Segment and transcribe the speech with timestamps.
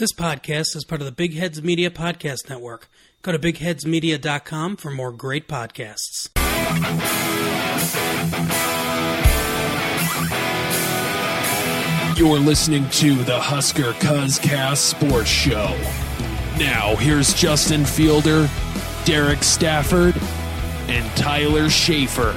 [0.00, 2.88] This podcast is part of the Big Heads Media Podcast Network.
[3.20, 6.30] Go to bigheadsmedia.com for more great podcasts.
[12.16, 15.76] You're listening to the Husker Cuzcast Sports Show.
[16.58, 18.48] Now, here's Justin Fielder,
[19.04, 20.16] Derek Stafford,
[20.88, 22.32] and Tyler Schaefer.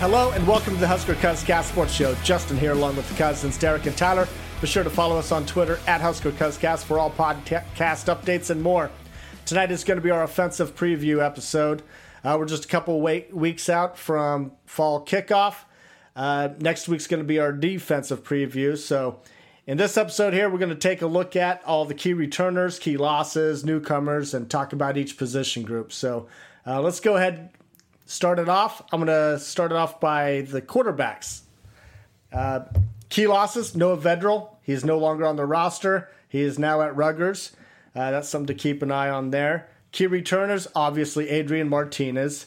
[0.00, 2.16] Hello and welcome to the Husker Cuzcast Sports Show.
[2.24, 4.26] Justin here along with the cousins Derek and Tyler.
[4.60, 8.90] Be sure to follow us on Twitter at Husker for all podcast updates and more.
[9.44, 11.82] Tonight is going to be our offensive preview episode.
[12.24, 15.56] Uh, we're just a couple wait, weeks out from fall kickoff.
[16.16, 18.78] Uh, next week's going to be our defensive preview.
[18.78, 19.20] So,
[19.66, 22.78] in this episode here, we're going to take a look at all the key returners,
[22.78, 25.92] key losses, newcomers, and talk about each position group.
[25.92, 26.28] So,
[26.66, 27.50] uh, let's go ahead
[28.06, 28.82] start it off.
[28.92, 31.42] I'm going to start it off by the quarterbacks.
[33.14, 34.56] Key losses: Noah Vedral.
[34.60, 36.08] He's no longer on the roster.
[36.28, 37.52] He is now at Rutgers.
[37.94, 39.68] Uh, that's something to keep an eye on there.
[39.92, 42.46] Key returners, obviously Adrian Martinez.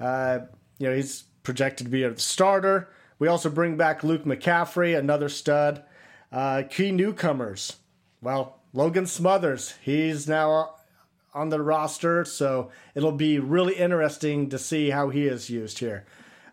[0.00, 0.40] Uh,
[0.78, 2.88] you know he's projected to be a starter.
[3.20, 5.84] We also bring back Luke McCaffrey, another stud.
[6.32, 7.76] Uh, key newcomers.
[8.20, 9.74] Well, Logan Smothers.
[9.82, 10.74] He's now
[11.32, 16.06] on the roster, so it'll be really interesting to see how he is used here.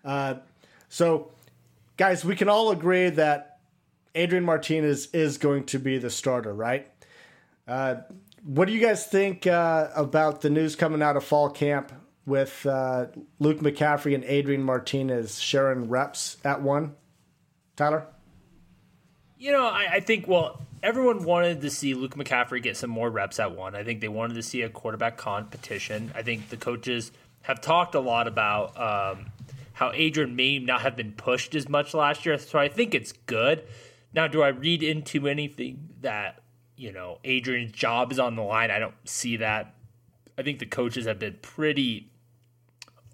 [0.03, 0.35] Uh,
[0.87, 1.31] so,
[1.97, 3.53] guys, we can all agree that
[4.15, 6.87] Adrian Martinez is going to be the starter, right?
[7.67, 7.97] Uh,
[8.43, 11.91] what do you guys think uh, about the news coming out of fall camp
[12.25, 13.07] with uh,
[13.39, 16.95] Luke McCaffrey and Adrian Martinez sharing reps at one.
[17.75, 18.07] Tyler?
[19.37, 23.09] You know, I, I, think, well, everyone wanted to see Luke McCaffrey get some more
[23.09, 23.75] reps at one.
[23.75, 26.11] I think they wanted to see a quarterback competition.
[26.15, 27.11] I think the coaches
[27.41, 29.27] have talked a lot about um,
[29.73, 32.37] how Adrian may not have been pushed as much last year.
[32.37, 33.63] So I think it's good.
[34.15, 36.41] Now, do I read into anything that,
[36.77, 38.71] you know, Adrian's job is on the line?
[38.71, 39.75] I don't see that.
[40.37, 42.09] I think the coaches have been pretty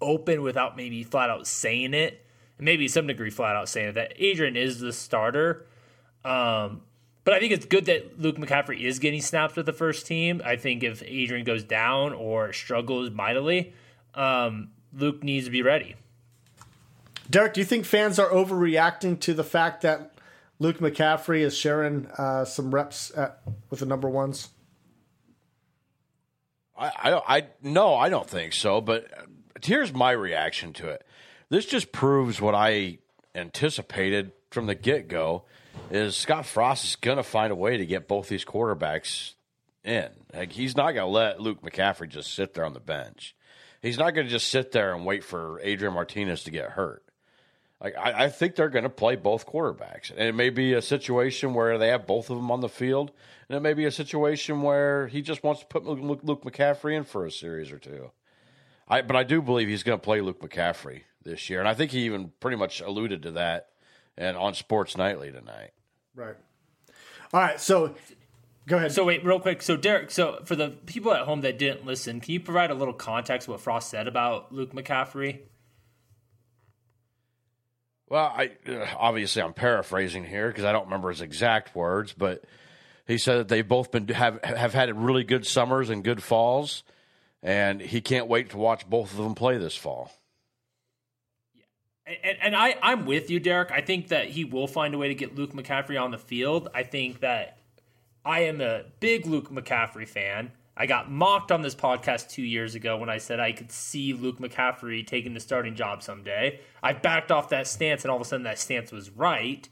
[0.00, 2.24] open without maybe flat out saying it,
[2.56, 5.66] and maybe some degree flat out saying it, that Adrian is the starter.
[6.24, 6.82] Um,
[7.24, 10.40] but I think it's good that Luke McCaffrey is getting snaps with the first team.
[10.44, 13.74] I think if Adrian goes down or struggles mightily,
[14.14, 15.96] um, Luke needs to be ready.
[17.28, 20.11] Derek, do you think fans are overreacting to the fact that
[20.62, 24.48] Luke McCaffrey is sharing uh, some reps at, with the number ones?
[26.78, 28.80] I, I, I no, I don't think so.
[28.80, 29.10] But
[29.60, 31.04] here's my reaction to it.
[31.48, 32.98] This just proves what I
[33.34, 35.44] anticipated from the get go
[35.90, 39.34] is Scott Frost is going to find a way to get both these quarterbacks
[39.82, 40.10] in.
[40.32, 43.34] Like he's not going to let Luke McCaffrey just sit there on the bench.
[43.80, 47.02] He's not going to just sit there and wait for Adrian Martinez to get hurt.
[47.82, 50.82] Like I, I think they're going to play both quarterbacks, and it may be a
[50.82, 53.10] situation where they have both of them on the field,
[53.48, 56.96] and it may be a situation where he just wants to put Luke, Luke McCaffrey
[56.96, 58.12] in for a series or two.
[58.86, 61.74] I, but I do believe he's going to play Luke McCaffrey this year, and I
[61.74, 63.68] think he even pretty much alluded to that
[64.16, 65.70] and on Sports Nightly tonight.
[66.14, 66.36] Right.
[67.32, 67.60] All right.
[67.60, 67.94] So
[68.66, 68.92] go ahead.
[68.92, 69.62] So wait, real quick.
[69.62, 72.74] So Derek, so for the people at home that didn't listen, can you provide a
[72.74, 75.40] little context what Frost said about Luke McCaffrey?
[78.12, 82.44] Well, I uh, obviously I'm paraphrasing here because I don't remember his exact words, but
[83.06, 86.82] he said that they've both been have have had really good summers and good falls,
[87.42, 90.12] and he can't wait to watch both of them play this fall.
[91.54, 93.70] Yeah, and, and I I'm with you, Derek.
[93.72, 96.68] I think that he will find a way to get Luke McCaffrey on the field.
[96.74, 97.56] I think that
[98.26, 100.52] I am a big Luke McCaffrey fan.
[100.76, 104.14] I got mocked on this podcast two years ago when I said I could see
[104.14, 106.60] Luke McCaffrey taking the starting job someday.
[106.82, 109.68] I backed off that stance, and all of a sudden that stance was right.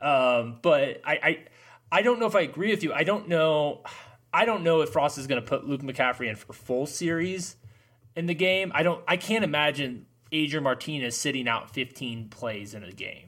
[0.00, 1.44] Um, but I, I,
[1.92, 2.92] I don't know if I agree with you.
[2.92, 3.82] I don't know.
[4.32, 7.56] I don't know if Frost is going to put Luke McCaffrey in for full series
[8.16, 8.72] in the game.
[8.74, 9.02] I don't.
[9.06, 13.27] I can't imagine Adrian Martinez sitting out 15 plays in a game.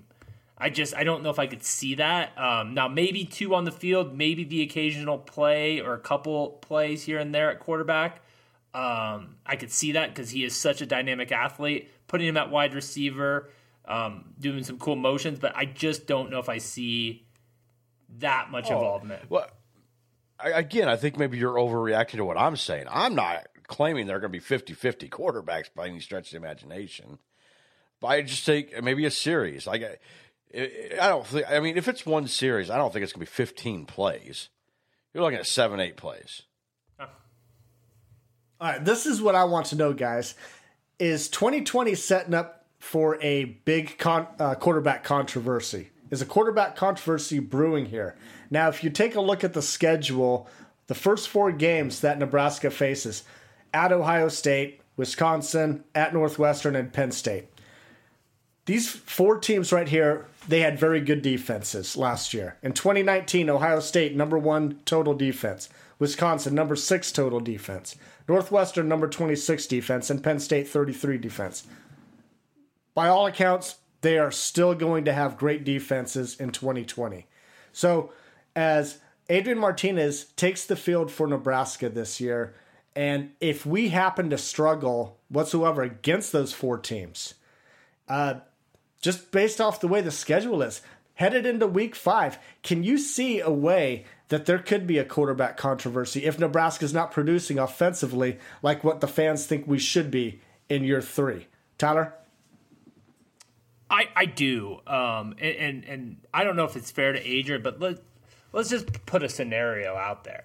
[0.61, 2.37] I just I don't know if I could see that.
[2.39, 7.03] Um, now maybe two on the field, maybe the occasional play or a couple plays
[7.03, 8.21] here and there at quarterback.
[8.75, 11.91] Um, I could see that because he is such a dynamic athlete.
[12.07, 13.51] Putting him at wide receiver,
[13.87, 17.25] um, doing some cool motions, but I just don't know if I see
[18.19, 19.31] that much involvement.
[19.31, 19.47] Well,
[20.39, 22.87] I, again, I think maybe you're overreacting to what I'm saying.
[22.91, 26.37] I'm not claiming they're going to be 50 50 quarterbacks by any stretch of the
[26.37, 27.19] imagination.
[28.01, 29.67] But I just think maybe a series.
[29.67, 30.01] Like,
[30.55, 33.31] I, don't think, I mean, if it's one series, I don't think it's going to
[33.31, 34.49] be 15 plays.
[35.15, 36.43] You're looking at seven, eight plays.
[36.99, 37.09] All
[38.61, 40.35] right, this is what I want to know, guys.
[40.99, 45.89] Is 2020 setting up for a big con- uh, quarterback controversy?
[46.11, 48.17] Is a quarterback controversy brewing here?
[48.51, 50.47] Now, if you take a look at the schedule,
[50.89, 53.25] the first four games that Nebraska faces
[53.73, 57.47] at Ohio State, Wisconsin, at Northwestern, and Penn State.
[58.67, 62.57] These four teams right here, they had very good defenses last year.
[62.63, 65.69] In 2019, Ohio State, number one total defense.
[65.99, 67.97] Wisconsin, number six total defense.
[68.29, 70.11] Northwestern, number 26 defense.
[70.11, 71.67] And Penn State, 33 defense.
[72.95, 77.27] By all accounts, they are still going to have great defenses in 2020.
[77.73, 78.13] So,
[78.57, 78.99] as
[79.29, 82.55] Adrian Martinez takes the field for Nebraska this year,
[82.97, 87.35] and if we happen to struggle whatsoever against those four teams,
[88.09, 88.41] uh,
[89.01, 90.83] just based off the way the schedule is,
[91.15, 95.57] headed into week five, can you see a way that there could be a quarterback
[95.57, 100.85] controversy if Nebraska's not producing offensively like what the fans think we should be in
[100.85, 101.47] year three?
[101.79, 102.15] Tyler?
[103.91, 104.81] I, I do.
[104.87, 107.99] Um, and, and, and I don't know if it's fair to Adrian, but let,
[108.53, 110.45] let's just put a scenario out there.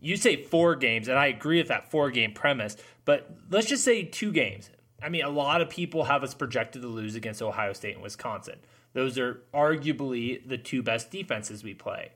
[0.00, 3.84] You say four games, and I agree with that four game premise, but let's just
[3.84, 4.70] say two games.
[5.02, 8.02] I mean, a lot of people have us projected to lose against Ohio State and
[8.02, 8.58] Wisconsin.
[8.92, 12.12] Those are arguably the two best defenses we play.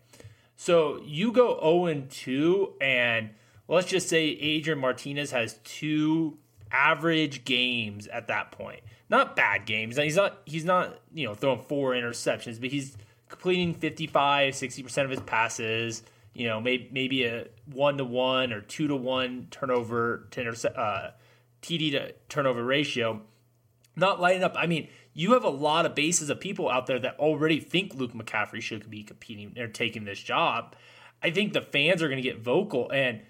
[0.57, 3.31] So you go 0 2, and
[3.69, 6.39] let's just say Adrian Martinez has two
[6.73, 8.81] average games at that point.
[9.09, 9.97] Not bad games.
[9.97, 12.97] He's not he's not, you know, throwing four interceptions, but he's
[13.29, 18.61] completing 55, 60% of his passes, you know, maybe maybe a 1 to 1 or
[18.61, 21.11] 2 to 1 turnover to intercept uh,
[21.63, 23.23] TD to turnover ratio.
[23.97, 24.55] Not lighting up.
[24.57, 27.95] I mean, you have a lot of bases of people out there that already think
[27.95, 30.75] Luke McCaffrey should be competing or taking this job.
[31.23, 33.21] I think the fans are going to get vocal and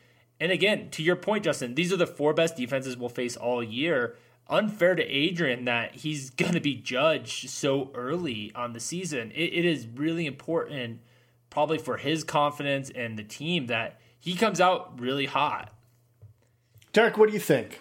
[0.41, 3.63] and again, to your point, Justin, these are the four best defenses we'll face all
[3.63, 4.17] year.
[4.49, 9.31] Unfair to Adrian that he's going to be judged so early on the season.
[9.33, 11.01] It, it is really important,
[11.51, 15.73] probably for his confidence and the team, that he comes out really hot.
[16.93, 17.81] Derek, what do you think?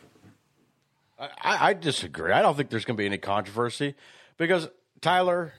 [1.19, 2.31] I, I disagree.
[2.31, 3.95] I don't think there's going to be any controversy
[4.37, 4.69] because
[5.01, 5.53] Tyler,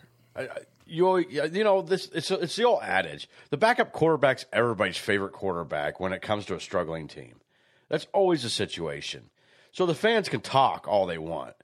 [0.86, 6.00] you you know this it's it's the old adage: the backup quarterback's everybody's favorite quarterback
[6.00, 7.40] when it comes to a struggling team.
[7.88, 9.30] That's always the situation.
[9.72, 11.54] So the fans can talk all they want.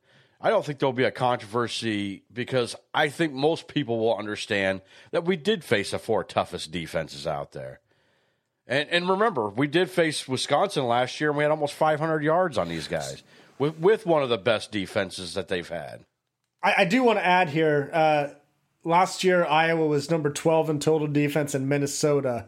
[0.41, 5.25] I don't think there'll be a controversy because I think most people will understand that
[5.25, 7.81] we did face the four toughest defenses out there.
[8.67, 12.59] And and remember, we did face Wisconsin last year and we had almost 500 yards
[12.59, 13.23] on these guys
[13.59, 16.05] with with one of the best defenses that they've had.
[16.63, 17.91] I, I do want to add here.
[17.93, 18.29] Uh,
[18.85, 22.47] last year, Iowa was number 12 in total defense, and Minnesota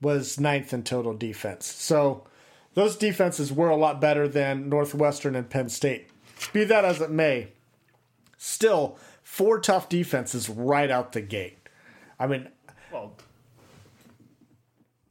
[0.00, 1.66] was ninth in total defense.
[1.66, 2.24] So
[2.74, 6.08] those defenses were a lot better than Northwestern and Penn State.
[6.52, 7.48] Be that as it may,
[8.36, 11.58] still four tough defenses right out the gate.
[12.18, 12.48] I mean,
[12.92, 13.14] Well,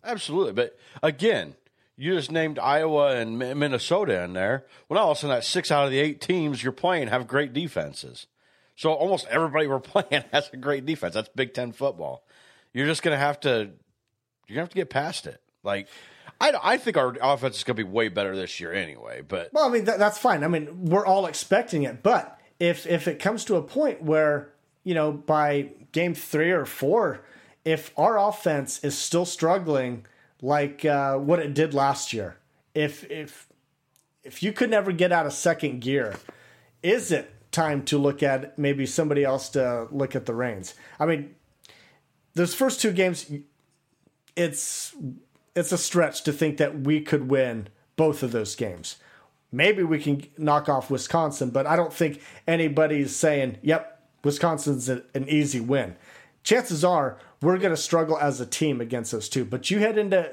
[0.04, 1.56] Absolutely, but again,
[1.98, 4.66] you just named Iowa and Minnesota in there.
[4.88, 7.08] Well, now all of a sudden, that six out of the eight teams you're playing
[7.08, 8.28] have great defenses.
[8.76, 11.16] So almost everybody we're playing has a great defense.
[11.16, 12.24] That's Big Ten football.
[12.74, 13.72] You're just going to have to.
[14.48, 15.42] You're to have to get past it.
[15.64, 15.90] Like,
[16.40, 19.22] I, I think our offense is going to be way better this year anyway.
[19.28, 20.44] But Well, I mean that, that's fine.
[20.44, 24.54] I mean we're all expecting it, but if if it comes to a point where
[24.84, 27.26] you know by game three or four,
[27.66, 30.06] if our offense is still struggling
[30.42, 32.38] like uh, what it did last year,
[32.74, 33.48] if if
[34.24, 36.16] if you could never get out of second gear,
[36.84, 40.76] is it time to look at maybe somebody else to look at the reins?
[41.00, 41.36] I mean,
[42.36, 43.32] those first two games,
[44.36, 44.96] it's
[45.56, 48.98] it's a stretch to think that we could win both of those games.
[49.52, 55.26] Maybe we can knock off Wisconsin, but I don't think anybody's saying, "Yep, Wisconsin's an
[55.28, 55.96] easy win."
[56.44, 59.46] Chances are we're going to struggle as a team against those two.
[59.46, 60.32] But you head into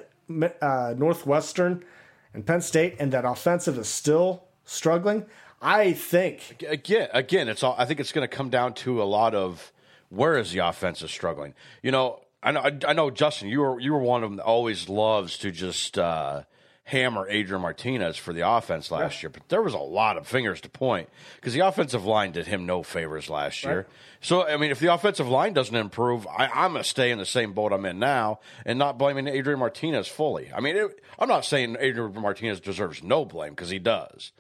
[0.61, 1.85] uh, Northwestern
[2.33, 5.27] and Penn State, and that offensive is still struggling.
[5.61, 7.75] I think again, again, it's all.
[7.79, 9.73] I think it's going to come down to a lot of
[10.11, 11.55] where is the offense is struggling.
[11.83, 14.45] You know, I know, I know, Justin, you were you were one of them that
[14.45, 16.43] always loves to just uh,
[16.85, 20.61] hammer Adrian Martinez for the offense last year, but there was a lot of fingers
[20.61, 23.87] to point because the offensive line did him no favors last year.
[24.21, 27.19] So, I mean, if the offensive line doesn't improve, I, I'm going to stay in
[27.19, 30.51] the same boat I'm in now and not blaming Adrian Martinez fully.
[30.55, 34.33] I mean, it, I'm not saying Adrian Martinez deserves no blame because he does,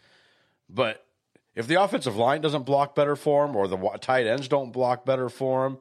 [0.68, 1.04] but
[1.54, 5.06] if the offensive line doesn't block better for him, or the tight ends don't block
[5.06, 5.78] better for him,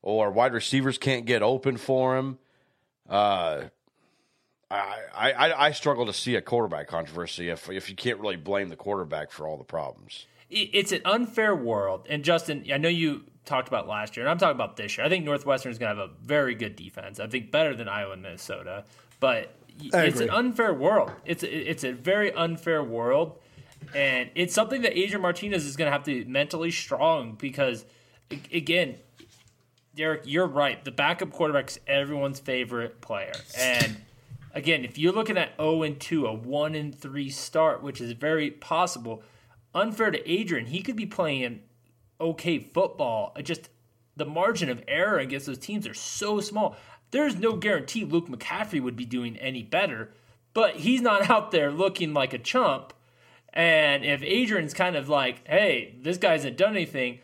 [0.00, 2.38] or wide receivers can't get open for him,
[3.08, 3.62] uh,
[4.70, 8.68] I, I I struggle to see a quarterback controversy if if you can't really blame
[8.68, 10.26] the quarterback for all the problems.
[10.50, 12.06] it's an unfair world.
[12.08, 15.06] And Justin, I know you talked about last year, and I'm talking about this year.
[15.06, 17.20] I think Northwestern is going to have a very good defense.
[17.20, 18.84] I think better than Iowa and Minnesota.
[19.20, 21.12] But it's an unfair world.
[21.24, 23.38] It's a, it's a very unfair world,
[23.94, 27.84] and it's something that Adrian Martinez is going to have to be mentally strong because,
[28.52, 28.96] again,
[29.94, 30.84] Derek, you're right.
[30.84, 33.96] The backup quarterback is everyone's favorite player, and
[34.56, 38.12] again, if you're looking at 0 and 2, a 1 and 3 start, which is
[38.12, 39.22] very possible,
[39.74, 41.60] unfair to Adrian, he could be playing
[42.20, 43.32] okay football.
[43.36, 43.68] It Just
[44.16, 46.74] the margin of error against those teams are so small.
[47.10, 50.12] There's no guarantee Luke McCaffrey would be doing any better,
[50.54, 52.94] but he's not out there looking like a chump.
[53.52, 57.20] And if Adrian's kind of like, hey, this guy hasn't done anything,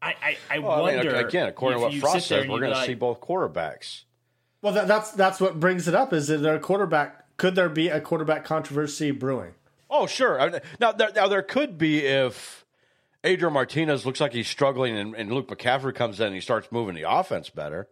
[0.00, 1.12] I, I, I Well, I wonder.
[1.12, 4.04] mean, again, according to what Frost says, we're going to see both quarterbacks.
[4.62, 6.12] Well, that, that's that's what brings it up.
[6.12, 7.36] Is that there a quarterback?
[7.36, 9.54] Could there be a quarterback controversy brewing?
[9.90, 10.40] Oh, sure.
[10.40, 12.64] Uh, now, there, now there could be if
[13.24, 16.70] Adrian Martinez looks like he's struggling, and, and Luke McCaffrey comes in and he starts
[16.70, 17.88] moving the offense better.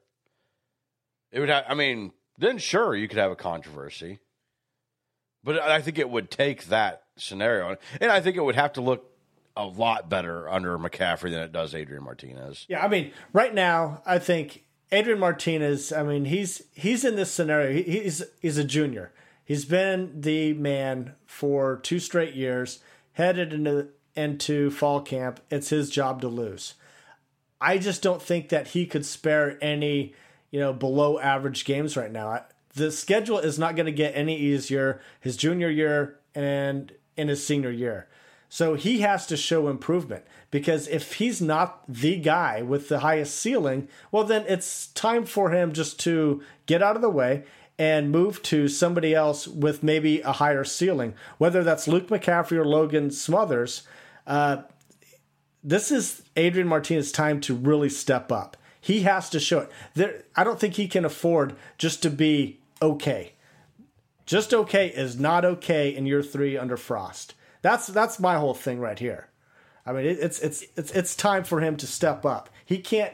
[1.33, 1.49] It would.
[1.49, 4.21] have I mean, then sure you could have a controversy,
[5.45, 8.81] but I think it would take that scenario, and I think it would have to
[8.81, 9.07] look
[9.57, 12.67] a lot better under McCaffrey than it does Adrian Martinez.
[12.69, 15.93] Yeah, I mean, right now, I think Adrian Martinez.
[15.93, 17.83] I mean, he's he's in this scenario.
[17.83, 19.13] He's he's a junior.
[19.45, 22.81] He's been the man for two straight years.
[23.15, 26.75] Headed into into fall camp, it's his job to lose.
[27.61, 30.15] I just don't think that he could spare any,
[30.51, 32.45] you know, below average games right now.
[32.75, 37.45] The schedule is not going to get any easier his junior year and in his
[37.45, 38.09] senior year.
[38.51, 43.37] So he has to show improvement because if he's not the guy with the highest
[43.37, 47.45] ceiling, well, then it's time for him just to get out of the way
[47.79, 52.67] and move to somebody else with maybe a higher ceiling, whether that's Luke McCaffrey or
[52.67, 53.85] Logan Smothers
[54.27, 54.63] uh,
[55.63, 58.57] this is Adrian Martinez's time to really step up.
[58.81, 59.71] He has to show it.
[59.95, 63.33] There, I don't think he can afford just to be okay.
[64.25, 67.35] Just okay is not okay in year three under Frost.
[67.63, 69.29] That's that's my whole thing right here.
[69.85, 72.51] I mean, it, it's it's it's it's time for him to step up.
[72.65, 73.13] He can't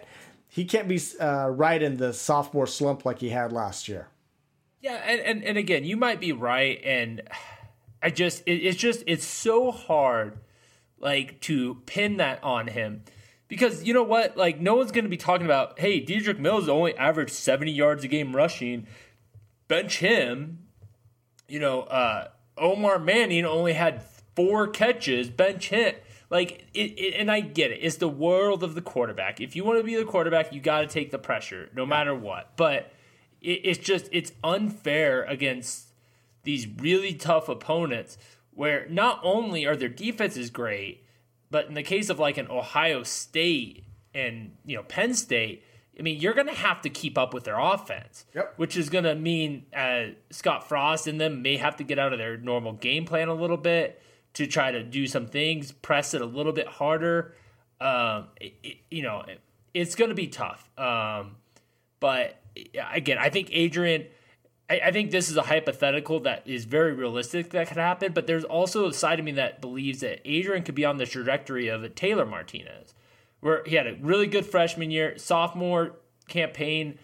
[0.48, 4.08] he can't be uh, right in the sophomore slump like he had last year.
[4.80, 7.22] Yeah, and, and, and again, you might be right, and
[8.02, 10.38] I just it, it's just it's so hard,
[10.98, 13.02] like to pin that on him,
[13.48, 16.68] because you know what, like no one's going to be talking about, hey, Dedrick Mills
[16.68, 18.86] only averaged seventy yards a game rushing,
[19.66, 20.60] bench him.
[21.48, 24.02] You know, uh, Omar Manning only had
[24.36, 26.04] four catches, bench hit.
[26.28, 27.78] Like it, it, and I get it.
[27.82, 29.40] It's the world of the quarterback.
[29.40, 32.14] If you want to be the quarterback, you got to take the pressure, no matter
[32.14, 32.56] what.
[32.56, 32.90] But
[33.40, 35.92] it, it's just it's unfair against
[36.42, 38.18] these really tough opponents
[38.52, 41.04] where not only are their defenses great,
[41.50, 45.62] but in the case of like an Ohio State and you know Penn State,
[45.96, 48.54] I mean you're going to have to keep up with their offense, Yep.
[48.56, 52.12] which is going to mean uh, Scott Frost and them may have to get out
[52.12, 54.02] of their normal game plan a little bit
[54.36, 57.34] to try to do some things, press it a little bit harder.
[57.80, 59.40] Um, it, it- you know, it-
[59.74, 60.70] it's going to be tough.
[60.78, 61.36] Um,
[62.00, 62.40] but
[62.94, 64.06] again, I think Adrian.
[64.70, 68.12] I, I think this is a hypothetical that is very realistic that could happen.
[68.12, 71.04] But there's also a side of me that believes that Adrian could be on the
[71.06, 72.94] trajectory of a Taylor Martinez,
[73.40, 75.96] where he had a really good freshman year, sophomore
[76.28, 76.98] campaign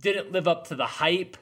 [0.00, 1.36] didn't live up to the hype.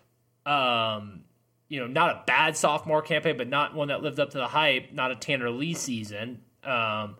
[0.45, 1.23] Um,
[1.71, 4.49] you know, not a bad sophomore campaign, but not one that lived up to the
[4.49, 4.93] hype.
[4.93, 6.43] Not a Tanner Lee season.
[6.65, 7.17] Um,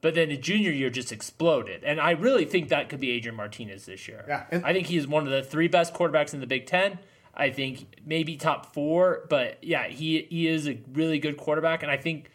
[0.00, 3.36] but then the junior year just exploded, and I really think that could be Adrian
[3.36, 4.24] Martinez this year.
[4.26, 6.66] Yeah, and- I think he is one of the three best quarterbacks in the Big
[6.66, 6.98] Ten.
[7.34, 11.92] I think maybe top four, but yeah, he he is a really good quarterback, and
[11.92, 12.30] I think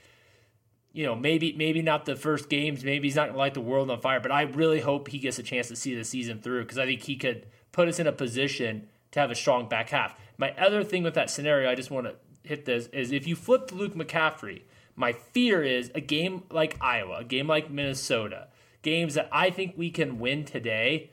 [0.93, 3.89] you know, maybe maybe not the first games, maybe he's not gonna light the world
[3.91, 6.61] on fire, but I really hope he gets a chance to see the season through
[6.61, 9.89] because I think he could put us in a position to have a strong back
[9.89, 10.15] half.
[10.37, 13.35] My other thing with that scenario, I just want to hit this is if you
[13.35, 14.61] flip to Luke McCaffrey,
[14.95, 18.47] my fear is a game like Iowa, a game like Minnesota,
[18.81, 21.11] games that I think we can win today.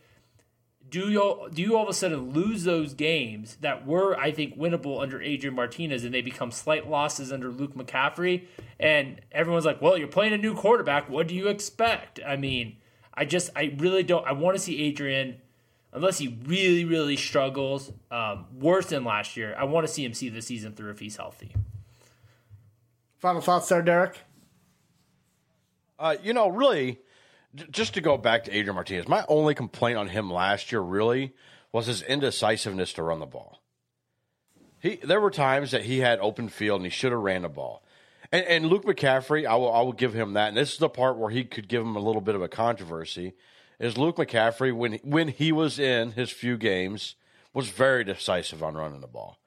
[0.89, 4.59] do you do you all of a sudden lose those games that were I think
[4.59, 8.45] winnable under Adrian Martinez and they become slight losses under Luke McCaffrey
[8.79, 11.09] and everyone's like, "Well, you're playing a new quarterback.
[11.09, 12.77] What do you expect?" I mean,
[13.15, 15.41] I just I really don't I want to see Adrian
[15.93, 19.55] unless he really really struggles um, worse than last year.
[19.59, 21.55] I want to see him see the season through if he's healthy.
[23.19, 24.19] Final thoughts there, Derek?
[25.99, 26.99] Uh, you know, really,
[27.55, 30.81] j- just to go back to Adrian Martinez, my only complaint on him last year
[30.81, 31.33] really
[31.71, 33.63] was his indecisiveness to run the ball.
[34.81, 37.49] He there were times that he had open field and he should have ran the
[37.49, 37.85] ball.
[38.33, 40.49] And, and Luke McCaffrey, I will I will give him that.
[40.49, 42.49] And this is the part where he could give him a little bit of a
[42.49, 43.35] controversy.
[43.79, 47.17] Is Luke McCaffrey when when he was in his few games
[47.53, 49.39] was very decisive on running the ball.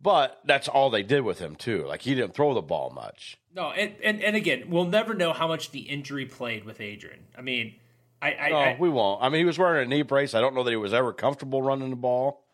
[0.00, 1.86] But that's all they did with him too.
[1.86, 3.38] Like he didn't throw the ball much.
[3.54, 7.20] No, and, and, and again, we'll never know how much the injury played with Adrian.
[7.36, 7.74] I mean,
[8.20, 9.22] I, I, No, I we won't.
[9.22, 10.34] I mean, he was wearing a knee brace.
[10.34, 12.44] I don't know that he was ever comfortable running the ball.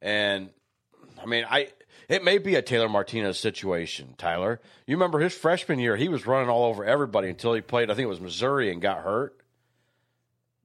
[0.00, 0.50] And
[1.20, 1.68] I mean, I
[2.08, 4.60] it may be a Taylor Martinez situation, Tyler.
[4.86, 7.94] You remember his freshman year, he was running all over everybody until he played, I
[7.94, 9.40] think it was Missouri and got hurt.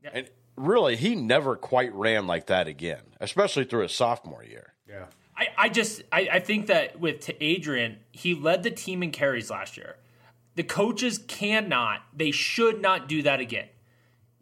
[0.04, 0.10] Yeah.
[0.14, 4.74] And really, he never quite ran like that again, especially through his sophomore year.
[4.88, 5.06] Yeah.
[5.38, 9.12] I, I just I, I think that with t- Adrian, he led the team in
[9.12, 9.96] carries last year.
[10.56, 13.68] The coaches cannot, they should not do that again.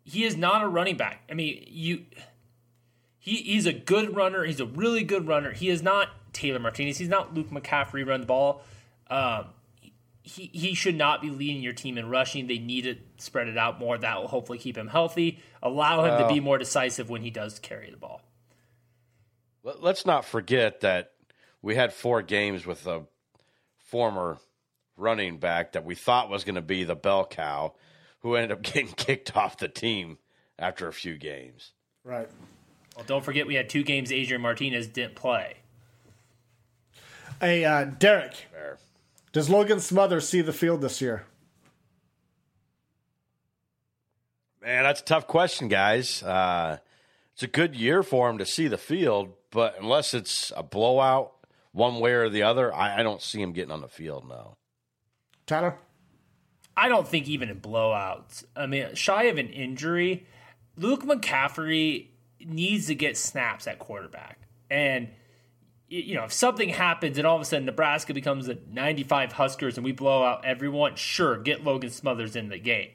[0.03, 1.21] He is not a running back.
[1.29, 2.05] I mean, you
[3.19, 4.45] he, he's a good runner.
[4.45, 5.51] He's a really good runner.
[5.51, 6.97] He is not Taylor Martinez.
[6.97, 8.63] He's not Luke McCaffrey run the ball.
[9.09, 9.47] Um,
[10.23, 12.47] he, he should not be leading your team in rushing.
[12.47, 13.97] They need to spread it out more.
[13.97, 17.59] That will hopefully keep him healthy, allow him to be more decisive when he does
[17.59, 18.21] carry the ball.
[19.63, 21.11] Let- Let's not forget that
[21.61, 23.03] we had four games with a
[23.77, 24.37] former
[24.95, 27.73] running back that we thought was going to be the bell cow,
[28.19, 30.17] who ended up getting kicked off the team
[30.59, 31.71] after a few games.
[32.03, 32.27] Right.
[32.95, 35.57] Well, don't forget we had two games Adrian Martinez didn't play.
[37.39, 38.77] Hey, uh, Derek, There.
[39.31, 41.25] does Logan Smothers see the field this year?
[44.61, 46.23] Man, that's a tough question, guys.
[46.23, 46.77] Uh,
[47.33, 51.33] it's a good year for him to see the field, but unless it's a blowout
[51.71, 54.57] one way or the other, I, I don't see him getting on the field now.
[55.45, 55.77] Tyler?
[56.75, 58.43] I don't think even in blowouts.
[58.55, 60.27] I mean, shy of an injury,
[60.75, 62.07] Luke McCaffrey
[62.39, 64.39] needs to get snaps at quarterback.
[64.69, 65.09] And
[65.89, 69.77] you know, if something happens and all of a sudden Nebraska becomes the 95 Huskers
[69.77, 72.89] and we blow out everyone, sure, get Logan Smothers in the game.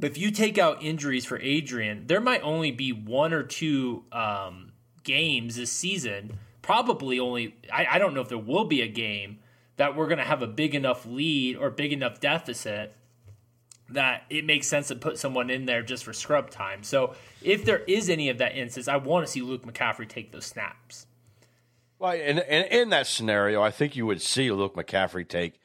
[0.00, 4.04] But if you take out injuries for Adrian, there might only be one or two
[4.10, 4.72] um,
[5.04, 6.38] games this season.
[6.62, 9.40] Probably only, I, I don't know if there will be a game
[9.76, 12.94] that we're going to have a big enough lead or big enough deficit
[13.90, 16.82] that it makes sense to put someone in there just for scrub time.
[16.82, 20.32] So if there is any of that instance, I want to see Luke McCaffrey take
[20.32, 21.06] those snaps.
[21.98, 25.60] Well, in, in, in that scenario, I think you would see Luke McCaffrey take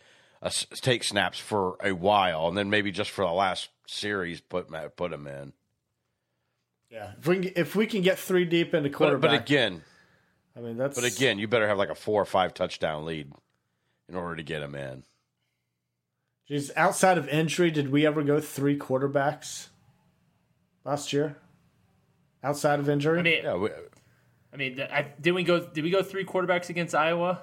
[0.81, 4.87] take snaps for a while, and then maybe just for the last series put ma-
[4.89, 5.53] put him in.
[6.89, 7.11] Yeah.
[7.19, 9.81] If we can, if we can get three deep into But, quarterback, but again,
[10.55, 13.31] I mean that's but again, you better have like a four or five touchdown lead
[14.07, 15.03] in order to get him in.
[16.47, 19.69] Geez, outside of injury, did we ever go three quarterbacks
[20.83, 21.37] last year?
[22.43, 23.69] Outside of injury, I mean, Yeah, we,
[24.53, 25.59] I mean, I, did we go?
[25.59, 27.41] Did we go three quarterbacks against Iowa?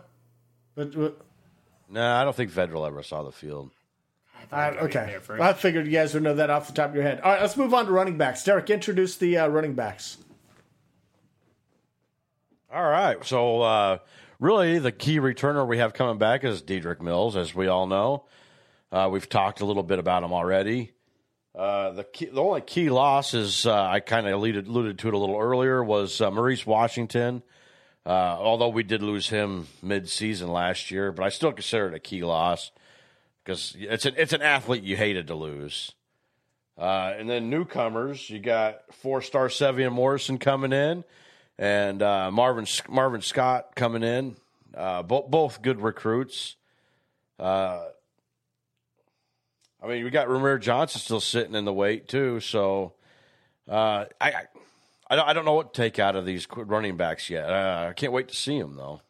[0.76, 1.20] but, but
[1.90, 3.70] no, I don't think Vedral ever saw the field.
[4.50, 5.06] All right, we okay.
[5.06, 5.42] there first.
[5.42, 7.20] I figured you guys would know that off the top of your head.
[7.20, 8.44] All right, let's move on to running backs.
[8.44, 10.18] Derek, introduce the uh, running backs.
[12.72, 13.22] All right.
[13.24, 13.98] So, uh,
[14.40, 18.24] really, the key returner we have coming back is Dedrick Mills, as we all know.
[18.90, 20.92] Uh, we've talked a little bit about him already.
[21.54, 25.08] Uh, the key, the only key loss is uh, I kind of alluded, alluded to
[25.08, 27.42] it a little earlier was uh, Maurice Washington.
[28.04, 32.00] Uh, although we did lose him mid-season last year, but I still consider it a
[32.00, 32.72] key loss
[33.44, 35.92] because it's an it's an athlete you hated to lose.
[36.78, 41.04] Uh, and then newcomers, you got four-star Sevion Morrison coming in,
[41.58, 44.36] and uh, Marvin Marvin Scott coming in.
[44.74, 46.56] Uh, both both good recruits.
[47.38, 47.84] Uh,
[49.82, 52.40] I mean, we got Rahmir Johnson still sitting in the weight too.
[52.40, 52.94] So
[53.68, 54.46] uh, I, I
[55.10, 57.50] I don't know what to take out of these running backs yet.
[57.50, 59.02] Uh, I can't wait to see them though.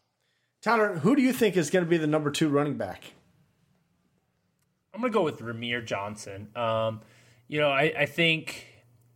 [0.63, 3.03] Tyler, who do you think is going to be the number two running back?
[4.95, 6.49] I'm gonna go with Rahmir Johnson.
[6.55, 7.01] Um,
[7.49, 8.67] you know, I, I think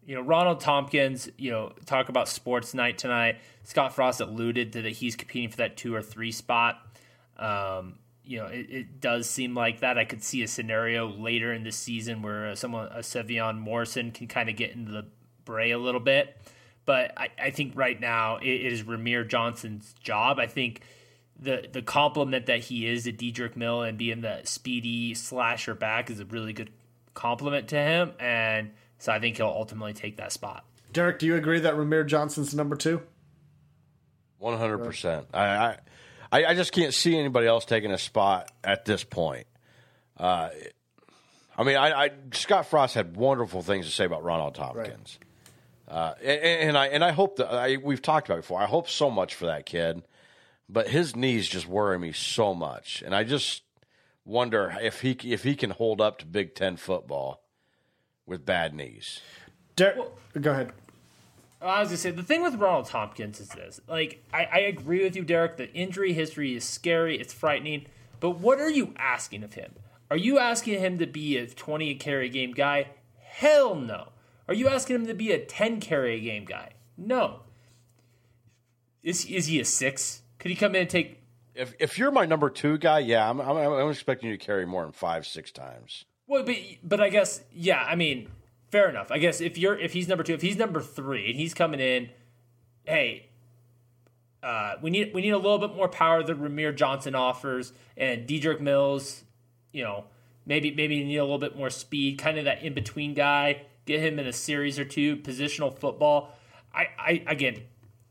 [0.06, 1.28] you know Ronald Thompkins.
[1.36, 3.38] You know, talk about sports night tonight.
[3.64, 6.80] Scott Frost alluded to that he's competing for that two or three spot.
[7.36, 9.98] Um, you know, it, it does seem like that.
[9.98, 14.10] I could see a scenario later in the season where uh, someone, a Sevion Morrison,
[14.10, 15.06] can kind of get into the
[15.44, 16.36] Bray a little bit.
[16.86, 20.38] But I, I think right now it, it is Rahmir Johnson's job.
[20.38, 20.80] I think
[21.40, 26.10] the the compliment that he is to Dedrick Mill and being the speedy slasher back
[26.10, 26.70] is a really good
[27.14, 28.12] compliment to him.
[28.18, 30.64] And so I think he'll ultimately take that spot.
[30.92, 33.02] Derek, do you agree that Rahmir Johnson's number two?
[34.38, 35.26] One hundred percent.
[35.34, 35.76] I,
[36.32, 39.46] I I just can't see anybody else taking a spot at this point.
[40.16, 40.50] Uh,
[41.56, 45.18] I mean, I, I Scott Frost had wonderful things to say about Ronald Thompkins,
[45.88, 48.60] uh, and, and I and I hope that I, we've talked about it before.
[48.60, 50.02] I hope so much for that kid,
[50.68, 53.62] but his knees just worry me so much, and I just
[54.24, 57.42] wonder if he if he can hold up to Big Ten football
[58.26, 59.20] with bad knees.
[59.76, 59.98] Derek,
[60.40, 60.72] go ahead.
[61.62, 65.02] I was gonna say the thing with Ronald Thompkins is this: like, I, I agree
[65.02, 65.56] with you, Derek.
[65.56, 67.86] The injury history is scary; it's frightening.
[68.20, 69.74] But what are you asking of him?
[70.10, 72.88] Are you asking him to be a twenty carry game guy?
[73.18, 74.08] Hell no.
[74.48, 76.70] Are you asking him to be a ten carry game guy?
[76.96, 77.40] No.
[79.02, 80.22] Is is he a six?
[80.38, 81.20] Could he come in and take?
[81.54, 84.66] If if you're my number two guy, yeah, I'm I'm, I'm expecting you to carry
[84.66, 86.04] more than five six times.
[86.26, 87.82] Well, but but I guess yeah.
[87.82, 88.28] I mean,
[88.70, 89.10] fair enough.
[89.10, 91.80] I guess if you're if he's number two, if he's number three, and he's coming
[91.80, 92.10] in,
[92.84, 93.28] hey,
[94.42, 98.28] uh, we need we need a little bit more power than Rahmir Johnson offers, and
[98.28, 99.24] Dedrick Mills,
[99.72, 100.04] you know,
[100.44, 103.62] maybe maybe you need a little bit more speed, kind of that in between guy.
[103.86, 106.32] Get him in a series or two, positional football.
[106.74, 107.62] I, I again,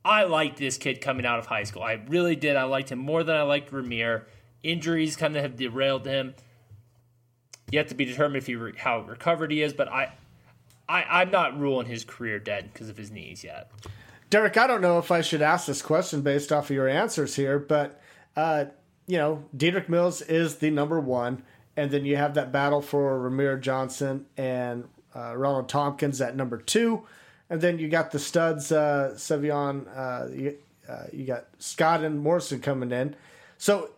[0.05, 1.81] I liked this kid coming out of high school.
[1.81, 2.55] I really did.
[2.55, 4.25] I liked him more than I liked Rahmir.
[4.61, 6.35] Injuries kind of have derailed him.
[7.71, 10.13] Yet to be determined if he re- how recovered he is, but I
[10.87, 13.71] I, I'm not ruling his career dead because of his knees yet.
[14.29, 17.35] Derek, I don't know if I should ask this question based off of your answers
[17.35, 17.99] here, but
[18.35, 18.65] uh,
[19.07, 21.43] you know, Dedrick Mills is the number one,
[21.75, 26.57] and then you have that battle for Rahmir Johnson and uh, Ronald Thompkins at number
[26.57, 27.03] two,
[27.49, 30.57] and then you got the studs, uh, Sevion, uh, you,
[30.89, 33.15] uh, you got Scott and Morrison coming in.
[33.57, 33.91] So,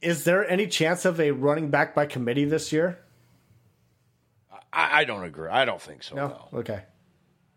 [0.00, 2.98] is there any chance of a running back by committee this year?
[4.72, 5.48] I, I don't agree.
[5.48, 6.14] I don't think so.
[6.14, 6.28] No.
[6.28, 6.58] no.
[6.60, 6.82] Okay.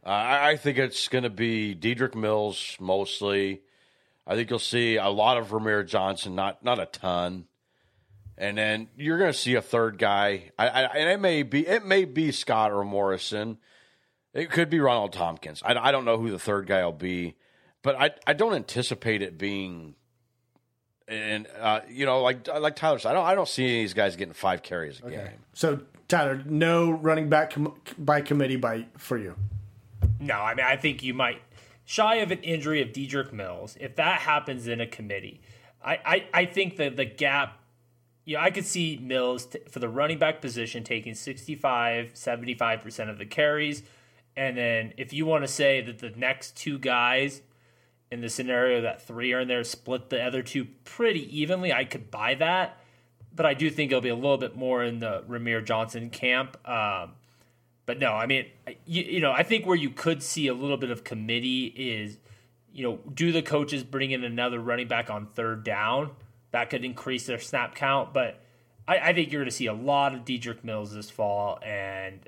[0.04, 3.62] Uh, I, I think it's going to be Dedrick Mills mostly.
[4.26, 7.46] I think you'll see a lot of Rahmir Johnson, not not a ton,
[8.38, 10.52] and then you're going to see a third guy.
[10.58, 13.58] I, I, and it may be it may be Scott or Morrison.
[14.34, 15.62] It could be Ronald Thompkins.
[15.66, 17.36] I, I don't know who the third guy will be,
[17.82, 19.96] but I I don't anticipate it being.
[21.08, 23.84] And uh, you know, like like Tyler said, I don't I don't see any of
[23.84, 25.16] these guys getting five carries a Okay.
[25.16, 25.28] game.
[25.54, 29.36] So Tyler, no running back com- by committee by for you.
[30.20, 31.42] No, I mean I think you might
[31.84, 33.76] shy of an injury of Dedrick Mills.
[33.82, 35.42] If that happens in a committee,
[35.84, 37.58] I I, I think that the gap.
[38.24, 43.18] Yeah, I could see Mills t- for the running back position taking 65, 75% of
[43.18, 43.82] the carries.
[44.36, 47.42] And then if you want to say that the next two guys
[48.12, 51.86] in the scenario that three are in there split the other two pretty evenly, I
[51.86, 52.78] could buy that.
[53.34, 56.58] But I do think it'll be a little bit more in the Rahmir Johnson camp.
[56.68, 57.12] Um,
[57.86, 58.46] but no, I mean,
[58.86, 62.18] you, you know, I think where you could see a little bit of committee is,
[62.74, 66.12] you know, do the coaches bring in another running back on third down?
[66.52, 68.14] That could increase their snap count.
[68.14, 68.42] But
[68.88, 72.20] I, I think you're going to see a lot of Dedrick Mills this fall, and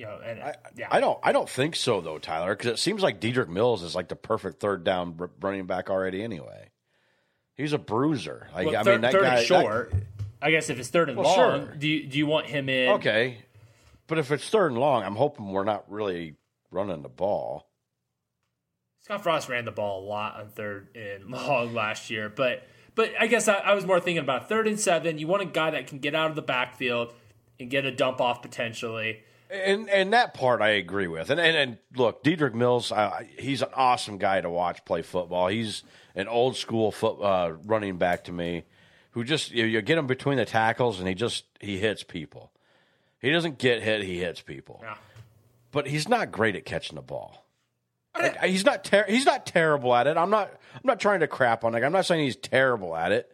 [0.00, 1.18] you know, and I, yeah, I don't.
[1.22, 4.16] I don't think so though, Tyler, because it seems like Dedrick Mills is like the
[4.16, 6.22] perfect third down r- running back already.
[6.22, 6.70] Anyway,
[7.54, 8.48] he's a bruiser.
[8.54, 9.36] Like Well, I third, mean, that third guy.
[9.38, 9.92] and short.
[10.40, 11.74] I guess if it's third and Well, long, sure.
[11.76, 12.88] do you do you want him in?
[12.94, 13.38] okay,
[14.06, 16.36] but if it's third and long, I'm hoping we're not really
[16.70, 17.66] running the ball.
[19.02, 23.12] Scott Frost ran the ball a lot on third and long last year, but but
[23.20, 25.18] I guess I, I was more thinking about third and seven.
[25.18, 27.12] You want a guy that can get out of the backfield
[27.58, 29.20] and get a dump off potentially.
[29.52, 31.30] And and that part I agree with.
[31.30, 35.48] And and, and look, Dedrick Mills, uh, he's an awesome guy to watch play football.
[35.48, 35.82] He's
[36.14, 38.64] an old school foot uh, running back to me,
[39.12, 42.52] who just you, you get him between the tackles and he just he hits people.
[43.20, 44.80] He doesn't get hit; he hits people.
[44.82, 44.96] Yeah.
[45.72, 47.44] But he's not great at catching the ball.
[48.18, 50.16] Like, he's not ter- he's not terrible at it.
[50.16, 51.82] I'm not I'm not trying to crap on it.
[51.82, 53.32] I'm not saying he's terrible at it,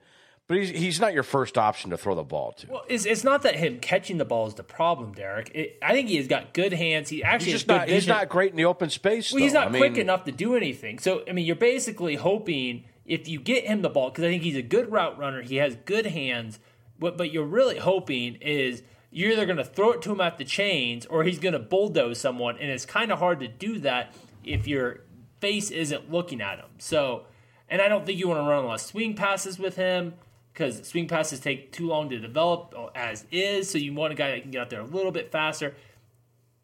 [0.49, 2.67] but he's he's not your first option to throw the ball to.
[2.69, 5.51] Well, it's, it's not that him catching the ball is the problem, Derek.
[5.55, 7.09] It, I think he's got good hands.
[7.09, 9.33] He actually he's has just good not he's not great in the open space.
[9.33, 10.99] Well, he's not I quick mean- enough to do anything.
[10.99, 14.43] So, I mean, you're basically hoping if you get him the ball, because I think
[14.43, 16.59] he's a good route runner, he has good hands.
[16.99, 20.21] But what, but you're really hoping is you're either going to throw it to him
[20.21, 23.49] at the chains or he's going to bulldoze someone, and it's kind of hard to
[23.49, 25.01] do that if your
[25.41, 26.69] face isn't looking at him.
[26.79, 27.27] So,
[27.69, 30.15] and I don't think you want to run a lot of swing passes with him
[30.57, 33.69] because swing passes take too long to develop as is.
[33.69, 35.75] So you want a guy that can get out there a little bit faster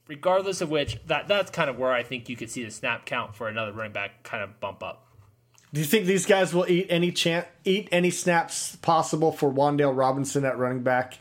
[0.09, 3.07] regardless of which, that that's kind of where I think you could see the snap
[3.07, 5.07] count for another running back kind of bump up.
[5.73, 9.97] Do you think these guys will eat any chance, eat any snaps possible for Wan'Dale
[9.97, 11.19] Robinson at running back?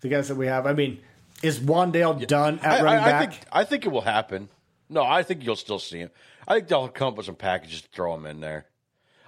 [0.00, 0.66] The guys that we have.
[0.66, 0.98] I mean,
[1.42, 3.30] is Wan'Dale done at I, running I, I back?
[3.30, 4.48] think I think it will happen.
[4.88, 6.10] No, I think you'll still see him.
[6.46, 8.66] I think they'll come up with some packages to throw him in there.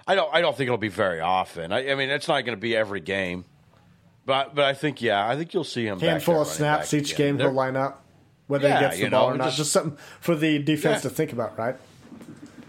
[0.07, 0.33] I don't.
[0.33, 1.71] I don't think it'll be very often.
[1.71, 3.45] I, I mean, it's not going to be every game,
[4.25, 5.99] but but I think yeah, I think you'll see him.
[5.99, 7.27] Handful of snaps each again.
[7.27, 8.03] game They're- he'll line up,
[8.47, 9.45] whether Yeah, he gets the ball know, or not.
[9.45, 11.09] just- Just something for the defense Yeah.
[11.09, 11.75] to think about, right?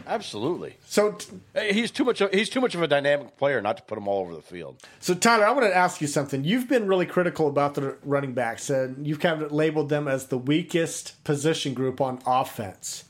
[0.05, 0.77] Absolutely.
[0.85, 1.29] So, t-
[1.73, 2.21] He's too much.
[2.21, 4.43] Of, he's too much of a dynamic player not to put him all over the
[4.43, 4.77] field.
[4.99, 6.43] so Tyler, I want to ask you something.
[6.45, 10.27] You've been really critical about the running backs, and you've kind of labeled them as
[10.27, 13.05] the weakest position group on offense.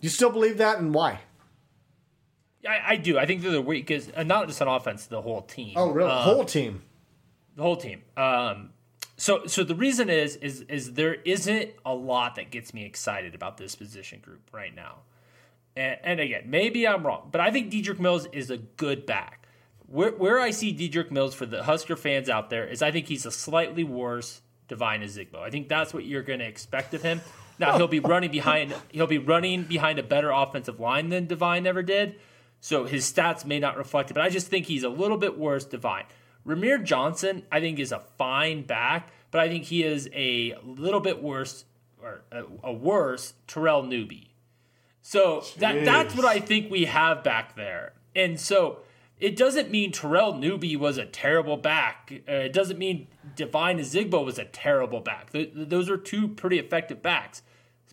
[0.00, 1.20] Do you still believe that, and why?
[2.66, 3.18] I, I do.
[3.18, 5.74] I think they're the weakest, uh, not just on offense, the whole team.
[5.76, 6.10] Oh, really?
[6.10, 6.82] Uh, Whole team.
[7.54, 8.02] the whole team.
[8.16, 8.70] Um,
[9.16, 13.34] so so the reason is is is there isn't a lot that gets me excited
[13.34, 14.96] about this position group right now.
[15.74, 19.46] And, and again, maybe I'm wrong, but I think Dedrick Mills is a good back.
[19.86, 23.06] Where where I see Dedrick Mills for the Husker fans out there is I think
[23.06, 25.38] he's a slightly worse Devine Ozigbo.
[25.38, 27.20] I think that's what you're going to expect of him.
[27.58, 31.66] Now he'll be running behind he'll be running behind a better offensive line than Devine
[31.66, 32.16] ever did.
[32.60, 35.38] So his stats may not reflect it, but I just think he's a little bit
[35.38, 36.04] worse Devine.
[36.46, 41.00] Rahmir Johnson, I think, is a fine back, but I think he is a little
[41.00, 41.64] bit worse
[42.00, 44.34] or a, a worse Terrell Newby.
[45.02, 47.92] So that that's what I think we have back there.
[48.14, 48.80] And so
[49.18, 52.12] it doesn't mean Terrell Newby was a terrible back.
[52.28, 55.30] Uh, it doesn't mean Devine Zigbo was a terrible back.
[55.30, 57.42] Th- th- those are two pretty effective backs.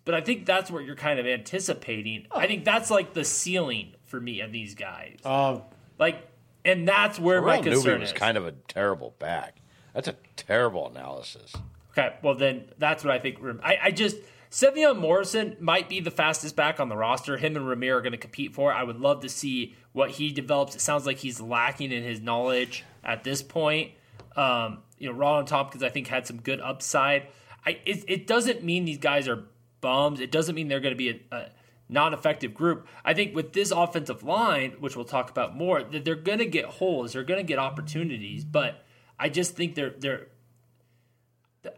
[0.05, 2.27] But I think that's what you're kind of anticipating.
[2.31, 5.17] I think that's like the ceiling for me of these guys.
[5.25, 5.57] Uh,
[5.97, 6.27] Like,
[6.63, 8.13] and that's where my Terrell Newby concern was is.
[8.13, 9.55] kind of a terrible back.
[9.95, 11.51] That's a terrible analysis.
[11.91, 13.39] Okay, well then that's what I think.
[13.63, 14.17] I, I just
[14.51, 17.37] Sevion Morrison might be the fastest back on the roster.
[17.37, 18.71] Him and Rahmir are going to compete for.
[18.71, 18.75] it.
[18.75, 20.75] I would love to see what he develops.
[20.75, 23.93] It sounds like he's lacking in his knowledge at this point.
[24.35, 27.29] Um, you know, Rollin Thompkins I think had some good upside.
[27.65, 29.43] I it, it doesn't mean these guys are
[29.81, 30.19] bums.
[30.19, 31.49] It doesn't mean they're going to be a, a
[31.93, 32.87] non-effective group.
[33.05, 36.45] I think with this offensive line, which we'll talk about more, that they're going to
[36.45, 37.13] get holes.
[37.13, 38.83] They're going to get opportunities, but
[39.19, 40.27] I just think they're they're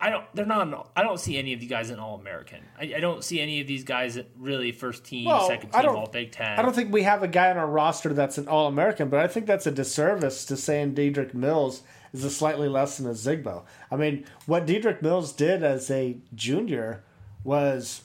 [0.01, 0.25] I don't.
[0.33, 0.67] They're not.
[0.67, 2.59] an- I don't see any of these guys in All American.
[2.79, 6.07] I, I don't see any of these guys really first team, Well, second team, All
[6.07, 6.57] Big Ten.
[6.57, 9.19] I don't think we have a guy on our roster that's an All American, but
[9.19, 13.11] I think that's a disservice to saying Dedrick Mills is a slightly less than a
[13.11, 13.63] Zigbo.
[13.91, 17.03] I mean, what Dedrick Mills did as a junior
[17.43, 18.01] was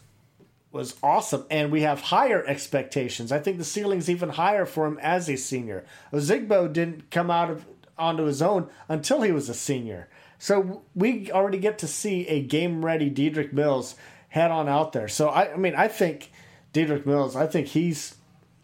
[0.73, 3.33] was awesome, and we have higher expectations.
[3.33, 5.85] I think the ceiling's even higher for him as a senior.
[6.13, 7.67] Zigbo didn't come out of
[7.99, 10.09] onto his own until he was a senior.
[10.39, 13.95] So we already get to see a game ready Dedrick Mills
[14.29, 15.09] head on out there.
[15.09, 16.33] So I, I mean, I think
[16.73, 17.37] Dedrick Mills.
[17.37, 18.15] I think he's.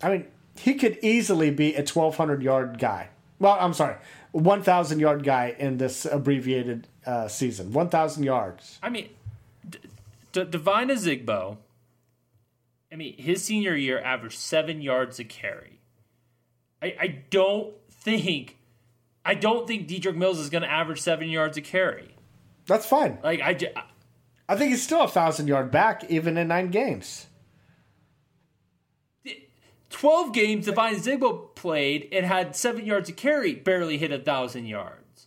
[0.03, 0.27] I mean,
[0.59, 3.09] he could easily be a twelve hundred yard guy.
[3.39, 3.97] Well, I'm sorry,
[4.33, 7.73] one thousand yard guy in this abbreviated uh, season.
[7.73, 8.79] One thousand yards.
[8.83, 9.11] I mean,
[9.69, 9.79] D-
[10.33, 10.89] D- Devine.
[12.97, 15.81] I mean, his senior year averaged seven yards a carry.
[16.81, 18.57] I, I don't think.
[19.23, 22.15] I don't think Dedrick Mills is going to average seven yards a carry.
[22.65, 23.19] That's fine.
[23.23, 23.69] Like I, ju-
[24.49, 27.27] I think he's still a thousand yard back even in nine games.
[29.91, 34.65] 12 games Devine Zigbo played and had seven yards a carry, barely hit a thousand
[34.65, 35.27] yards.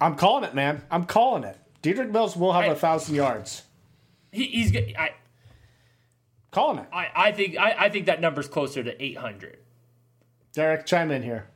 [0.00, 0.84] I'm calling it, man.
[0.88, 1.58] I'm calling it.
[1.82, 3.64] Dedrick Mills will have I- a thousand yards.
[4.30, 5.14] He, he's I,
[6.50, 6.86] Calling it.
[6.92, 9.58] I, I think I, I think that number's closer to 800.
[10.54, 11.46] Derek, chime in here.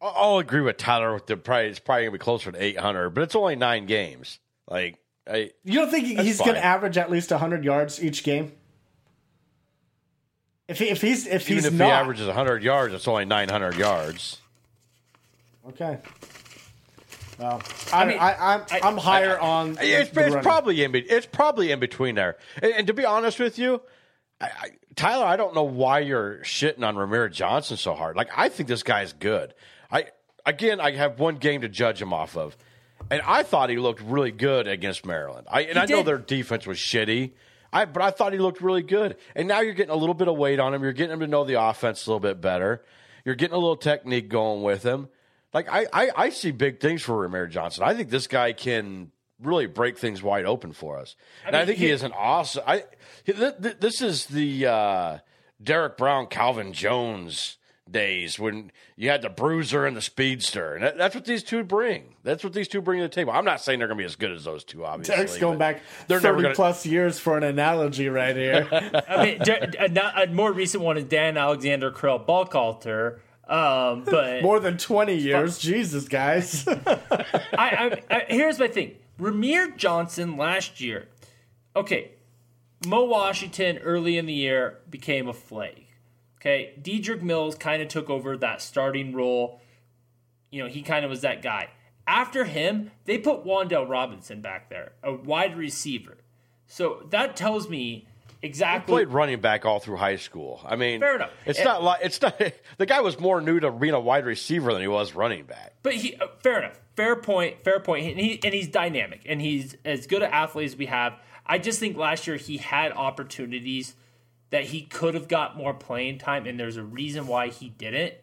[0.00, 1.14] I'll I'll agree with Tyler.
[1.14, 3.86] With the probably it's probably gonna be closer to eight hundred, but it's only nine
[3.86, 4.38] games.
[4.68, 4.98] Like
[5.30, 8.52] I, You don't think That's he's going to average at least hundred yards each game?
[10.68, 13.24] If he, if he's if even he's if not he averages hundred yards, it's only
[13.24, 14.40] nine hundred yards.
[15.68, 15.98] okay.
[17.42, 19.76] Well, I, mean, I, I'm I- I'm higher on.
[19.80, 20.42] It's, the it's running.
[20.42, 22.36] probably in it's probably in between there.
[22.62, 23.82] And, and to be honest with you,
[24.40, 28.16] I, I, Tyler, I don't know why you're shitting on Ramiro Johnson so hard.
[28.16, 29.54] Like I think this guy's good.
[29.90, 30.06] I
[30.46, 32.56] again, I have one game to judge him off of,
[33.10, 35.46] and I thought he looked really good against Maryland.
[35.50, 37.32] I and I know their defense was shitty.
[37.72, 39.16] I, but I thought he looked really good.
[39.34, 40.82] And now you're getting a little bit of weight on him.
[40.82, 42.84] You're getting him to know the offense a little bit better.
[43.24, 45.08] You're getting a little technique going with him.
[45.52, 47.84] Like I, I, I see big things for Rahmir Johnson.
[47.84, 49.10] I think this guy can
[49.40, 51.16] really break things wide open for us.
[51.46, 52.62] and I think he he- is an awesome.
[52.66, 52.84] I
[53.26, 55.18] th- th- this is the uh,
[55.62, 57.58] Derek Brown, Calvin Jones
[57.90, 60.74] days when you had the bruiser and the speedster.
[60.74, 62.14] And that, that's what these two bring.
[62.22, 63.32] That's what these two bring to the table.
[63.32, 65.16] I'm not saying they're going to be as good as those two, obviously.
[65.16, 68.68] Derek's going back they're 30 gonna, plus years for an analogy right here.
[69.08, 73.18] I mean, a, a, more recent one is Dan Alexander Correll Buckhalter.
[73.48, 75.58] Um, but more than 20 years.
[75.58, 76.66] Jesus, guys.
[76.68, 76.82] I,
[77.52, 81.08] I, I, here's my thing Rahmir Johnson last year.
[81.74, 82.12] Okay,
[82.86, 85.88] Mo Washington early in the year became a flake.
[86.36, 89.60] Okay, Dedrick Mills kind of took over that starting role.
[90.50, 91.70] You know, he kind of was that guy.
[92.06, 96.18] After him, they put Wan'Dale Robinson back there, a wide receiver.
[96.66, 98.08] So that tells me
[98.42, 98.92] exactly.
[98.92, 100.60] He played running back all through high school.
[100.64, 101.30] I mean, fair enough.
[101.46, 102.40] It's and, not like it's not.
[102.78, 105.74] The guy was more new to being a wide receiver than he was running back.
[105.82, 106.80] But he, uh, fair enough.
[106.96, 107.64] Fair point.
[107.64, 108.06] Fair point.
[108.06, 111.14] And, he, and he's dynamic, and he's as good an athlete as we have.
[111.46, 113.94] I just think last year he had opportunities
[114.50, 118.14] that he could have got more playing time, and there's a reason why he didn't.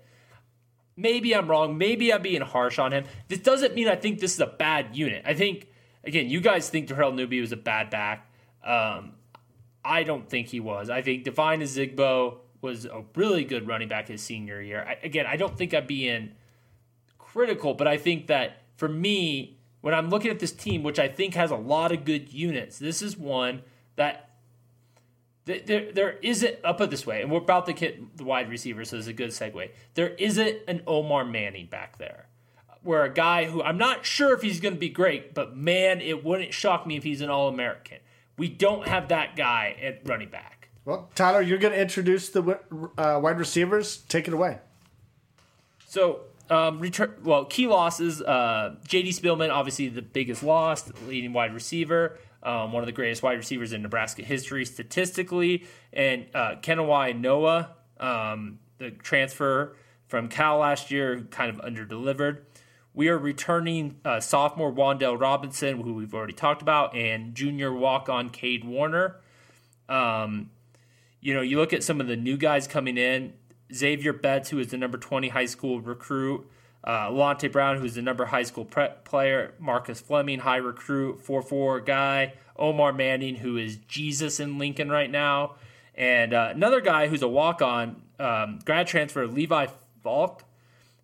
[0.96, 1.78] Maybe I'm wrong.
[1.78, 3.06] Maybe I'm being harsh on him.
[3.28, 5.24] This doesn't mean I think this is a bad unit.
[5.26, 5.68] I think,
[6.04, 8.30] again, you guys think Terrell Newby was a bad back.
[8.64, 9.14] Um,
[9.84, 10.90] I don't think he was.
[10.90, 14.86] I think Devine Ozigbo was a really good running back his senior year.
[14.88, 16.32] I, again, I don't think I'm being
[17.18, 21.08] critical, but I think that for me, when I'm looking at this team, which I
[21.08, 23.62] think has a lot of good units, this is one
[23.96, 24.30] that
[25.46, 26.58] there, there isn't.
[26.64, 29.14] I'll put this way, and we're about to hit the wide receiver, so it's a
[29.14, 29.72] good segue.
[29.96, 32.28] There isn't an Omar Manning back there,
[32.84, 36.02] where a guy who I'm not sure if he's going to be great, but man,
[36.02, 37.98] it wouldn't shock me if he's an All American.
[38.40, 40.70] We don't have that guy at running back.
[40.86, 42.60] Well, Tyler, you're going to introduce the
[42.98, 43.98] uh, wide receivers.
[43.98, 44.58] Take it away.
[45.88, 47.14] So, um, return.
[47.24, 48.22] Well, key losses.
[48.22, 49.12] Uh, J.D.
[49.12, 53.74] Spielman, obviously the biggest loss, leading wide receiver um, one of the greatest wide receivers
[53.74, 59.76] in Nebraska history statistically, and uh, Kanawai Noa, um, the transfer
[60.08, 62.42] from Cal last year, kind of underdelivered.
[63.00, 68.30] We are returning uh, sophomore Wan'Dale Robinson, who we've already talked about, and junior walk-on
[68.30, 69.22] Cade Warner.
[69.88, 70.50] Um,
[71.22, 73.36] you know, you look at some of the new guys coming in.
[73.74, 76.46] Xavier Betts, who is the number 20 high school recruit,
[76.84, 81.42] uh, Alante Brown, who's the number high school prep player, Marcus Fleming, high recruit, 4
[81.42, 85.56] 4 guy, Omar Manning, who is Jesus in Lincoln right now,
[85.96, 89.68] and uh, another guy who's a walk on, um, grad transfer, Levi
[90.04, 90.44] Falk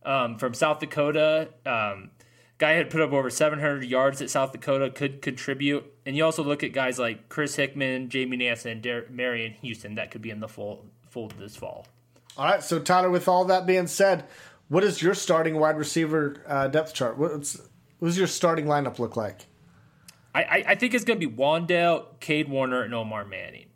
[0.06, 1.50] um, from South Dakota.
[1.66, 2.12] Um,
[2.58, 5.92] guy had put up over 700 yards at South Dakota, could contribute.
[6.06, 9.96] And you also look at guys like Chris Hickman, Jamie Nance, and Dar- Marion Houston
[9.96, 11.88] that could be in the fold, fold this fall.
[12.38, 14.26] All right, so Tyler, with all that being said,
[14.68, 17.18] what is your starting wide receiver uh, depth chart?
[17.18, 17.62] What's
[18.00, 19.46] what does your starting lineup look like?
[20.34, 23.68] I, I, think it's going to be Wan'Dale, Cade Warner, and Omar Manning.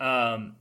[0.00, 0.56] Um,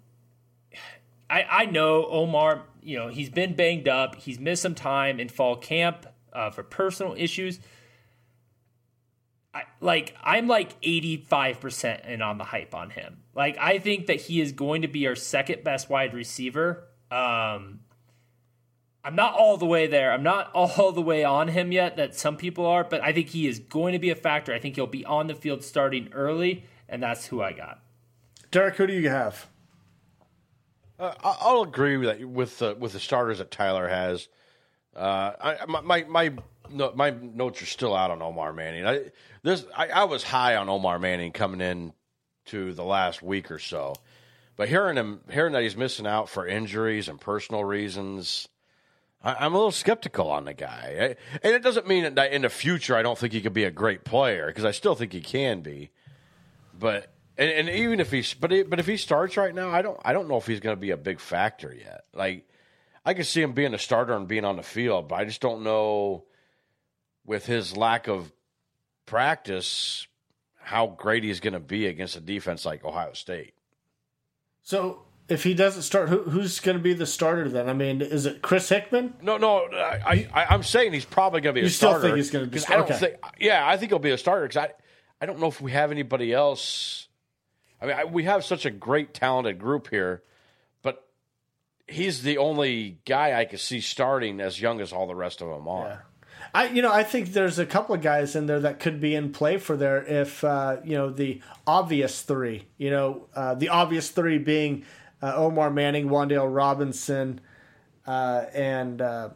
[1.29, 2.63] I I know Omar.
[2.83, 4.15] You know he's been banged up.
[4.15, 7.59] He's missed some time in fall camp uh, for personal issues.
[9.53, 13.19] I, like I'm like 85% in on the hype on him.
[13.35, 16.85] Like I think that he is going to be our second best wide receiver.
[17.11, 17.81] Um,
[19.03, 20.11] I'm not all the way there.
[20.11, 23.29] I'm not all the way on him yet that some people are, but I think
[23.29, 24.53] he is going to be a factor.
[24.53, 27.81] I think he'll be on the field starting early, and that's who I got.
[28.49, 29.47] Derek, who do you have?
[31.03, 34.27] Uh, I'll agree with that, with the with the starters that Tyler has.
[34.95, 36.33] Uh, I, my my
[36.95, 38.85] my notes are still out on Omar Manning.
[38.85, 39.11] I
[39.41, 41.93] this I, I was high on Omar Manning coming in
[42.45, 43.95] to the last week or so,
[44.55, 48.47] but hearing him hearing that he's missing out for injuries and personal reasons
[49.23, 52.49] I, am a little skeptical on the guy, and it doesn't mean that in the
[52.49, 55.21] future I don't think he could be a great player because I still think he
[55.21, 55.91] can be.
[56.77, 59.81] But and, and even if he's but he, but if he starts right now, I
[59.81, 62.01] don't I don't know if he's going to be a big factor yet.
[62.13, 62.47] Like
[63.05, 65.41] I can see him being a starter and being on the field, but I just
[65.41, 66.25] don't know
[67.25, 68.31] with his lack of
[69.05, 70.07] practice
[70.55, 73.53] how great he's going to be against a defense like Ohio State.
[74.61, 77.69] So if he doesn't start, who, who's going to be the starter then?
[77.69, 79.15] I mean, is it Chris Hickman?
[79.21, 79.67] No, no.
[79.73, 81.95] I, I am saying he's probably going to be you a starter.
[81.95, 82.73] You still think he's going to be?
[82.73, 82.99] I don't okay.
[82.99, 83.15] think.
[83.39, 84.71] Yeah, I think he'll be a starter because I,
[85.21, 87.07] I don't know if we have anybody else.
[87.83, 90.23] I mean, I, we have such a great talented group here,
[90.81, 91.05] but
[91.85, 95.49] he's the only guy I could see starting as young as all the rest of
[95.49, 95.87] them are.
[95.87, 95.97] Yeah.
[96.53, 99.15] I you know I think there's a couple of guys in there that could be
[99.15, 102.67] in play for there if uh, you know the obvious three.
[102.77, 104.85] You know uh, the obvious three being
[105.21, 107.39] uh, Omar Manning, Wan'Dale Robinson,
[108.05, 109.29] uh, and uh,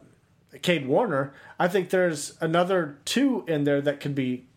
[0.62, 1.34] Cade Warner.
[1.58, 4.47] I think there's another two in there that could be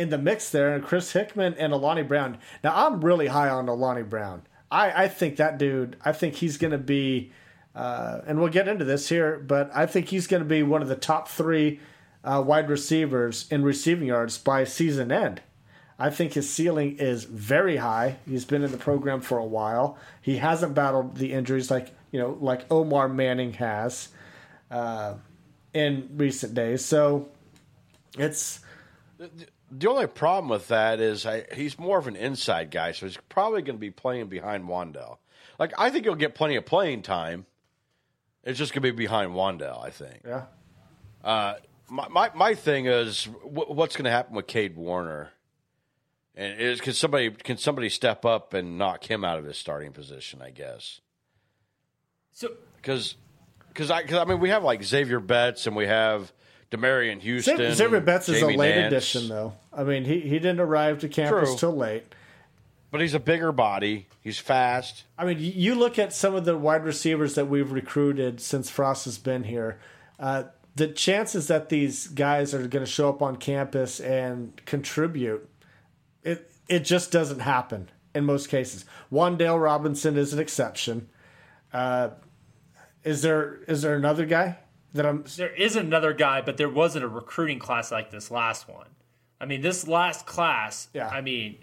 [0.00, 2.38] in the mix there, and Chris Hickman and Alante Brown.
[2.64, 4.42] Now I'm really high on Alante Brown.
[4.70, 5.96] I, I think that dude.
[6.04, 7.32] I think he's going to be
[7.74, 10.82] uh, and we'll get into this here, but I think he's going to be one
[10.82, 11.80] of the top three
[12.24, 15.40] uh, wide receivers in receiving yards by season end.
[15.98, 18.16] I think his ceiling is very high.
[18.26, 19.98] He's been in the program for a while.
[20.20, 24.08] He hasn't battled the injuries like you know like Omar Manning has
[24.70, 25.14] uh,
[25.74, 26.84] in recent days.
[26.84, 27.28] So
[28.18, 28.60] it's
[29.70, 33.18] The only problem with that is I, he's more of an inside guy, so he's
[33.28, 35.18] probably going to be playing behind Wan'Dale.
[35.58, 37.46] Like I think he'll get plenty of playing time.
[38.42, 40.22] It's just going to be behind Wan'Dale, I think.
[40.26, 40.44] yeah.
[41.22, 41.54] Uh,
[41.88, 45.30] my my, my thing is wh- what's going to happen with Cade Warner,
[46.34, 49.92] and is can somebody can somebody step up and knock him out of his starting
[49.92, 50.40] position?
[50.40, 51.00] I guess
[52.32, 53.16] So because
[53.68, 56.32] because I cause, I mean we have like Xavier Betts and we have
[56.70, 57.56] Demarion Houston.
[57.56, 59.54] Xavier, Xavier Betts is a late Nance, addition, though.
[59.72, 61.58] I mean, he, he didn't arrive to campus True.
[61.58, 62.04] till late.
[62.90, 64.06] but he's a bigger body.
[64.20, 65.04] He's fast.
[65.18, 69.04] I mean, you look at some of the wide receivers that we've recruited since Frost
[69.06, 69.80] has been here.
[70.18, 70.44] Uh,
[70.76, 75.48] the chances that these guys are going to show up on campus and contribute,
[76.22, 78.84] it it just doesn't happen in most cases.
[79.10, 81.08] Wan'Dale Robinson is an exception.
[81.72, 82.10] Uh,
[83.02, 84.58] is there is there another guy
[84.94, 85.24] that I'm?
[85.36, 88.88] there is another guy, but there wasn't a recruiting class like this last one.
[89.40, 90.88] I mean, this last class.
[90.92, 91.08] Yeah.
[91.08, 91.58] I mean,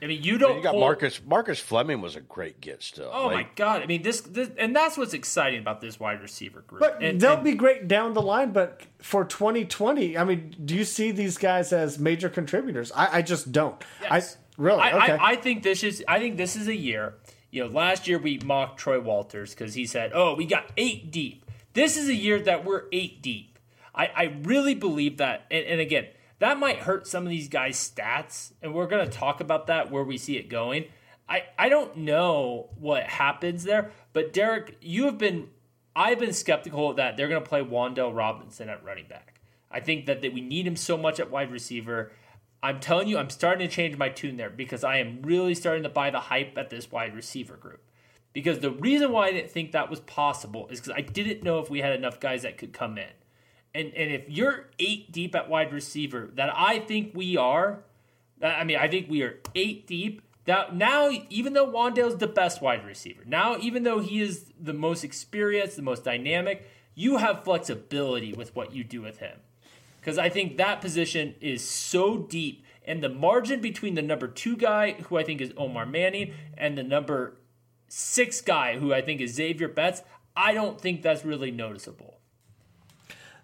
[0.00, 0.58] I mean, you don't.
[0.58, 3.10] You got pull- Marcus Marcus Fleming was a great get still.
[3.12, 3.82] Oh my god!
[3.82, 6.80] I mean, this, this, and that's what's exciting about this wide receiver group.
[6.80, 8.52] But and, they'll and- be great down the line.
[8.52, 12.92] But for 2020, I mean, do you see these guys as major contributors?
[12.92, 13.82] I, I just don't.
[14.02, 14.36] Yes.
[14.36, 15.12] I really I, okay.
[15.14, 16.04] I, I think this is.
[16.06, 17.14] I think this is a year.
[17.50, 21.10] You know, last year we mocked Troy Walters because he said, "Oh, we got eight
[21.10, 21.44] deep."
[21.78, 23.56] This is a year that we're eight deep.
[23.94, 25.46] I, I really believe that.
[25.48, 26.08] And, and again,
[26.40, 29.88] that might hurt some of these guys' stats, and we're going to talk about that
[29.88, 30.86] where we see it going.
[31.28, 35.50] I, I don't know what happens there, but Derek, you have been.
[35.94, 39.40] I've been skeptical that they're going to play Wan'Dale Robinson at running back.
[39.70, 42.10] I think that, that we need him so much at wide receiver.
[42.60, 45.84] I'm telling you, I'm starting to change my tune there because I am really starting
[45.84, 47.84] to buy the hype at this wide receiver group.
[48.32, 51.58] Because the reason why I didn't think that was possible is because I didn't know
[51.58, 53.08] if we had enough guys that could come in.
[53.74, 57.84] And and if you're eight deep at wide receiver, that I think we are,
[58.42, 60.22] I mean, I think we are eight deep.
[60.44, 64.72] That now, even though Wan'Dale's the best wide receiver, now even though he is the
[64.72, 69.40] most experienced, the most dynamic, you have flexibility with what you do with him
[70.08, 74.56] because I think that position is so deep, and the margin between the number two
[74.56, 77.36] guy, who I think is Omar Manning, and the number
[77.88, 80.02] six guy, who I think is Xavier Betts,
[80.36, 82.18] I don't think that's really noticeable.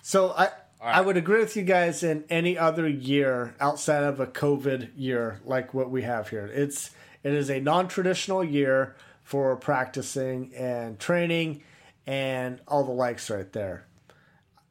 [0.03, 4.27] So I I would agree with you guys in any other year outside of a
[4.27, 6.47] COVID year like what we have here.
[6.53, 6.91] It's
[7.23, 11.63] it is a non-traditional year for practicing and training
[12.07, 13.87] and all the likes right there.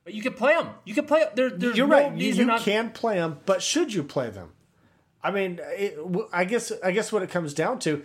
[0.04, 0.70] But you can play them.
[0.86, 1.26] You can play.
[1.34, 2.12] There, there's You're no right.
[2.12, 4.52] You, reason you not- can play them, but should you play them?
[5.24, 8.04] I mean, it, w- I guess I guess what it comes down to,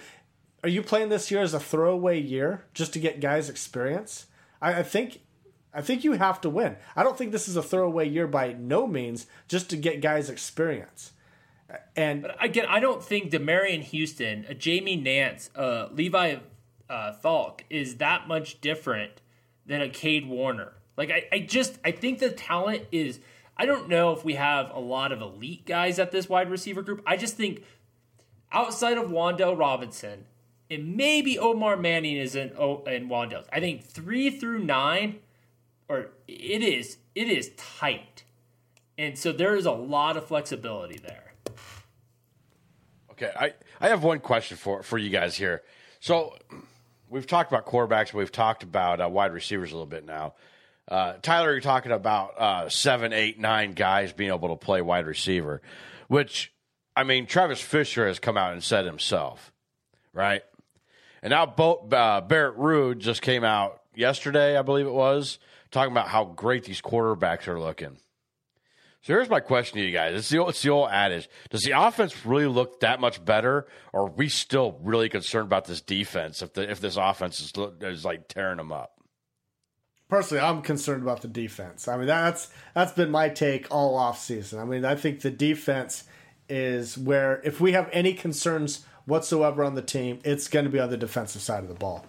[0.63, 4.27] are you playing this year as a throwaway year just to get guys experience?
[4.61, 5.21] I, I think,
[5.73, 6.77] I think you have to win.
[6.97, 10.29] I don't think this is a throwaway year by no means, just to get guys
[10.29, 11.13] experience.
[11.95, 16.37] And again, I don't think Demarion Houston, a Jamie Nance, uh, Levi
[16.89, 19.21] uh, Falk is that much different
[19.67, 20.73] than a Cade Warner.
[20.97, 23.21] Like I, I just I think the talent is.
[23.61, 26.81] I don't know if we have a lot of elite guys at this wide receiver
[26.81, 27.03] group.
[27.05, 27.65] I just think
[28.53, 30.27] outside of Wan'Dale Robinson,
[30.71, 33.45] and maybe Omar Manning is in oh, in Wan'Dale.
[33.53, 35.21] I think three through nine,
[35.89, 38.25] or it is it is tight,
[38.97, 41.33] and so there is a lot of flexibility there.
[43.13, 45.63] Okay, I, I have one question for for you guys here.
[46.01, 46.37] So
[47.09, 50.35] we've talked about quarterbacks, we've talked about uh, wide receivers a little bit now.
[50.87, 55.07] Uh, Tyler, you're talking about uh, seven, eight, nine guys being able to play wide
[55.07, 55.61] receiver,
[56.07, 56.53] which
[56.97, 59.53] I mean, Travis Fisher has come out and said himself,
[60.13, 60.43] right?
[61.23, 65.39] And now Bo- uh, Barrett Ruud just came out yesterday, I believe it was,
[65.71, 67.99] talking about how great these quarterbacks are looking.
[69.03, 70.15] So here's my question to you guys.
[70.15, 71.29] It's the, old, it's the old adage.
[71.51, 75.67] Does the offense really look that much better, or are we still really concerned about
[75.67, 78.99] this defense if the if this offense is, is like tearing them up?
[80.09, 81.87] personally, I'm concerned about the defense.
[81.87, 84.59] I mean, that's that's been my take all off season.
[84.59, 86.05] I mean, I think the defense
[86.49, 90.79] is where if we have any concerns whatsoever on the team, it's going to be
[90.79, 92.05] on the defensive side of the ball.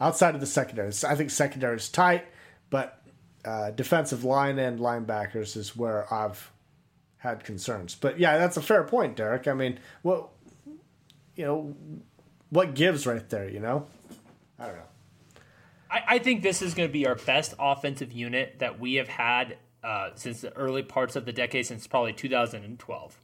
[0.00, 2.26] Outside of the secondary, I think secondary is tight,
[2.68, 3.02] but
[3.44, 6.52] uh, defensive line and linebackers is where I've
[7.18, 7.94] had concerns.
[7.94, 9.48] But yeah, that's a fair point, Derek.
[9.48, 10.28] I mean, what
[11.34, 11.76] you know,
[12.50, 13.48] what gives right there?
[13.48, 13.86] You know,
[14.58, 14.82] I don't know.
[15.90, 19.08] I, I think this is going to be our best offensive unit that we have
[19.08, 23.20] had uh, since the early parts of the decade, since probably 2012.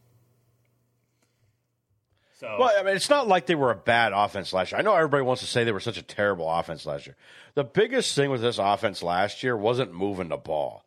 [2.43, 4.79] So, Well, I mean, it's not like they were a bad offense last year.
[4.81, 7.17] I know everybody wants to say they were such a terrible offense last year.
[7.55, 10.85] The biggest thing with this offense last year wasn't moving the ball;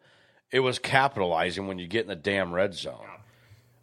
[0.52, 3.08] it was capitalizing when you get in the damn red zone.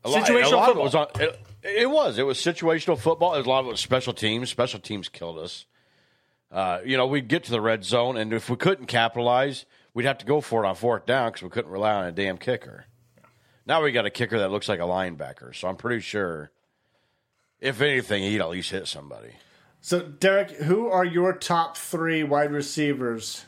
[0.05, 0.85] A lot, a Situational lot of it football.
[0.85, 1.07] was on.
[1.21, 1.41] It,
[1.81, 2.19] it was.
[2.19, 3.35] It was situational football.
[3.37, 4.51] A lot of it was special teams.
[4.51, 5.65] Special teams killed us.
[6.51, 9.65] Uh, you know, we'd get to the red zone, and if we couldn't capitalize,
[9.95, 12.13] we'd have to go for it on fourth down because we couldn't rely on a
[12.13, 12.85] damn kicker.
[13.65, 16.51] Now we got a kicker that looks like a linebacker, so I'm pretty sure,
[17.63, 19.31] if anything, he'd at least hit somebody.
[19.81, 23.45] So, Derek, who are your top three wide receivers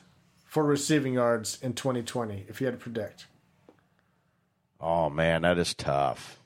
[0.47, 3.27] for receiving yards in 2020, if you had to predict?
[4.81, 6.39] Oh man, that is tough.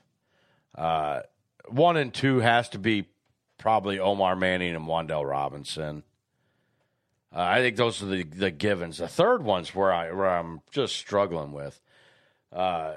[0.75, 1.21] Uh,
[1.67, 3.05] one and two has to be
[3.57, 6.03] probably Omar Manning and Wan'Dale Robinson.
[7.35, 8.97] Uh, I think those are the, the givens.
[8.97, 11.79] The third one's where I where I'm just struggling with.
[12.51, 12.95] Uh,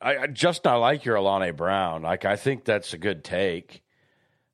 [0.00, 2.02] I, I just not like your Alante Brown.
[2.02, 3.82] Like I think that's a good take.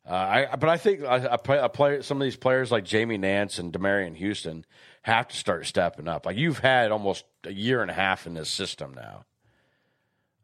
[0.08, 2.84] Uh, I but I think a, a, play, a player, some of these players like
[2.84, 4.66] Jamie Nance and Demarion Houston
[5.02, 6.26] have to start stepping up.
[6.26, 9.24] Like you've had almost a year and a half in this system now.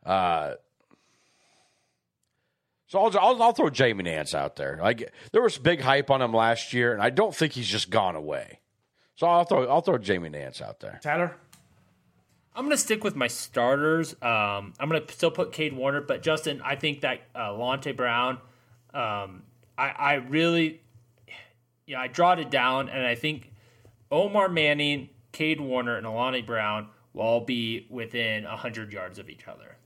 [0.04, 0.54] Uh,
[2.86, 4.78] so I'll, I'll, I'll throw Jamie Nance out there.
[4.82, 7.90] Like there was big hype on him last year, and I don't think he's just
[7.90, 8.60] gone away.
[9.16, 11.00] So I'll throw I'll throw Jamie Nance out there.
[11.02, 11.36] Tyler?
[12.54, 14.12] I'm going to stick with my starters.
[14.20, 17.96] Um, I'm going to still put Cade Warner, but Justin, I think that uh, Alante
[17.96, 18.38] Brown,
[18.92, 19.44] um,
[19.80, 20.82] I, I really,
[21.86, 23.50] yeah, I drawed it down, and I think
[24.12, 29.48] Omar Manning, Cade Warner, and Alante Brown will all be within 100 yards of each
[29.48, 29.76] other.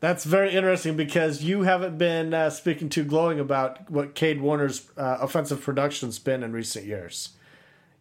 [0.00, 4.90] That's very interesting because you haven't been uh, speaking too glowing about what Cade Warner's
[4.96, 7.30] uh, offensive production's been in recent years.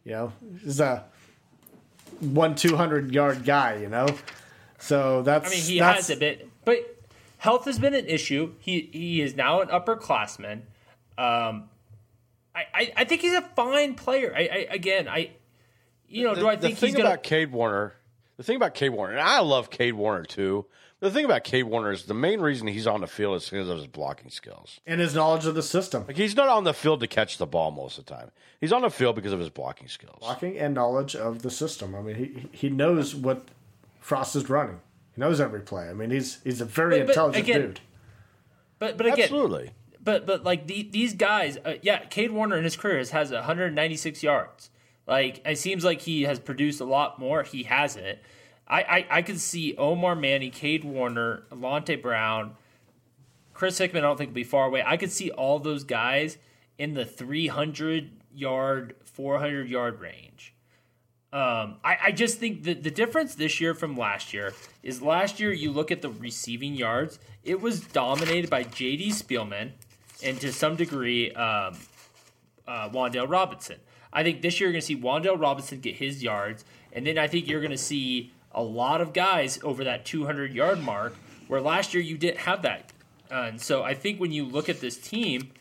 [0.03, 1.05] You know, he's a
[2.19, 3.77] one two hundred yard guy.
[3.77, 4.07] You know,
[4.77, 5.47] so that's.
[5.47, 6.94] I mean, he that's, has a bit, but
[7.45, 8.53] health has been an issue.
[8.59, 10.61] He he is now an upperclassman.
[11.17, 11.69] Um,
[12.53, 14.33] I, I, I think he's a fine player.
[14.35, 15.31] I, I again, I,
[16.09, 17.09] you know, The, do I the think thing he's gonna?
[17.09, 17.93] about Cade Warner?
[18.37, 20.65] The thing about Cade Warner, and I love Cade Warner too.
[21.01, 23.69] The thing about Cade Warner is the main reason he's on the field is because
[23.69, 24.79] of his blocking skills.
[24.87, 27.45] and his knowledge of the system, Like he's not on the field to catch the
[27.45, 28.31] ball most of the time.
[28.61, 30.17] He's on the field because of his blocking skills.
[30.19, 31.93] blocking and knowledge of the system.
[31.95, 33.45] I mean, he he knows what
[33.99, 34.79] Frost is running.
[35.15, 35.89] He knows every play.
[35.89, 37.79] I mean, he's he's a very But- but intelligent again, dude.
[38.79, 39.71] but but again, Absolutely.
[40.03, 43.31] but but like the, these guys, uh, yeah, Cade Warner in his career has, has
[43.31, 44.69] 196 yards.
[45.07, 47.43] Like it seems like he has produced a lot more.
[47.43, 48.19] He hasn't.
[48.67, 52.55] I I, I could see Omar Manny, Cade Warner, Alante Brown,
[53.53, 54.03] Chris Hickman.
[54.03, 54.83] I don't think will be far away.
[54.85, 56.37] I could see all those guys
[56.77, 60.54] in the 300 yard, 400 yard range.
[61.33, 64.53] Um, I, I just think that the difference this year from last year
[64.83, 69.09] is last year you look at the receiving yards, it was dominated by J.D.
[69.09, 69.71] Spielman
[70.23, 71.75] and to some degree um,
[72.67, 73.77] uh, Wan'Dale Robinson.
[74.13, 76.63] I think this year you're going to see Wan'Dale Robinson get his yards,
[76.93, 80.53] and then I think you're going to see a lot of guys over that 200
[80.53, 81.15] yard mark,
[81.47, 82.93] where last year you didn't have that.
[83.29, 85.51] And so I think when you look at this team,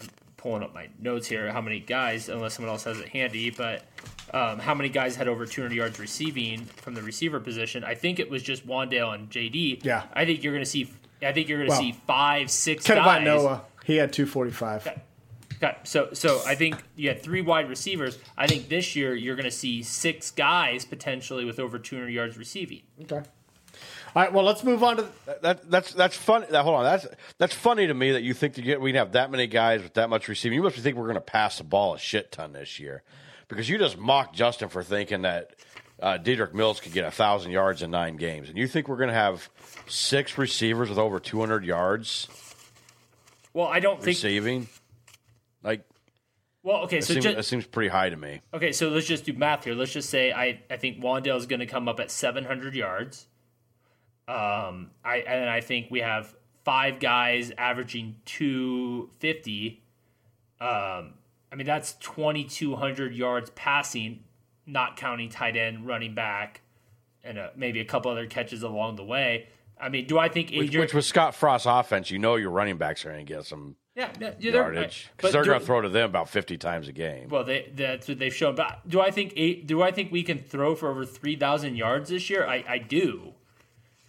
[0.00, 3.50] I'm pulling up my notes here, how many guys, unless someone else has it handy,
[3.50, 3.84] but
[4.32, 7.84] um, how many guys had over 200 yards receiving from the receiver position?
[7.84, 9.84] I think it was just Wan'Dale and JD.
[9.84, 10.04] Yeah.
[10.12, 10.90] I think you're going to see.
[11.22, 13.24] I think you're going to Well, see five, six Kevin guys.
[13.24, 14.86] Noah, he had two forty five.
[15.62, 18.18] Okay, so so I think you had three wide receivers.
[18.38, 22.38] I think this year you're going to see six guys potentially with over 200 yards
[22.38, 22.80] receiving.
[23.02, 23.16] Okay.
[23.16, 24.32] All right.
[24.32, 25.08] Well, let's move on to.
[25.42, 26.46] That, that's that's funny.
[26.50, 27.06] That, hold on, that's
[27.38, 29.94] that's funny to me that you think to get we have that many guys with
[29.94, 30.56] that much receiving.
[30.56, 33.02] You must think we're going to pass the ball a shit ton this year,
[33.50, 35.54] because you just mocked Justin for thinking that
[36.00, 38.96] uh, Dedrick Mills could get a thousand yards in nine games, and you think we're
[38.96, 39.50] going to have
[39.86, 42.28] six receivers with over two hundred yards
[43.52, 44.06] Well, I don't think.
[44.06, 44.68] receiving?
[45.62, 45.84] Like
[46.62, 48.40] Well, okay, so seems, just, it seems pretty high to me.
[48.54, 49.74] okay, so let's just do math here.
[49.74, 53.26] Let's just say I I think Wan'Dale is going to come up at 700 yards.
[54.26, 56.34] Um, I and I think we have
[56.64, 59.82] five guys averaging 250.
[60.60, 61.14] Um,
[61.52, 64.24] I mean that's 2,200 yards passing,
[64.66, 66.60] not counting tight end, running back,
[67.24, 69.48] and uh maybe a couple other catches along the way.
[69.80, 70.80] I mean, do I think Which, Adrian?
[70.82, 73.76] which with Scott Frost's offense, you know your running backs are going to get some
[73.96, 76.92] yeah, yeah, yardage but because they're going to throw to them about fifty times a
[76.92, 77.28] game.
[77.28, 78.54] Well, they, that's what they've shown.
[78.54, 81.76] But do I think eight, do I think we can throw for over three thousand
[81.76, 82.46] yards this year?
[82.46, 83.34] I, I do.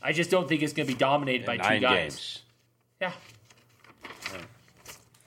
[0.02, 2.00] I just don't think it's going to be dominated by two nine guys.
[2.00, 2.44] games.
[3.02, 3.12] Yeah,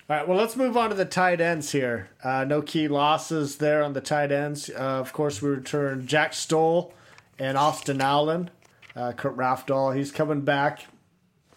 [0.07, 2.11] All right, well, let's move on to the tight ends here.
[2.23, 4.69] Uh, no key losses there on the tight ends.
[4.69, 6.93] Uh, of course, we return Jack Stoll
[7.39, 8.51] and Austin Allen.
[8.95, 10.85] Uh, Kurt Rafdal, he's coming back,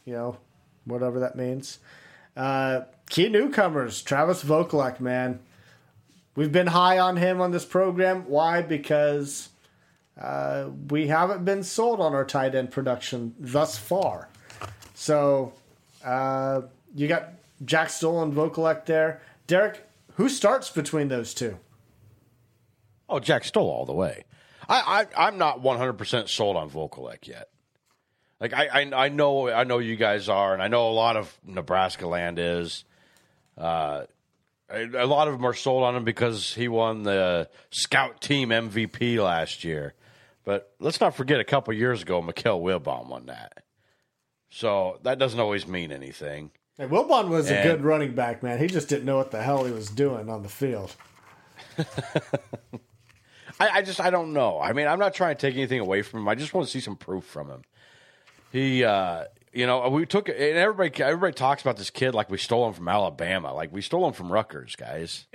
[0.06, 0.38] you know,
[0.86, 1.80] whatever that means.
[2.38, 5.42] Uh, key newcomers, Travis Vokolek, man.
[6.38, 8.30] We've been high on him on this program.
[8.30, 8.62] Why?
[8.62, 9.50] Because
[10.18, 14.30] uh, we haven't been sold on our tight end production thus far.
[14.94, 15.52] So
[16.06, 16.62] uh,
[16.96, 17.34] you got
[17.64, 19.22] Jack Stoll and Vokolek there.
[19.48, 21.58] Derek, who starts between those two?
[23.10, 24.26] Oh, Jack Stoll all the way.
[24.70, 27.50] I, I I'm not 100 percent sold on Vokolek yet.
[28.40, 31.16] Like I, I I know I know you guys are, and I know a lot
[31.16, 32.84] of Nebraska land is.
[33.58, 34.04] Uh,
[34.70, 39.18] a lot of them are sold on him because he won the scout team MVP
[39.24, 39.94] last year.
[40.44, 43.64] But let's not forget, a couple years ago, Mikale Wilbon won that.
[44.50, 46.52] So that doesn't always mean anything.
[46.78, 48.60] Hey, Wilbon was and, a good running back, man.
[48.60, 50.96] He just didn't know what the hell he was doing on the field.
[53.60, 54.60] I, I, just I don't know.
[54.60, 56.28] I mean, I'm not trying to take anything away from him.
[56.28, 57.64] I just want to see some proof from him.
[58.52, 62.38] He, uh, you know, we took and everybody everybody talks about this kid like we
[62.38, 65.26] stole him from Alabama, like we stole him from Rutgers, guys.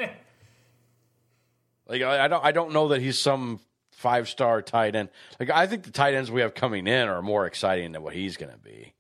[1.89, 3.59] like I, I don't I don't know that he's some
[3.91, 5.09] five star tight end.
[5.41, 8.15] Like I think the tight ends we have coming in are more exciting than what
[8.15, 8.95] he's going to be.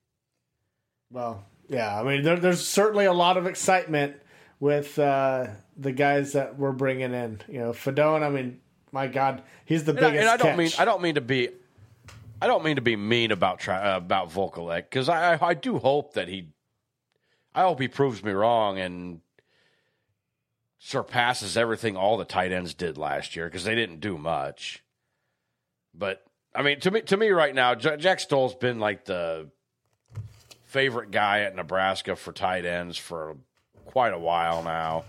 [1.10, 4.16] Well, yeah, I mean, there, there's certainly a lot of excitement
[4.60, 7.40] with uh, the guys that we're bringing in.
[7.48, 8.22] You know, Fidone.
[8.22, 8.60] I mean,
[8.92, 10.18] my God, he's the and biggest.
[10.18, 10.58] I, and I don't catch.
[10.58, 11.48] mean, I don't mean to be,
[12.40, 15.78] I don't mean to be mean about try, uh, about Vokolek because I, I do
[15.78, 16.48] hope that he,
[17.54, 19.20] I hope he proves me wrong and
[20.78, 24.82] surpasses everything all the tight ends did last year because they didn't do much.
[25.94, 29.48] But I mean, to me, to me, right now, Jack Stoll's been like the
[30.72, 33.36] favorite guy at Nebraska for tight ends for
[33.84, 35.04] quite a while now.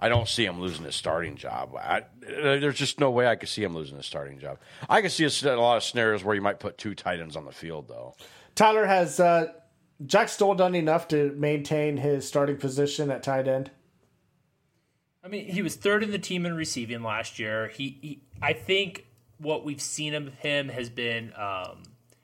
[0.00, 1.76] I don't see him losing his starting job.
[1.76, 4.58] I, there's just no way I could see him losing his starting job.
[4.88, 7.36] I could see a, a, lot of scenarios where you might put two tight ends
[7.36, 8.16] on the field, though.
[8.56, 9.52] Tyler has uh,
[10.04, 13.70] Jack Stoll done enough to maintain his starting position at tight end.
[15.22, 17.68] I mean, he was third in the team in receiving last year.
[17.68, 19.06] He, he I think
[19.38, 21.82] what we've seen of him has been um,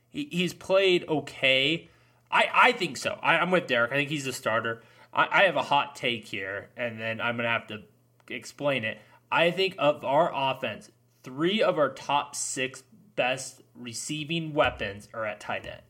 [0.09, 1.91] he, he's played okay
[2.31, 3.19] I, I think so.
[3.23, 3.93] I, am with Derek.
[3.93, 4.83] I think he's a starter.
[5.13, 7.83] I, I have a hot take here, and then I'm going to have to
[8.29, 8.99] explain it.
[9.31, 10.91] I think of our offense,
[11.23, 12.83] three of our top six
[13.17, 15.83] best receiving weapons are at tight end.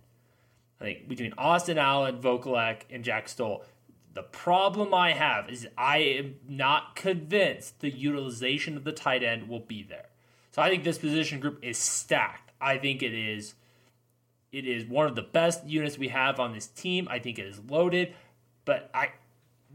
[0.81, 3.65] I think between Austin Allen, Vokolek, and Jack Stoll.
[4.15, 9.47] The problem I have is I am not convinced the utilization of the tight end
[9.47, 10.07] will be there.
[10.53, 12.53] So I think this position group is stacked.
[12.59, 13.55] I think it is
[14.57, 17.07] it is one of the best units we have on this team.
[17.11, 18.15] I think it is loaded,
[18.65, 19.11] but I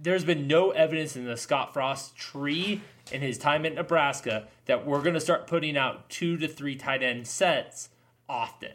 [0.02, 4.88] there's been no evidence in the Scott Frost tree in his time at Nebraska that
[4.88, 7.90] we're going to start putting out two to three tight end sets
[8.28, 8.72] often.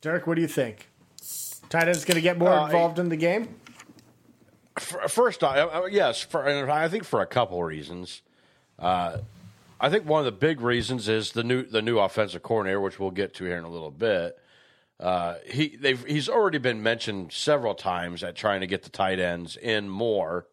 [0.00, 0.88] Derek, what do you think?
[1.68, 3.56] Tight end's going to get more uh, involved in the game.
[4.78, 8.22] First, uh, yes, for, I think for a couple reasons.
[8.78, 9.18] Uh,
[9.80, 13.00] I think one of the big reasons is the new the new offensive coordinator, which
[13.00, 14.38] we'll get to here in a little bit.
[15.00, 19.56] Uh, he he's already been mentioned several times at trying to get the tight ends
[19.56, 20.46] in more.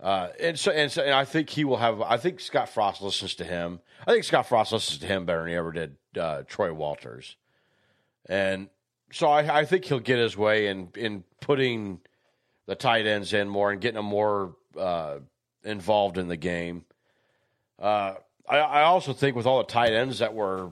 [0.00, 2.00] Uh, and so, and so, and I think he will have.
[2.00, 3.80] I think Scott Frost listens to him.
[4.06, 7.34] I think Scott Frost listens to him better than he ever did uh, Troy Walters.
[8.26, 8.68] And
[9.10, 12.00] so, I, I, think he'll get his way in in putting
[12.66, 15.16] the tight ends in more and getting them more uh,
[15.64, 16.84] involved in the game.
[17.80, 18.14] Uh,
[18.48, 20.70] I, I also think with all the tight ends that we're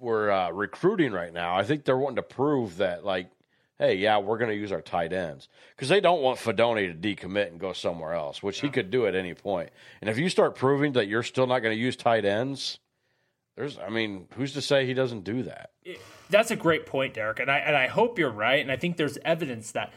[0.00, 3.30] we're uh, recruiting right now, I think they're wanting to prove that like,
[3.78, 7.14] hey, yeah, we're going to use our tight ends because they don't want Fidone to
[7.14, 9.70] decommit and go somewhere else, which he could do at any point.
[10.00, 12.78] And if you start proving that you're still not going to use tight ends,
[13.56, 15.70] there's, I mean, who's to say he doesn't do that?
[16.28, 18.60] That's a great point, Derek, and I and I hope you're right.
[18.60, 19.92] And I think there's evidence that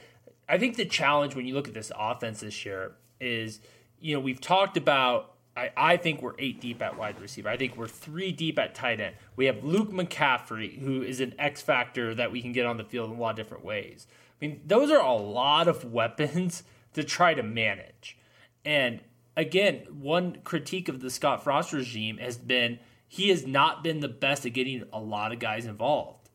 [0.47, 3.59] I think the challenge when you look at this offense this year is,
[3.99, 7.49] you know, we've talked about I, I think we're eight deep at wide receiver.
[7.49, 9.15] I think we're three deep at tight end.
[9.35, 12.83] We have Luke McCaffrey, who is an X factor that we can get on the
[12.83, 14.05] field in a lot of different ways.
[14.39, 18.17] I mean, those are a lot of weapons to try to manage.
[18.63, 19.01] And
[19.35, 22.77] again, one critique of the Scott Frost regime has been
[23.07, 26.29] he has not been the best at getting a lot of guys involved.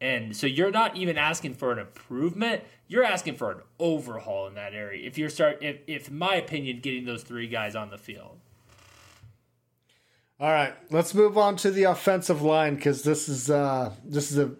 [0.00, 4.54] And so you're not even asking for an improvement, you're asking for an overhaul in
[4.54, 5.06] that area.
[5.06, 8.40] If you're start if, if in my opinion, getting those three guys on the field.
[10.38, 14.38] All right, let's move on to the offensive line because this is uh, this is
[14.38, 14.50] a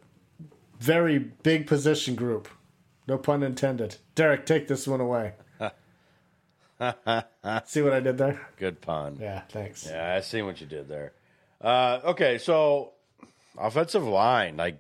[0.80, 2.48] very big position group.
[3.06, 3.96] No pun intended.
[4.14, 5.34] Derek, take this one away.
[7.64, 8.46] See what I did there?
[8.58, 9.18] Good pun.
[9.20, 9.86] Yeah, thanks.
[9.88, 11.12] Yeah, I see what you did there.
[11.60, 12.92] Uh, okay, so
[13.56, 14.78] offensive line, like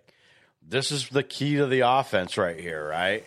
[0.66, 3.24] this is the key to the offense right here, right?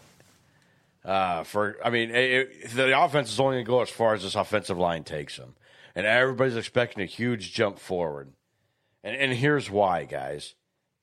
[1.04, 4.14] Uh, for I mean, it, it, the offense is only going to go as far
[4.14, 5.56] as this offensive line takes them,
[6.00, 8.32] and everybody's expecting a huge jump forward.
[9.04, 10.56] And, and here's why, guys.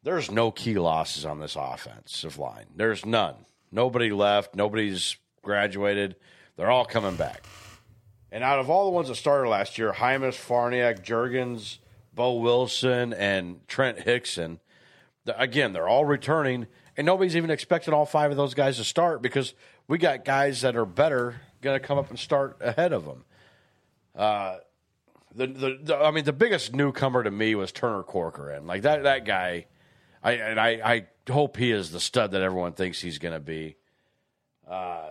[0.03, 2.65] There's no key losses on this offensive line.
[2.75, 3.35] There's none.
[3.71, 4.55] Nobody left.
[4.55, 6.17] Nobody's graduated.
[6.57, 7.45] They're all coming back.
[8.33, 11.77] And out of all the ones that started last year, Jaimes, Farniok, Jurgens,
[12.15, 14.61] Boe Wilson, and Trent Hixson,
[15.27, 19.21] again, they're all returning, and nobody's even expecting all five of those guys to start
[19.21, 19.53] because
[19.89, 23.25] we got guys that are better going to come up and start ahead of them.
[24.15, 24.57] Uh,
[25.37, 28.67] the, the, the, I mean, the biggest newcomer to me was Turner Corcoran.
[28.67, 29.67] Like that, that guy,
[30.23, 33.41] I and I, I hope he is the stud that everyone thinks he's going to
[33.41, 33.77] be.
[34.69, 35.11] Uh,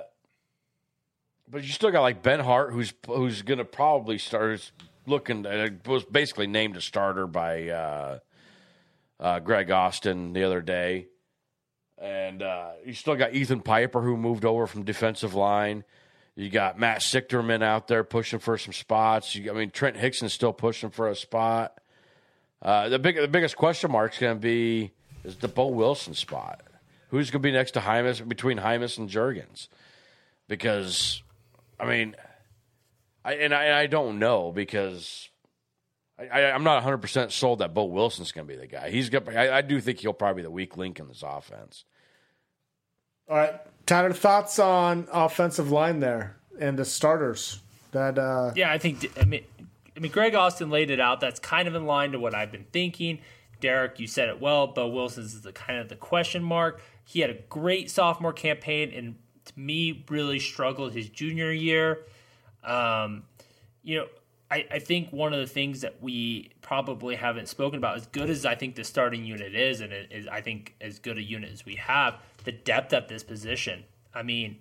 [1.48, 4.72] but you still got like Benhart, who's who's going to probably start
[5.06, 5.46] looking.
[5.46, 8.20] Uh, was basically named a starter by uh,
[9.20, 11.08] uh, Greg Austin the other day,
[12.00, 15.84] and uh, you still got Ethan Piper, who moved over from defensive line.
[16.36, 19.36] You got Matt Sichterman out there pushing for some spots.
[19.36, 21.80] You, I mean, Trent Hixson's still pushing for a spot.
[22.62, 24.92] Uh, the big, the biggest question mark is going to be
[25.24, 26.62] is the Boe Wilson spot.
[27.10, 29.70] Who's going to be next to Jaimes between Jaimes and Jurgens?
[30.48, 31.24] Because,
[31.80, 32.16] I mean,
[33.24, 35.30] I and I, I don't know because
[36.20, 38.90] I, am not 100 percent sold that Boe Wilson's going to be the guy.
[38.90, 39.28] He's got.
[39.30, 41.86] I, I do think he'll probably be the weak link in this offense.
[43.28, 43.56] All right,
[43.88, 47.60] Tyler, thoughts on offensive line there and the starters?
[47.92, 49.12] That uh, yeah, I think.
[49.20, 49.44] I mean,
[49.96, 51.22] I mean, Greg Austin laid it out.
[51.22, 53.20] That's kind of in line to what I've been thinking.
[53.62, 54.68] Derek, you said it well.
[54.68, 56.82] Boe Wilson's is the kind of the question mark.
[57.04, 59.16] He had a great sophomore campaign, and
[59.46, 62.04] to me, really struggled his junior year.
[62.64, 63.24] Um,
[63.82, 64.08] you know,
[64.52, 68.28] I, I think one of the things that we probably haven't spoken about, as good
[68.28, 71.22] as I think the starting unit is, and it is I think as good a
[71.22, 73.84] unit as we have, the depth at this position.
[74.16, 74.58] I mean,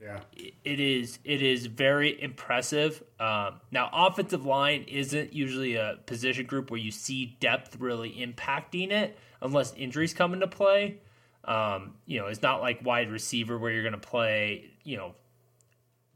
[0.00, 0.20] yeah,
[0.64, 3.02] it is it is very impressive.
[3.18, 8.92] Um, now, offensive line isn't usually a position group where you see depth really impacting
[8.92, 10.98] it, unless injuries come into play.
[11.44, 15.16] Um, you know, it's not like wide receiver where you're going to play, you know,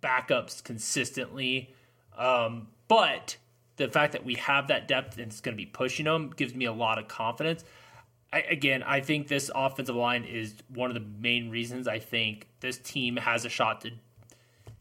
[0.00, 1.74] backups consistently.
[2.16, 3.36] Um, but
[3.76, 6.54] the fact that we have that depth and it's going to be pushing them gives
[6.54, 7.64] me a lot of confidence.
[8.32, 12.48] I, again, I think this offensive line is one of the main reasons I think
[12.60, 13.92] this team has a shot to,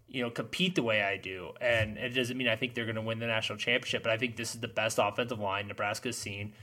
[0.07, 1.51] you know, compete the way I do.
[1.61, 4.17] And it doesn't mean I think they're going to win the national championship, but I
[4.17, 6.53] think this is the best offensive line Nebraska's seen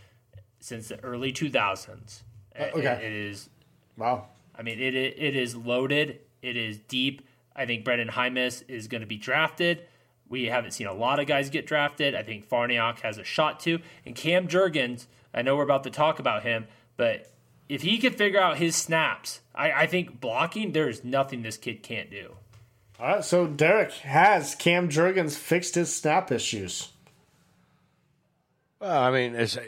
[0.59, 2.23] since the early 2000s.
[2.59, 2.87] Uh, okay.
[2.87, 3.49] It, it is.
[3.97, 4.27] Wow.
[4.57, 6.21] I mean, it it is loaded.
[6.43, 7.23] It is deep.
[7.57, 9.85] I think Brenden Jaimes is going to be drafted.
[10.31, 12.15] We haven't seen a lot of guys get drafted.
[12.15, 13.81] I think Farniok has a shot to.
[14.07, 16.67] And Cam Jurgens, I know we're about to talk about him,
[16.97, 17.31] but
[17.69, 21.83] if he can figure out his snaps, I, I think blocking, there's nothing this kid
[21.83, 22.37] can't do.
[23.01, 26.91] All right, so Derek has Cam Jurgens fixed his snap issues.
[28.81, 29.59] Well, I mean, it's,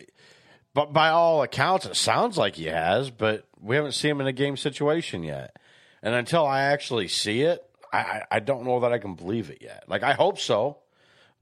[0.75, 4.27] but by all accounts, it sounds like he has, but we haven't seen him in
[4.27, 5.57] a game situation yet.
[6.03, 9.59] And until I actually see it, I, I don't know that I can believe it
[9.61, 9.85] yet.
[9.87, 10.79] Like, I hope so,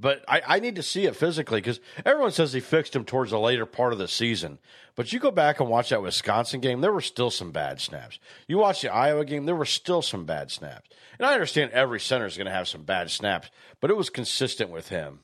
[0.01, 3.30] but I, I need to see it physically because everyone says he fixed him towards
[3.30, 4.59] the later part of the season.
[4.96, 8.18] But you go back and watch that Wisconsin game, there were still some bad snaps.
[8.48, 10.90] You watch the Iowa game, there were still some bad snaps.
[11.18, 14.11] And I understand every center is going to have some bad snaps, but it was
[14.11, 15.20] consistent with him.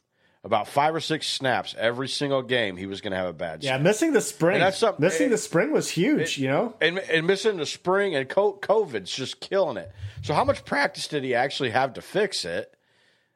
[0.47, 3.65] About five or six snaps every single game, he was going to have a bad.
[3.65, 3.81] Yeah, snap.
[3.81, 4.61] missing the spring.
[4.61, 6.39] That's something- missing it- the spring was huge.
[6.39, 9.91] you know, and, and missing the spring and COVID's just killing it.
[10.23, 12.73] So how much practice did he actually have to fix it?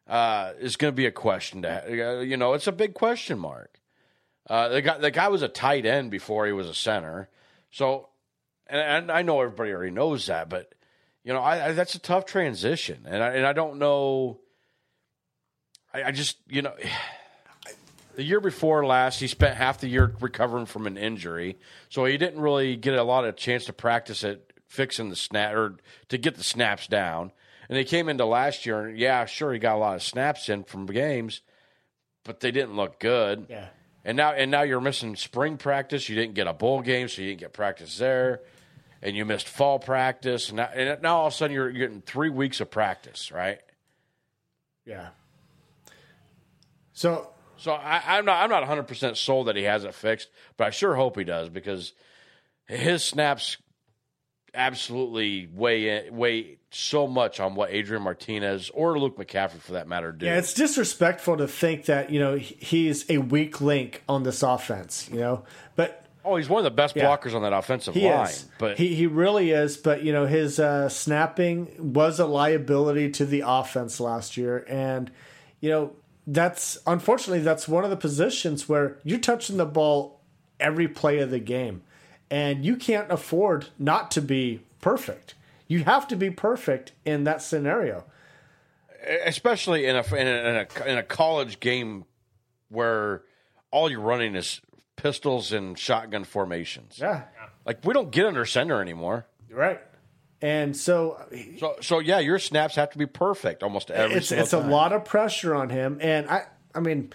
[0.06, 1.62] Uh, is going to be a question.
[1.62, 3.78] To you know, it's a big question mark.
[4.48, 7.28] Uh, the guy, the guy was a tight end before he was a center.
[7.72, 8.08] So,
[8.68, 10.72] and, and I know everybody already knows that, but
[11.24, 14.38] you know, I, I, that's a tough transition, and I, and I don't know.
[15.92, 16.74] I, I just, you know.
[18.16, 21.56] The year before last, he spent half the year recovering from an injury,
[21.88, 25.54] so he didn't really get a lot of chance to practice it, fixing the snap
[25.54, 25.76] or
[26.08, 27.30] to get the snaps down.
[27.68, 30.48] And he came into last year, and yeah, sure, he got a lot of snaps
[30.48, 31.40] in from games,
[32.24, 33.46] but they didn't look good.
[33.48, 33.68] Yeah.
[34.04, 36.08] And now, and now you're missing spring practice.
[36.08, 38.40] You didn't get a bowl game, so you didn't get practice there,
[39.02, 40.48] and you missed fall practice.
[40.48, 43.60] And now, and now all of a sudden, you're getting three weeks of practice, right?
[44.84, 45.10] yeah.
[47.00, 50.28] So So I, I'm not I'm not 100 percent sold that he has it fixed,
[50.58, 51.94] but I sure hope he does because
[52.66, 53.56] his snaps
[54.54, 59.88] absolutely weigh in, weigh so much on what Adrian Martinez or Luke McCaffrey, for that
[59.88, 60.26] matter, do.
[60.26, 65.08] Yeah, it's disrespectful to think that you know he's a weak link on this offense.
[65.10, 65.44] You know,
[65.76, 67.06] but oh, he's one of the best Yeah.
[67.06, 68.28] blockers on that offensive line.
[68.28, 68.46] is.
[68.58, 69.78] But he he really is.
[69.78, 75.10] But you know, his uh, snapping was a liability to the offense last year, and
[75.60, 75.92] you know
[76.26, 80.20] that's unfortunately that's one of the positions where you're touching the ball
[80.58, 81.82] every play of the game,
[82.30, 85.34] and you can't afford not to be perfect.
[85.66, 88.04] You have to be perfect in that scenario.
[89.24, 92.04] especially in a in a, in a in a college game
[92.68, 93.22] where
[93.70, 94.60] all you're running is
[94.96, 96.98] pistols and shotgun formations.
[97.00, 97.22] Yeah,
[97.64, 99.26] Like we don't get under center anymore.
[99.50, 99.80] right.
[100.42, 101.20] And so
[101.58, 104.92] So so yeah, your snaps have to be perfect almost every it's it's a lot
[104.92, 107.12] of pressure on him, and I I mean,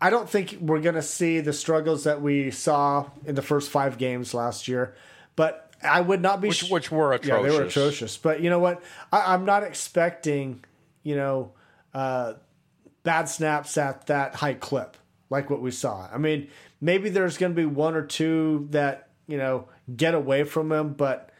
[0.00, 3.96] I don't think we're gonna see the struggles that we saw in the first five
[3.96, 4.94] games last year,
[5.36, 7.52] but I would not be which, sh- which were yeah atrocious.
[7.52, 8.16] they were atrocious.
[8.18, 8.82] But you know what?
[9.10, 10.62] I, I'm not expecting
[11.02, 11.52] you know
[11.94, 12.34] uh,
[13.04, 14.98] bad snaps at that high clip
[15.30, 16.08] like what we saw.
[16.12, 16.48] I mean,
[16.80, 20.92] maybe there's going to be one or two that you know get away from him,
[20.92, 21.30] but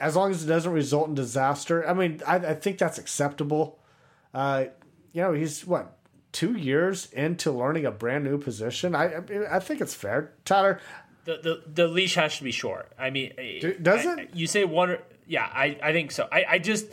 [0.00, 3.78] as long as it doesn't result in disaster, I mean, I, I think that's acceptable.
[4.32, 4.66] Uh,
[5.12, 5.96] you know, he's what
[6.32, 8.94] two years into learning a brand new position.
[8.94, 9.16] I
[9.50, 10.80] I- think it's fair, Tyler.
[11.24, 12.92] The, the the leash has to be short.
[12.98, 13.32] I mean,
[13.82, 14.30] does I- it?
[14.34, 14.90] You say one?
[14.90, 16.28] or- Yeah, I, I think so.
[16.30, 16.86] I, I just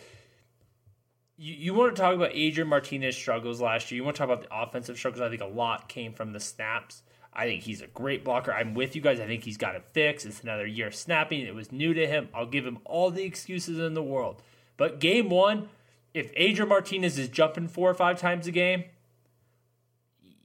[1.37, 3.97] you, you want to talk about Adrian Martinez struggles last year.
[3.97, 5.21] You want to talk about the offensive struggles.
[5.21, 7.03] I think a lot came from the snaps.
[7.35, 8.53] I think he's a great blocker.
[8.53, 9.19] I'm with you guys.
[9.19, 10.25] I think he's got it fixed.
[10.25, 11.41] It's another year snapping.
[11.41, 12.29] It was new to him.
[12.33, 14.41] I'll give him all the excuses in the world.
[14.77, 15.69] But game one,
[16.13, 18.85] if Adrian Martinez is jumping four or five times a game,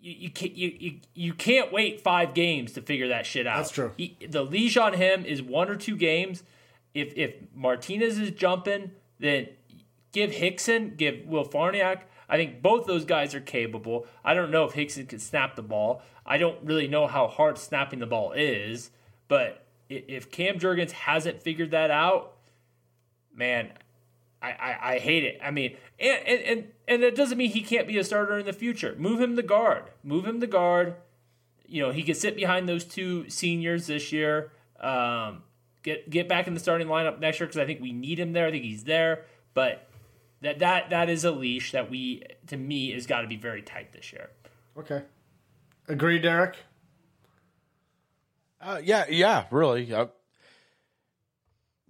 [0.00, 3.58] you, you can't you, you, you can't wait five games to figure that shit out.
[3.58, 3.92] That's true.
[3.96, 6.42] He, the leash on him is one or two games.
[6.92, 9.48] If if Martinez is jumping, then
[10.12, 12.00] give Hixson, give Will Farniok.
[12.30, 14.06] I think both those guys are capable.
[14.24, 16.00] I don't know if Hixson can snap the ball.
[16.24, 18.92] I don't really know how hard snapping the ball is,
[19.26, 22.36] but if Cam Jurgens hasn't figured that out,
[23.34, 23.72] man,
[24.40, 25.40] I, I, I hate it.
[25.42, 28.46] I mean, and, and and and it doesn't mean he can't be a starter in
[28.46, 28.94] the future.
[28.96, 29.90] Move him the guard.
[30.04, 30.94] Move him the guard.
[31.66, 34.52] You know, he could sit behind those two seniors this year.
[34.80, 35.42] Um,
[35.82, 38.32] get get back in the starting lineup next year because I think we need him
[38.32, 38.46] there.
[38.46, 39.89] I think he's there, but
[40.42, 43.62] that that that is a leash that we to me has got to be very
[43.62, 44.30] tight this year.
[44.76, 45.02] Okay,
[45.88, 46.56] agree, Derek.
[48.60, 49.92] Uh, yeah, yeah, really.
[49.92, 50.06] Uh,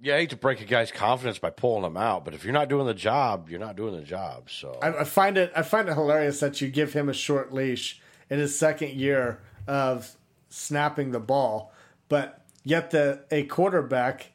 [0.03, 2.55] yeah, I hate to break a guy's confidence by pulling him out, but if you're
[2.55, 4.51] not doing the job, you're not doing the job.
[4.51, 7.53] So I, I find it I find it hilarious that you give him a short
[7.53, 10.16] leash in his second year of
[10.48, 11.72] snapping the ball,
[12.09, 14.32] but yet the a quarterback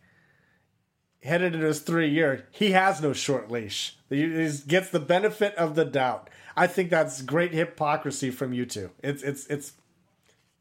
[1.25, 3.97] headed into his three year he has no short leash.
[4.09, 6.29] He, gets the benefit of the doubt.
[6.55, 8.91] I think that's great hypocrisy from you two.
[9.03, 9.73] It's it's it's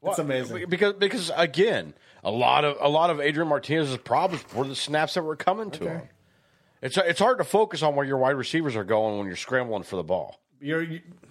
[0.03, 0.67] it's amazing.
[0.69, 5.15] because because again, a lot of a lot of Adrian Martinez's problems were the snaps
[5.15, 6.03] that were coming to him.
[6.83, 9.85] It's it's hard to focus on where your wide receivers are going when you're scrambling
[9.85, 10.41] for the ball.
[10.61, 10.87] You're,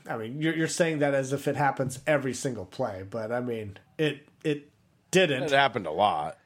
[0.07, 3.39] I mean, you're, you're saying that as if it happens every single play, but I
[3.39, 4.69] mean, it it
[5.11, 5.43] didn't.
[5.43, 6.37] It happened a lot.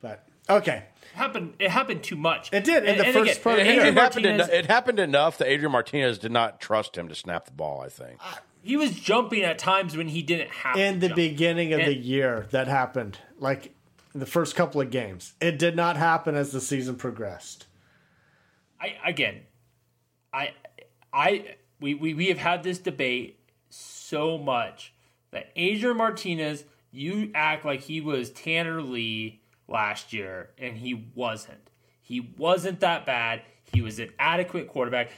[0.00, 0.84] But okay,
[1.14, 1.54] happened.
[1.58, 2.52] It happened too much.
[2.52, 4.26] It did in And- the and first again, part It, the it happened.
[4.26, 7.80] En- it happened enough that Adrian Martinez did not trust him to snap the ball.
[7.80, 8.18] I think.
[8.22, 11.16] Uh, he was jumping at times when he didn't have in to the jump.
[11.16, 13.18] beginning of the year, that happened.
[13.38, 13.74] Like
[14.14, 17.66] in the first couple of games, it did not happen as the season progressed.
[18.80, 19.40] I again,
[20.32, 20.52] I,
[21.12, 23.38] I, we, we, we have had this debate
[23.68, 24.92] so much
[25.30, 29.40] that Adrian Martinez, you act like he was Tanner Lee
[29.72, 31.70] last year, and he wasn't.
[32.00, 33.42] He wasn't that bad.
[33.72, 35.10] He was an adequate quarterback.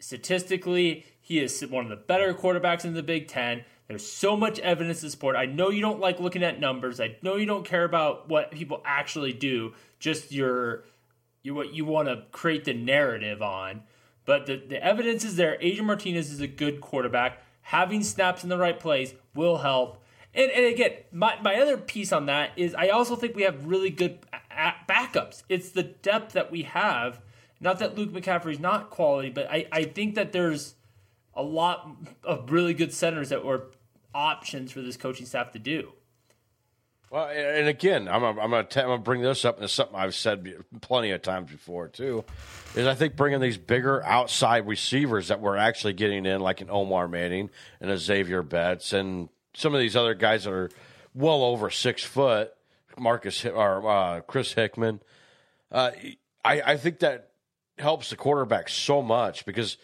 [0.00, 3.64] Statistically, he is one of the better quarterbacks in the Big Ten.
[3.86, 5.36] There's so much evidence to support.
[5.36, 7.00] I know you don't like looking at numbers.
[7.00, 9.74] I know you don't care about what people actually do.
[9.98, 10.84] Just your
[11.42, 13.82] you what you want to create the narrative on.
[14.24, 15.56] But the, the evidence is there.
[15.60, 17.42] Adrian Martinez is a good quarterback.
[17.62, 19.99] Having snaps in the right place will help.
[20.34, 23.66] And, and again, my, my other piece on that is I also think we have
[23.66, 24.20] really good
[24.88, 25.42] backups.
[25.48, 27.20] It's the depth that we have.
[27.60, 30.74] Not that Luke McCaffrey's not quality, but I, I think that there's
[31.34, 31.90] a lot
[32.24, 33.70] of really good centers that were
[34.14, 35.92] options for this coaching staff to do.
[37.10, 39.96] Well, and again, I'm I'm going to I'm to bring this up, and it's something
[39.96, 40.46] I've said
[40.80, 42.24] plenty of times before too.
[42.76, 46.70] Is I think bringing these bigger outside receivers that we're actually getting in, like an
[46.70, 47.50] Omar Manning
[47.80, 50.70] and a Xavier Betts, and some of these other guys that are
[51.14, 52.52] well over six foot,
[52.98, 55.00] Marcus or uh, Chris Hickman.
[55.72, 55.90] Uh,
[56.44, 57.30] I, I think that
[57.78, 59.76] helps the quarterback so much because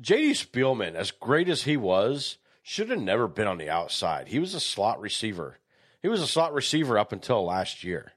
[0.00, 4.28] JD Spielman, as great as he was, should have never been on the outside.
[4.28, 5.58] He was a slot receiver.
[6.02, 8.12] He was a slot receiver up until last year.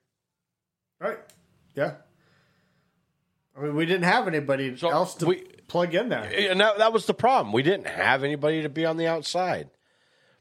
[1.00, 1.20] Right.
[1.76, 1.96] Yeah.
[3.58, 6.24] I mean, we didn't have anybody So else to we- plug in there.
[6.52, 7.54] And that, that was the problem.
[7.54, 9.70] We didn't have anybody to be on the outside.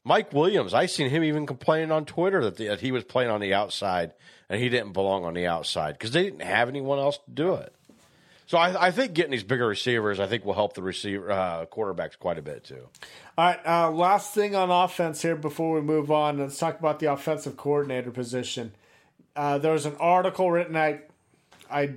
[0.06, 3.28] Mike Williams, I seen him even complaining on Twitter that, the, that he was playing
[3.28, 4.12] on the outside
[4.48, 7.54] and he didn't belong on the outside because they didn't have anyone else to do
[7.54, 7.74] it.
[8.46, 11.66] So I, I think getting these bigger receivers, I think, will help the receiver uh,
[11.66, 12.86] quarterbacks quite a bit too.
[13.36, 13.58] All right.
[13.66, 16.38] Uh, last thing on offense here before we move on.
[16.38, 18.76] Let's talk about the offensive coordinator position.
[19.34, 20.76] Uh, there was an article written.
[20.76, 21.00] I,
[21.68, 21.94] I,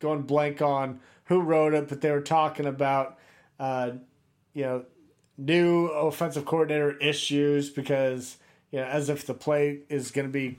[0.00, 3.18] going blank on who wrote it, but they were talking about,
[3.60, 3.90] uh,
[4.54, 4.84] you know,
[5.44, 8.36] new offensive coordinator issues because
[8.70, 10.58] you know as if the play is going to be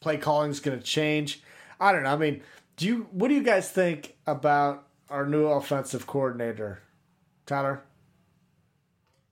[0.00, 1.42] play calling is going to change.
[1.80, 2.12] I don't know.
[2.12, 2.42] I mean,
[2.76, 6.82] do you what do you guys think about our new offensive coordinator,
[7.46, 7.82] Tyler?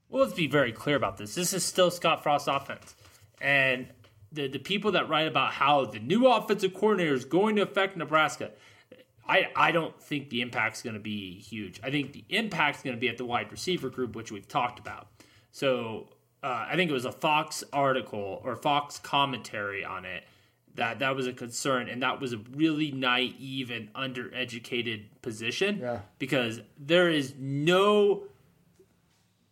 [0.09, 1.35] Well, let's be very clear about this.
[1.35, 2.95] This is still Scott Frost's offense.
[3.41, 3.87] And
[4.31, 7.97] the, the people that write about how the new offensive coordinator is going to affect
[7.97, 8.51] Nebraska,
[9.27, 11.79] I, I don't think the impact's going to be huge.
[11.83, 14.79] I think the impact's going to be at the wide receiver group, which we've talked
[14.79, 15.07] about.
[15.51, 16.07] So
[16.43, 20.23] uh, I think it was a Fox article or Fox commentary on it
[20.75, 25.99] that that was a concern, and that was a really naive and undereducated position Yeah.
[26.19, 28.23] because there is no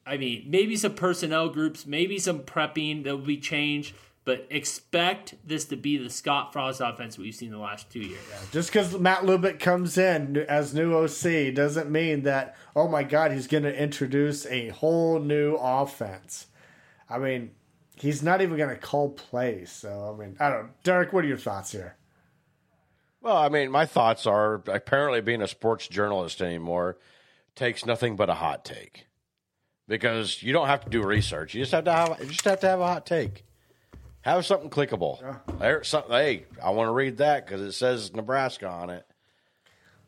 [0.07, 3.95] I mean, maybe some personnel groups, maybe some prepping that will be changed,
[4.25, 8.19] but expect this to be the Scott Frost offense we've seen the last two years.
[8.51, 13.31] Just because Matt Lubick comes in as new OC doesn't mean that oh my God
[13.31, 16.47] he's going to introduce a whole new offense.
[17.07, 17.51] I mean,
[17.95, 19.71] he's not even going to call plays.
[19.71, 20.63] So I mean, I don't.
[20.63, 20.69] know.
[20.83, 21.95] Derek, what are your thoughts here?
[23.21, 26.97] Well, I mean, my thoughts are apparently being a sports journalist anymore
[27.55, 29.07] takes nothing but a hot take
[29.87, 31.53] because you don't have to do research.
[31.53, 33.45] You just have to have you just have to have a hot take.
[34.25, 35.19] Have something clickable.
[35.59, 36.11] There, something.
[36.11, 39.05] Hey, I want to read that because it says Nebraska on it.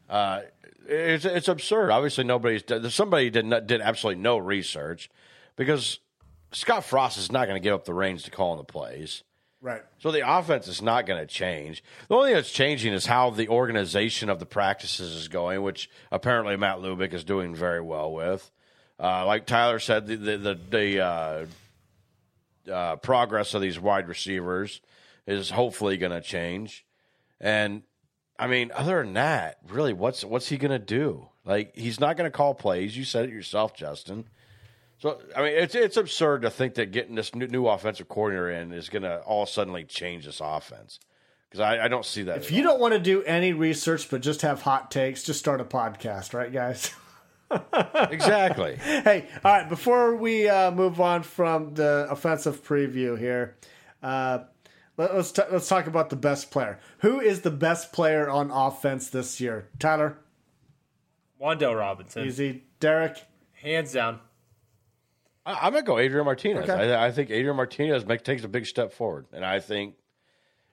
[0.09, 0.41] Uh,
[0.88, 1.91] it's it's absurd.
[1.91, 5.11] Obviously, nobody's somebody did not, did absolutely no research
[5.55, 5.99] because
[6.51, 9.22] Scott Frost is not going to give up the reins to calling the plays.
[9.61, 9.84] Right.
[9.99, 11.84] So the offense is not going to change.
[12.07, 15.91] The only thing that's changing is how the organization of the practices is going, which
[16.11, 18.49] apparently Matt Lubick is doing very well with.
[18.99, 21.45] Uh, like Tyler said, the the the, the uh,
[22.72, 24.82] uh, progress of these wide receivers
[25.26, 26.86] is hopefully going to change.
[27.39, 27.84] And
[28.39, 31.30] I mean, other than that, really, what's what's he going to do?
[31.45, 32.97] Like, he's not going to call plays.
[32.97, 34.26] You said it yourself, Justin.
[34.99, 38.49] So I mean, it's it's absurd to think that getting this new, new offensive coordinator
[38.49, 40.99] in is going to all suddenly change this offense
[41.49, 42.38] because I, I don't see that.
[42.38, 45.61] If you don't want to do any research but just have hot takes, just start
[45.61, 46.91] a podcast, right, guys?
[47.51, 48.75] exactly.
[48.81, 49.69] hey, all right.
[49.69, 53.57] Before we uh, move on from the offensive preview here,
[54.03, 54.39] uh,
[54.97, 56.79] let, us t- let's talk about the best player.
[56.99, 59.69] Who is the best player on offense this year?
[59.79, 60.17] Tyler,
[61.41, 62.63] Wan'Dale Robinson, easy.
[62.79, 63.17] Derek,
[63.53, 64.19] hands down.
[65.45, 66.69] I, I'm going to go Adrian Martinez.
[66.69, 66.93] Okay.
[66.93, 69.95] I, I think Adrian Martinez make, takes a big step forward, and I think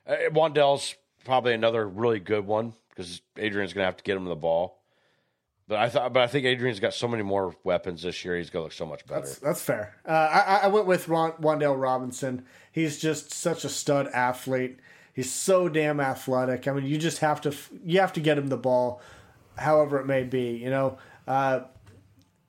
[0.06, 0.94] uh, Wan'Dale's
[1.24, 4.83] probably another really good one because Adrian's going to have to get him the ball.
[5.66, 8.36] But I thought, but I think Adrian's got so many more weapons this year.
[8.36, 9.20] He's to look so much better.
[9.20, 9.96] that's that's fair.
[10.06, 12.44] Uh, I, I went with Ron, Wan'Dale Robinson.
[12.70, 14.78] He's just such a stud athlete.
[15.14, 16.68] He's so damn athletic.
[16.68, 19.00] I mean, you just have to you have to get him the ball,
[19.56, 20.58] however it may be.
[20.58, 21.60] You know, uh,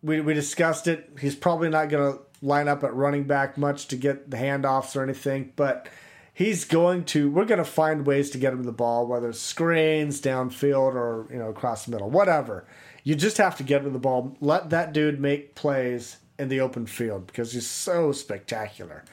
[0.04, 1.12] we we discussed it.
[1.22, 5.04] He's probably not to line up at running back much to get the handoffs or
[5.04, 5.88] anything, but
[6.34, 7.30] he's going to.
[7.30, 11.28] We're going to find ways to get him the ball, whether it's screens, downfield, or
[11.32, 12.66] you know across the middle, whatever.
[13.06, 14.36] You just have to get him the ball.
[14.42, 19.06] Let that dude make plays in the open field because he's so spectacular.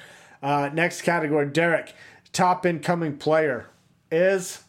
[0.42, 1.94] Uh, next category, Derek,
[2.32, 3.66] top incoming player
[4.10, 4.62] is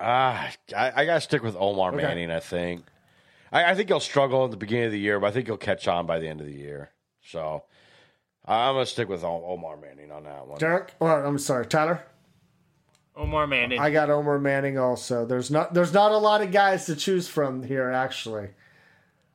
[0.00, 2.02] Ah, I, I got to stick with Omar Okay.
[2.02, 2.30] Manning.
[2.30, 2.84] I think.
[3.52, 5.56] I, I think he'll struggle at the beginning of the year, but I think he'll
[5.56, 6.90] catch on by the end of the year.
[7.22, 7.64] So
[8.46, 10.58] I- I'm going to stick with Omar Manning on that one.
[10.58, 10.94] Derek.
[11.00, 12.02] Or I'm sorry, Tyler.
[13.18, 13.80] Omar Manning.
[13.80, 15.26] I got Omar Manning also.
[15.26, 18.50] There's not there's not a lot of guys to choose from here actually.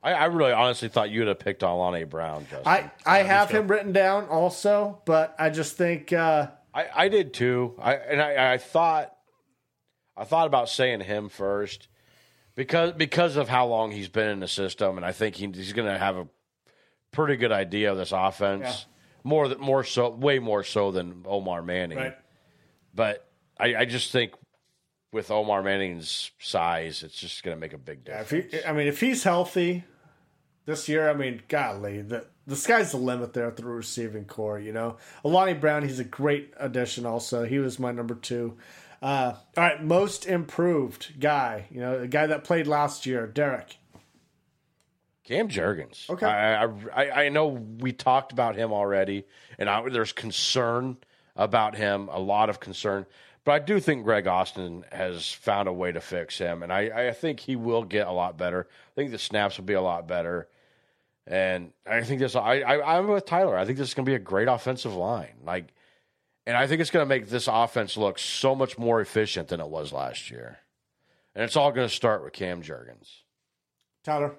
[0.02, 2.46] I, I really honestly thought you'd have picked Alante Brown.
[2.50, 2.66] Justin.
[2.66, 7.34] I I have him written down also, but I just think uh, I, I did
[7.34, 7.74] too.
[7.78, 9.14] I and I, I thought
[10.16, 11.88] I thought about saying him first
[12.54, 15.74] because because of how long he's been in the system, and I think he, he's
[15.74, 16.26] going to have a
[17.12, 18.86] pretty good idea of this offense.
[19.26, 22.12] More than more so, way more so than Omar Manning.
[22.94, 23.26] But
[23.58, 24.32] I, I just think
[25.12, 28.54] with Omar Manning's size, it's just going to make a big Yeah, difference.
[28.54, 29.84] if he, I mean, if he's healthy
[30.66, 34.58] this year, I mean, golly, the the sky's the limit there at the receiving core.
[34.58, 37.06] You know, Alante Brown, he's a great addition.
[37.06, 38.56] Also, he was my number two.
[39.00, 41.66] Uh, all right, most improved guy.
[41.70, 43.76] You know, the guy that played last year, Derek.
[45.24, 46.10] Cam Jurgens.
[46.10, 46.26] Okay.
[46.26, 49.24] I, I I know we talked about him already,
[49.58, 50.98] and I, there's concern
[51.34, 53.06] about him, a lot of concern.
[53.44, 57.08] But I do think Greg Austin has found a way to fix him, and I,
[57.08, 58.66] I think he will get a lot better.
[58.70, 60.48] I think the snaps will be a lot better,
[61.26, 62.34] and I think this.
[62.36, 63.56] I, I I'm with Tyler.
[63.58, 65.34] I think this is going to be a great offensive line.
[65.44, 65.66] Like,
[66.46, 69.60] and I think it's going to make this offense look so much more efficient than
[69.60, 70.58] it was last year.
[71.34, 73.10] And it's all going to start with Cam Jurgens.
[74.04, 74.34] Tyler.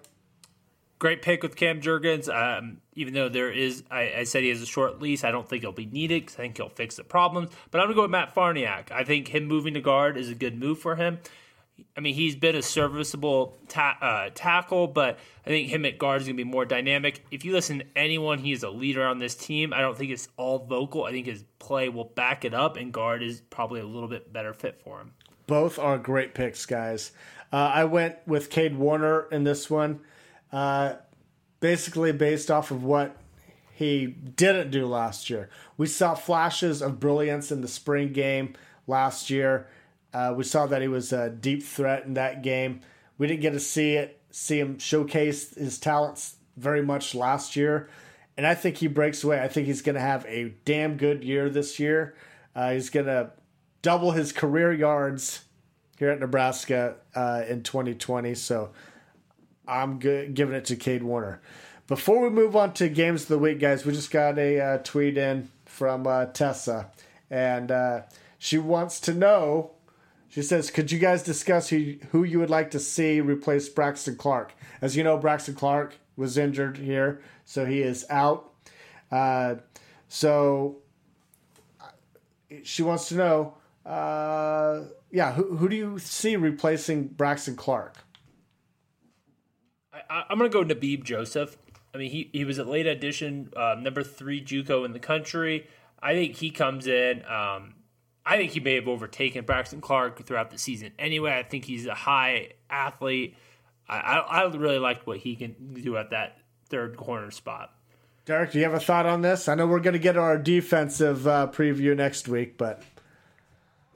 [0.98, 2.30] Great pick with Cam Jurgens.
[2.30, 5.24] Um, even though there is, I, I, said he has a short lease.
[5.24, 7.52] I don't think he'll be needed because I think he'll fix the problems.
[7.72, 8.92] But I'm gonna go with Matt Farniok.
[8.92, 11.20] I think him moving to guard is a good move for him.
[11.98, 16.22] I mean, he's been a serviceable ta- uh, tackle, but I think him at guard
[16.22, 17.26] is gonna be more dynamic.
[17.30, 19.74] If you listen to anyone, he is a leader on this team.
[19.74, 21.04] I don't think it's all vocal.
[21.04, 24.32] I think his play will back it up, and guard is probably a little bit
[24.32, 25.12] better fit for him.
[25.48, 27.12] Both are great picks, guys.
[27.52, 30.00] Uh, I went with Cade Warner in this one.
[30.56, 30.96] Uh,
[31.60, 33.18] basically based off of what
[33.74, 35.50] he didn't do last year.
[35.76, 38.54] We saw flashes of brilliance in the spring game
[38.88, 39.68] last year.
[40.14, 42.80] Uh, we saw that he was a deep threat in that game.
[43.18, 47.90] We didn't get to see it, see him showcase his talents very much last year.
[48.38, 49.42] And I think he breaks away.
[49.42, 52.16] I think he's going to have a damn good year this year.
[52.56, 53.32] Uh, he's going to
[53.82, 55.42] double his career yards
[56.00, 58.36] here at Nebraska uh, in 2020.
[58.36, 58.72] So
[59.68, 61.42] I'm giving it to Cade Warner.
[61.88, 64.78] Before we move on to games of the week, guys, we just got a uh,
[64.80, 66.90] tweet in from uh, Tessa,
[67.30, 68.02] and uh,
[68.40, 69.72] she wants to know.
[70.30, 74.16] She says, "Could you guys discuss who who you would like to see replace Braxton
[74.16, 74.54] Clark?
[74.82, 78.52] As you know, Braxton Clark was injured here, so he is out.
[79.12, 79.56] Uh,
[80.08, 80.78] so
[82.64, 83.54] she wants to know,
[83.86, 88.05] uh, yeah, who who do you see replacing Braxton Clark?"
[90.10, 91.58] I, I'm going to go Nadab Joseph.
[91.94, 95.68] I mean, he, he was a late addition, uh, number three JUCO in the country.
[96.02, 97.24] I think he comes in.
[97.26, 97.76] Um,
[98.26, 100.92] I think he may have overtaken Braxton Clark throughout the season.
[101.00, 103.36] Anyway, I think he's a high athlete.
[103.88, 106.40] I, I, I really liked what he can do at that
[106.70, 107.72] third corner spot.
[108.26, 109.48] Derek, do you have a thought on this?
[109.48, 112.82] I know we're going to get our defensive uh, preview next week, but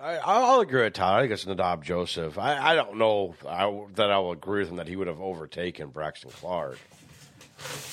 [0.01, 1.17] I, I'll agree with Todd.
[1.17, 2.37] I think it's Nadab Joseph.
[2.37, 5.19] I, I don't know I, that I will agree with him that he would have
[5.19, 6.79] overtaken Braxton Clark,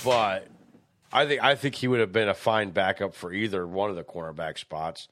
[0.04, 0.46] but
[1.12, 3.96] I think I think he would have been a fine backup for either one of
[3.96, 5.08] the cornerback spots.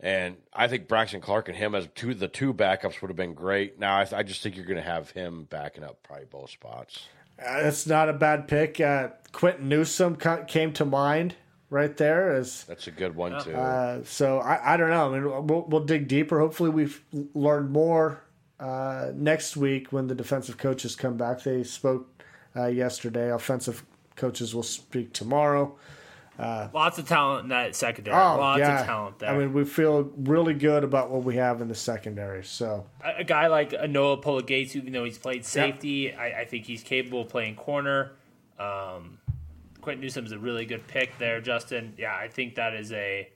[0.00, 3.34] And I think Braxton Clark and him as two the two backups would have been
[3.34, 3.78] great.
[3.78, 7.06] Now I, I just think you're going to have him backing up probably both spots.
[7.38, 8.80] uh, it's not a bad pick.
[8.80, 11.34] Uh, Quinton Newsome came to mind
[11.70, 13.54] right there is That's a good one too.
[13.54, 15.14] uh, so I, I don't know.
[15.14, 16.38] I mean, we'll, we'll dig deeper.
[16.40, 17.02] Hopefully, we've
[17.34, 18.22] learned more
[18.60, 21.42] uh, next week when the defensive coaches come back.
[21.42, 22.22] They spoke
[22.56, 23.30] uh, yesterday.
[23.30, 23.84] Offensive
[24.16, 25.76] coaches will speak tomorrow.
[26.38, 28.16] Lots of talent in that secondary.
[28.16, 28.80] Oh, Lots yeah.
[28.80, 29.30] of talent there.
[29.30, 32.44] I mean, we feel really good about what we have in the secondary.
[32.44, 36.44] So a, a guy like a Noah Gates, even though he's played safety, I, I
[36.44, 38.12] think he's capable of playing corner.
[38.58, 39.18] Um,
[39.88, 41.94] Quinton Newsome's a really good pick there, Justin.
[41.96, 43.26] Yeah, I think that is a.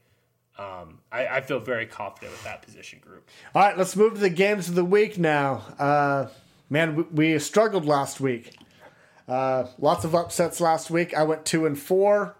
[0.59, 3.27] Um, I, I feel very confident with that position group.
[3.55, 5.63] All right, let's move to the games of the week now.
[5.79, 6.27] Uh,
[6.69, 8.55] man, we, we struggled last week.
[9.27, 11.15] Uh, lots of upsets last week.
[11.17, 12.37] I went two and four.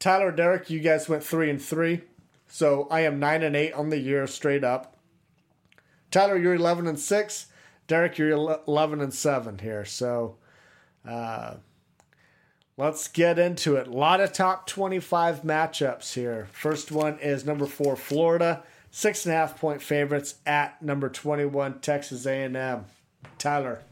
[0.00, 2.00] Tyler, Derek, you guys went three and three.
[2.48, 4.96] So I am nine and eight on the year straight up.
[6.10, 7.46] Tyler, you're eleven and six.
[7.86, 9.84] Derek, you're eleven and seven here.
[9.84, 10.34] So,
[11.08, 11.58] uh,
[12.76, 13.86] let's get into it.
[13.86, 16.48] A lot of top twenty-five matchups here.
[16.52, 21.80] First one is number four, Florida, six and a half point favorites at number twenty-one,
[21.80, 22.84] Texas A&M.
[23.38, 23.82] Tyler,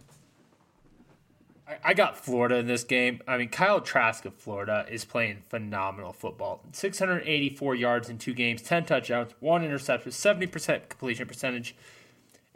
[1.85, 3.21] I got Florida in this game.
[3.27, 6.63] I mean, Kyle Trask of Florida is playing phenomenal football.
[6.73, 11.75] 684 yards in two games, 10 touchdowns, one interception, 70% completion percentage.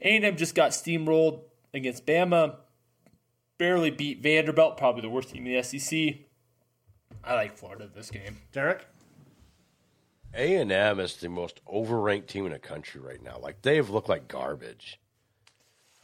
[0.00, 1.40] A&M just got steamrolled
[1.72, 2.56] against Bama.
[3.58, 6.16] Barely beat Vanderbilt, probably the worst team in the SEC.
[7.24, 8.36] I like Florida this game.
[8.52, 8.86] Derek.
[10.34, 13.38] A and M is the most overranked team in the country right now.
[13.40, 15.00] Like they have looked like garbage.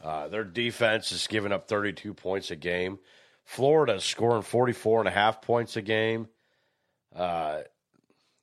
[0.01, 2.99] Uh, their defense is giving up 32 points a game.
[3.45, 6.27] Florida is scoring 44 and a half points a game.
[7.15, 7.59] Uh,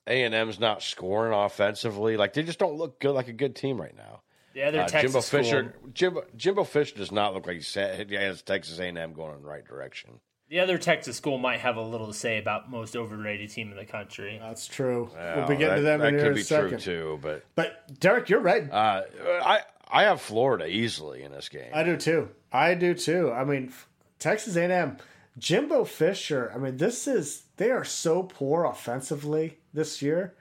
[0.07, 2.16] A and M's not scoring offensively.
[2.16, 4.23] Like they just don't look good like a good team right now.
[4.55, 5.43] Yeah, they're Uh, Texas Jimbo school.
[5.43, 5.74] Fisher.
[5.94, 9.43] Jimbo, Jimbo Fisher does not look like he sa- he has Texas A&M going in
[9.43, 10.20] the right direction.
[10.48, 13.77] The other Texas school might have a little to say about most overrated team in
[13.77, 14.39] the country.
[14.43, 15.09] That's true.
[15.14, 16.16] we'll Well, be getting to that- them in a minute.
[16.16, 16.68] that here could be a second.
[16.70, 18.68] true too, but But Derek, you're right.
[18.70, 19.02] uh,
[19.43, 19.60] I
[19.93, 21.70] I have Florida easily in this game.
[21.72, 22.31] I do too.
[22.52, 23.31] I do too.
[23.32, 23.72] I mean,
[24.18, 24.98] Texas A&M,
[25.39, 26.51] Jimbo Fisher.
[26.55, 30.35] I mean, this is they are so poor offensively this year.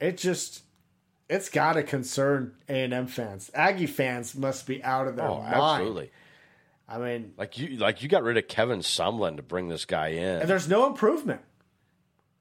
[0.00, 0.62] It just
[1.28, 3.50] it's got to concern A&M fans.
[3.54, 5.54] Aggie fans must be out of their oh, mind.
[5.54, 6.10] absolutely.
[6.88, 10.08] I mean, Like you, like you got rid of Kevin Sumlin to bring this guy
[10.08, 11.40] in, and there's no improvement.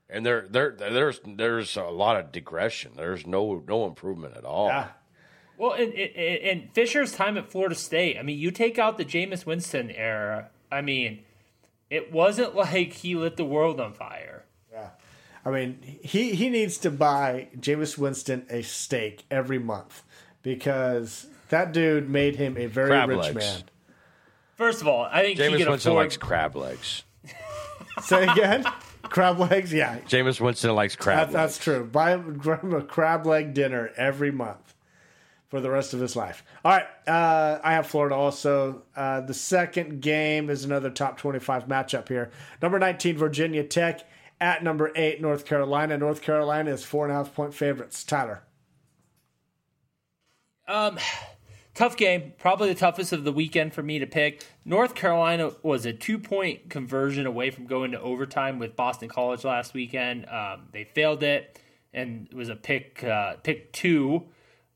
[0.07, 2.91] and there, there, there's, there's a lot of digression.
[2.95, 4.67] There's no, no improvement at all.
[4.67, 4.89] Yeah.
[5.57, 9.05] Well, and, and, and Fisher's time at Florida State, I mean, you take out the
[9.05, 11.23] Jameis Winston era, I mean,
[11.89, 14.44] it wasn't like he lit the world on fire.
[15.45, 15.51] Yeah.
[15.51, 20.03] I mean, he, he needs to buy Jameis Winston a steak every month
[20.41, 23.35] because that dude made him a very Crab rich legs.
[23.35, 23.63] man.
[24.55, 26.05] First of all, I think he Jameis can Winston afford.
[26.05, 27.03] likes crab legs.
[28.01, 28.65] Say again?
[29.03, 29.71] crab legs?
[29.73, 29.99] Yeah.
[30.07, 31.83] Jameis Winston likes crab That, that's true.
[31.83, 34.73] Buy him, grab him a crab leg dinner every month
[35.49, 36.43] for the rest of his life.
[36.63, 36.87] All right.
[37.07, 38.81] Uh, I have Florida also.
[38.95, 42.31] Uh, the second game is another top 25 matchup here.
[42.61, 44.01] Number 19, Virginia Tech
[44.39, 45.97] at number 8, North Carolina.
[45.97, 48.03] North Carolina is four and a half point favorites.
[48.03, 48.43] Tyler.
[50.67, 50.97] Um,
[51.75, 54.45] tough game, probably the toughest of the weekend for me to pick.
[54.63, 59.43] North Carolina was a two point conversion away from going to overtime with Boston College
[59.43, 60.27] last weekend.
[60.27, 61.59] Um, they failed it,
[61.93, 64.25] and it was a pick uh, pick two.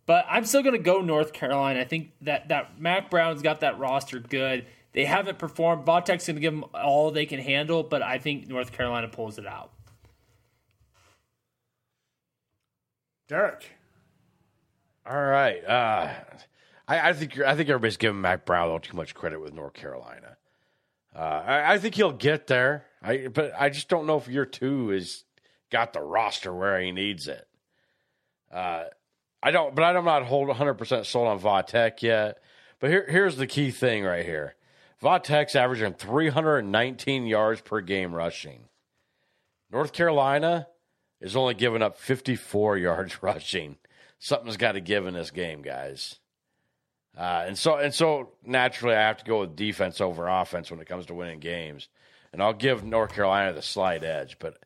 [0.05, 1.79] But I'm still going to go North Carolina.
[1.79, 4.65] I think that that Mack Brown's got that roster good.
[4.93, 5.85] They haven't performed.
[5.85, 9.37] Vatek's going to give them all they can handle, but I think North Carolina pulls
[9.37, 9.71] it out.
[13.27, 13.69] Derek.
[15.05, 15.63] All right.
[15.63, 16.13] Uh,
[16.87, 19.39] I, I think you're, I think everybody's giving Mack Brown a little too much credit
[19.39, 20.37] with North Carolina.
[21.15, 22.85] Uh, I, I think he'll get there.
[23.01, 25.23] I but I just don't know if year two is
[25.71, 27.47] got the roster where he needs it.
[28.51, 28.85] Uh,
[29.41, 32.39] I don't, but I'm not hold 100 percent sold on Vatek yet.
[32.79, 34.55] But here, here's the key thing right here:
[35.01, 38.65] Vatek's averaging 319 yards per game rushing.
[39.71, 40.67] North Carolina
[41.21, 43.77] is only giving up 54 yards rushing.
[44.19, 46.19] Something's got to give in this game, guys.
[47.17, 50.79] Uh, and so and so naturally, I have to go with defense over offense when
[50.79, 51.89] it comes to winning games.
[52.31, 54.57] And I'll give North Carolina the slight edge, but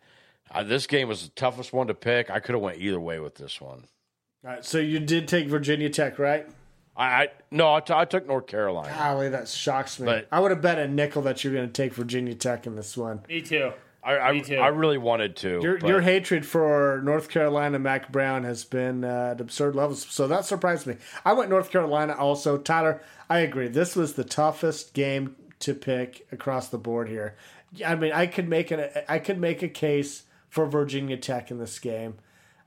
[0.51, 2.29] uh, this game was the toughest one to pick.
[2.29, 3.85] I could have went either way with this one.
[4.43, 4.65] All right.
[4.65, 6.47] So you did take Virginia Tech, right?
[6.95, 8.93] I, I no, I, t- I took North Carolina.
[8.95, 10.05] Golly, that shocks me.
[10.05, 12.75] But- I would have bet a nickel that you're going to take Virginia Tech in
[12.75, 13.21] this one.
[13.27, 13.71] Me too.
[14.03, 14.57] I, I, Me too.
[14.57, 15.59] I really wanted to.
[15.61, 20.05] Your, but- your hatred for North Carolina Mack Brown has been uh, at absurd levels,
[20.09, 20.95] so that surprised me.
[21.23, 22.57] I went North Carolina also.
[22.57, 23.69] Tyler, I agree.
[23.69, 27.35] This was the toughest game to pick across the board here.
[27.85, 31.57] I mean, I could make an I could make a case for Virginia Tech in
[31.57, 32.15] this game.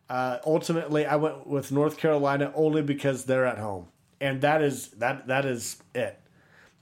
[0.09, 3.89] Uh, ultimately, I went with North Carolina only because they're at home,
[4.20, 6.20] and that is that that is it.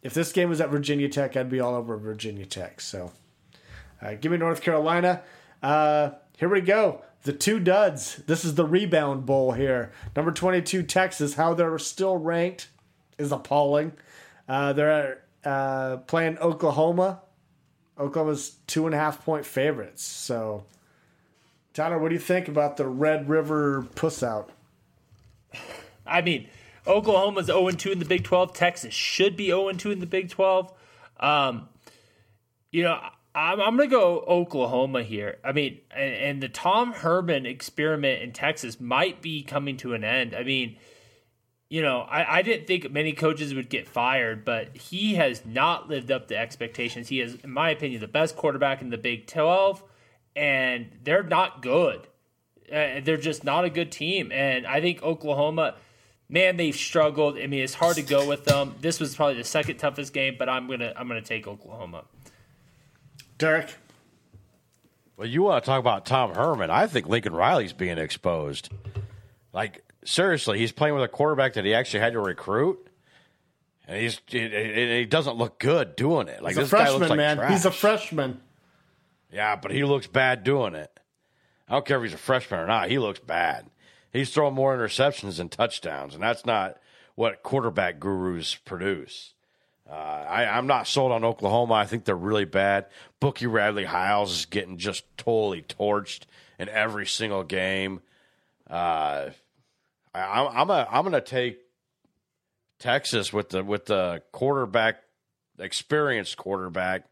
[0.02, 2.80] If this game was at Virginia Tech, I'd be all over Virginia Tech.
[2.80, 3.12] So.
[4.04, 5.22] Uh, give me North Carolina.
[5.62, 7.02] Uh, here we go.
[7.22, 8.16] The two duds.
[8.26, 9.92] This is the rebound bowl here.
[10.14, 11.34] Number 22, Texas.
[11.34, 12.68] How they're still ranked
[13.18, 13.92] is appalling.
[14.46, 17.22] Uh, they're uh, playing Oklahoma.
[17.98, 20.04] Oklahoma's two and a half point favorites.
[20.04, 20.64] So,
[21.72, 24.50] Tyler, what do you think about the Red River puss out?
[26.06, 26.48] I mean,
[26.86, 28.52] Oklahoma's 0 2 in the Big 12.
[28.52, 30.72] Texas should be 0 2 in the Big 12.
[31.18, 31.68] Um,
[32.70, 32.98] you know,
[33.34, 35.38] I'm, I'm going to go Oklahoma here.
[35.42, 40.04] I mean, and, and the Tom Herman experiment in Texas might be coming to an
[40.04, 40.34] end.
[40.34, 40.76] I mean,
[41.68, 45.88] you know, I, I didn't think many coaches would get fired, but he has not
[45.88, 47.08] lived up to expectations.
[47.08, 49.82] He is, in my opinion, the best quarterback in the Big 12,
[50.36, 52.06] and they're not good.
[52.72, 54.30] Uh, they're just not a good team.
[54.30, 55.74] And I think Oklahoma,
[56.34, 57.38] man, they've struggled.
[57.38, 58.74] I mean, it's hard to go with them.
[58.80, 62.04] This was probably the second toughest game, but I'm gonna I'm gonna take Oklahoma.
[63.38, 63.72] Derek?
[65.16, 66.70] Well, you want to talk about Tom Herman?
[66.70, 68.68] I think Lincoln Riley's being exposed.
[69.52, 72.84] Like seriously, he's playing with a quarterback that he actually had to recruit,
[73.86, 76.42] and he's he, he doesn't look good doing it.
[76.42, 77.36] Like He's a this guy freshman, looks like man.
[77.36, 77.52] trash.
[77.52, 78.40] He's a freshman.
[79.32, 80.90] Yeah, but he looks bad doing it.
[81.68, 82.90] I don't care if he's a freshman or not.
[82.90, 83.66] He looks bad.
[84.14, 86.78] He's throwing more interceptions than touchdowns, and that's not
[87.16, 89.34] what quarterback gurus produce.
[89.90, 91.74] Uh, I, I'm not sold on Oklahoma.
[91.74, 92.86] I think they're really bad.
[93.20, 96.22] Bookie Radley Hiles is getting just totally torched
[96.60, 98.00] in every single game.
[98.70, 99.30] Uh,
[100.14, 101.58] I, I'm I'm, a, I'm to take
[102.78, 105.02] Texas with the with the quarterback,
[105.58, 107.06] experienced quarterback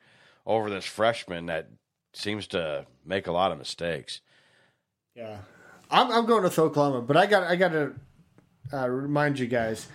[0.46, 1.68] over this freshman that
[2.14, 4.20] seems to make a lot of mistakes.
[5.16, 5.38] Yeah,
[5.92, 7.92] I'm, I'm going with Oklahoma, but I got I got to
[8.72, 9.86] uh, remind you guys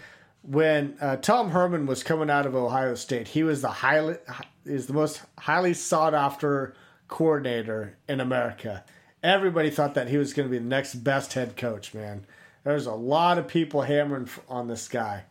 [0.43, 4.15] when uh, Tom Herman was coming out of Ohio State, he was the highly
[4.63, 6.75] is the most highly sought after
[7.07, 8.85] coordinator in America.
[9.23, 11.95] Everybody thought that he was going to be the next best head coach.
[11.95, 12.25] Man,
[12.63, 15.23] there's a lot of people hammering on this guy,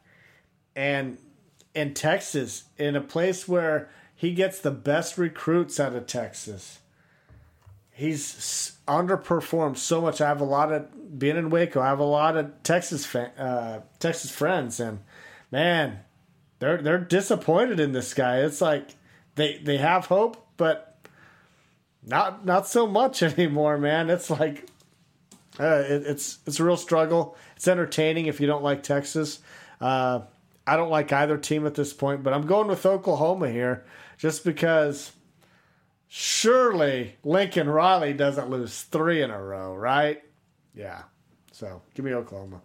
[0.75, 1.17] and
[1.75, 6.81] in Texas, in a place where he gets the best recruits out of Texas
[7.97, 10.21] he's underperformed so much.
[10.21, 11.81] I have a lot of being in Waco.
[11.81, 15.01] I have a lot of Texas fan, uh, Texas friends, and
[15.51, 16.01] man,
[16.59, 18.41] they're they're disappointed in this guy.
[18.41, 18.91] It's like
[19.35, 20.99] they they have hope, but
[22.05, 24.11] not not so much anymore, man.
[24.11, 24.69] It's like
[25.59, 27.37] uh, it, it's it's a real struggle.
[27.57, 29.41] It's entertaining if you don't like Texas.
[29.81, 30.21] Uh,
[30.67, 33.85] I don't like either team at this point, but I'm going with Oklahoma here
[34.19, 35.13] just because
[36.09, 40.23] surely Lincoln Riley doesn't lose three in a row, right?
[40.75, 41.03] Yeah.
[41.53, 42.61] So give me Oklahoma.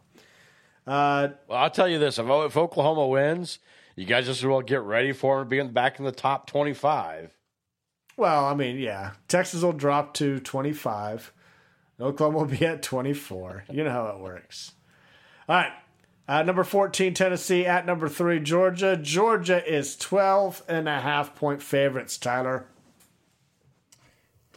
[0.85, 3.59] Uh, well, I'll tell you this: if, if Oklahoma wins,
[3.95, 7.37] you guys just well get ready for them being back in the top twenty-five.
[8.17, 11.31] Well, I mean, yeah, Texas will drop to twenty-five.
[11.99, 13.65] Oklahoma will be at twenty-four.
[13.69, 14.73] You know how it works.
[15.47, 15.71] All right.
[16.27, 17.65] Uh, number 14, Tennessee.
[17.65, 18.95] At number three, Georgia.
[18.95, 22.67] Georgia is 12 and a half point favorites, Tyler.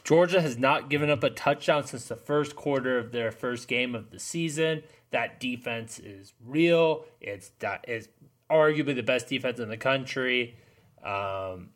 [0.05, 3.95] Georgia has not given up a touchdown since the first quarter of their first game
[3.95, 4.83] of the season.
[5.11, 7.07] That defense is real.
[7.21, 8.09] It's that is
[8.51, 10.57] arguably the best defense in the country.
[11.03, 11.71] Um,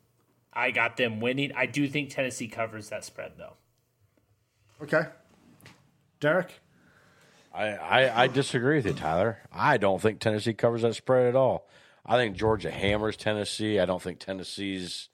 [0.53, 1.53] I got them winning.
[1.57, 3.55] I do think Tennessee covers that spread though.
[4.83, 5.05] Okay,
[6.21, 6.61] Derek.
[7.53, 9.39] I, I, I disagree with you, Tyler.
[9.51, 11.67] I don't think Tennessee covers that spread at all.
[12.05, 13.81] I think Georgia hammers Tennessee.
[13.81, 15.09] I don't think Tennessee's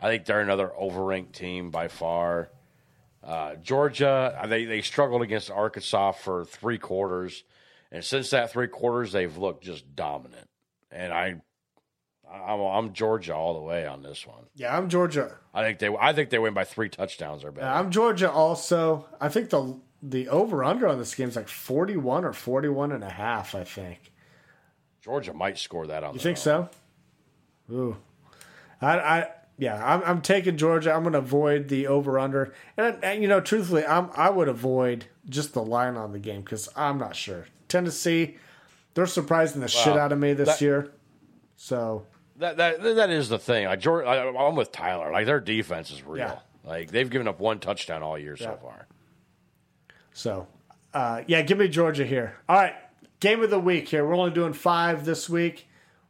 [0.00, 2.50] I think they're another overranked team by far.
[3.22, 7.42] Uh, Georgia, they, they struggled against Arkansas for three quarters,
[7.90, 10.48] and since that three quarters, they've looked just dominant.
[10.90, 11.40] And I,
[12.30, 14.44] I'm, I'm Georgia all the way on this one.
[14.54, 15.36] Yeah, I'm Georgia.
[15.52, 17.66] I think they I think they win by three touchdowns or better.
[17.66, 19.06] Yeah, I'm Georgia also.
[19.20, 23.02] I think the the over under on this game is like 41 or 41 and
[23.02, 24.12] a half, I think.
[25.02, 26.14] Georgia might score that on.
[26.14, 26.42] You think own.
[26.42, 26.68] so?
[27.70, 27.96] Ooh.
[28.80, 30.94] I, I yeah, I'm, I'm taking Georgia.
[30.94, 34.48] I'm going to avoid the over under, and, and, you know, truthfully, I'm I would
[34.48, 37.46] avoid just the line on the game because I'm not sure.
[37.66, 38.36] Tennessee,
[38.94, 40.92] they're surprising the shit out of me this that, year.
[41.56, 42.06] So
[42.36, 43.66] that that that is the thing.
[43.66, 45.10] Like Georgia, I, am with Tyler.
[45.10, 46.18] Like their defense is real.
[46.18, 46.38] Yeah.
[46.64, 48.46] Like they've given up one touchdown all year yeah.
[48.46, 48.86] so far.
[50.12, 50.46] So,
[50.94, 52.36] uh, yeah, give me Georgia here.
[52.48, 52.74] All right,
[53.20, 54.06] game of the week here.
[54.06, 55.67] We're only doing five this week.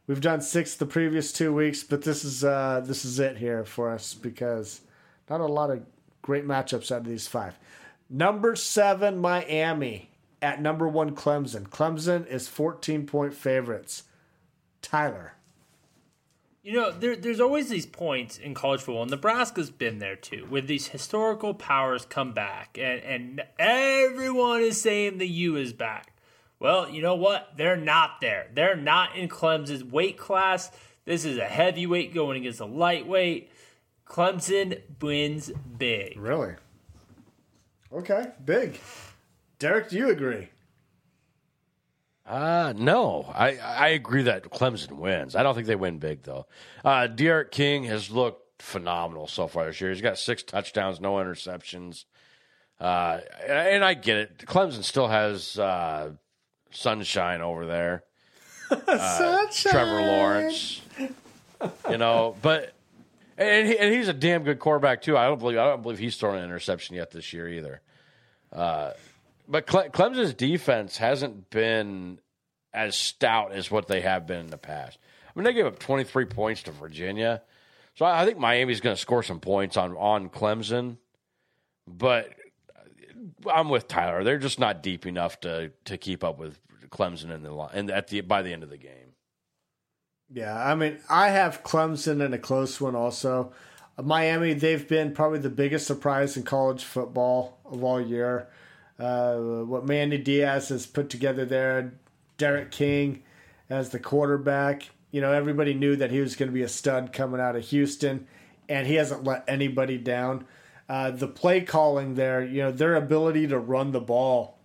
[0.09, 3.63] We've done six the previous two weeks, but this is uh, this is it here
[3.63, 4.81] for us because
[5.29, 5.83] not a lot of
[6.23, 7.59] great matchups out of these five.
[8.09, 10.09] Number seven, Miami
[10.41, 11.69] at number one, Clemson.
[11.69, 14.01] Clemson is 14 point favorites.
[14.81, 15.33] Tyler.
[16.63, 20.47] You know, there, there's always these points in college football, and Nebraska's been there too,
[20.49, 26.13] where these historical powers come back, and, and everyone is saying the U is back.
[26.59, 27.53] Well, you know what?
[27.55, 28.47] They're not there.
[28.53, 30.71] They're not in Clemson's weight class.
[31.05, 33.49] This is a heavyweight going against a lightweight.
[34.05, 36.19] Clemson wins big.
[36.19, 36.55] Really?
[37.93, 38.79] Okay, big.
[39.57, 40.49] Derek, do you agree?
[42.25, 43.31] Uh no.
[43.33, 45.35] I I agree that Clemson wins.
[45.35, 46.45] I don't think they win big though.
[46.85, 49.89] Uh D'Eriq King has looked phenomenal so far this year.
[49.89, 52.05] He's got six touchdowns, no interceptions.
[52.79, 54.37] Uh and I get it.
[54.45, 56.11] Clemson still has uh
[56.71, 58.03] sunshine over there.
[58.71, 59.71] Uh, sunshine.
[59.71, 60.81] Trevor Lawrence.
[61.89, 62.71] you know, but
[63.35, 65.17] and he, and he's a damn good quarterback too.
[65.17, 67.81] I don't believe I don't believe he's thrown an interception yet this year either.
[68.53, 68.91] Uh,
[69.47, 72.19] but Cle- Clemson's defense hasn't been
[72.71, 74.99] as stout as what they have been in the past.
[75.25, 77.41] I mean, they gave up 23 points to Virginia,
[77.95, 80.97] so I, I think Miami's going to score some points on on Clemson.
[81.87, 82.29] But
[83.51, 84.23] I'm with Tyler.
[84.23, 88.07] They're just not deep enough to to keep up with Clemson in the and at
[88.07, 89.13] the by the end of the game.
[90.31, 93.51] Yeah, I mean, I have Clemson in a close one also.
[94.01, 98.47] Miami, they've been probably the biggest surprise in college football of all year.
[98.97, 101.93] Uh, what Manny Diaz has put together there,
[102.37, 103.23] D'Eriq King
[103.69, 104.89] as the quarterback.
[105.11, 107.63] You know, everybody knew that he was going to be a stud coming out of
[107.65, 108.27] Houston,
[108.67, 110.45] and he hasn't let anybody down.
[110.89, 114.57] Uh, the play calling there, you know, their ability to run the ball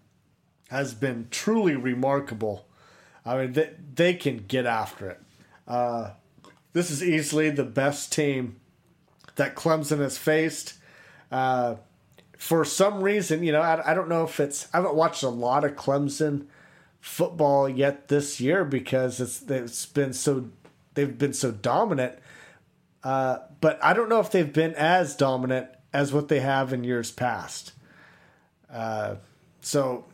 [0.71, 2.67] has been truly remarkable.
[3.27, 5.21] I mean, they, they can get after it.
[5.69, 6.13] Uh,
[6.73, 8.57] this is easily the best team
[9.37, 10.75] that Clemson has faced.
[11.31, 11.77] Uh,
[12.39, 15.29] for some reason, you know, I, I don't know if it's, I haven't watched a
[15.29, 16.47] lot of Clemson
[17.01, 20.49] football yet this year because it's, it's been so,
[20.95, 22.19] they've been so dominant.
[23.03, 26.85] Uh, but I don't know if they've been as dominant as what they have in
[26.85, 27.73] years past.
[28.71, 29.15] Uh,
[29.61, 30.05] so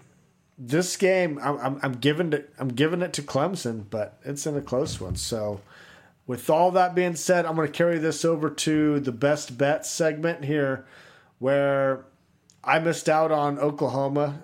[0.58, 4.56] this game, I'm, I'm, I'm giving it, I'm giving it to Clemson, but it's in
[4.56, 5.16] a close one.
[5.16, 5.60] So,
[6.26, 9.84] with all that being said, I'm going to carry this over to the best bet
[9.86, 10.84] segment here,
[11.38, 12.04] where
[12.62, 14.42] I missed out on Oklahoma.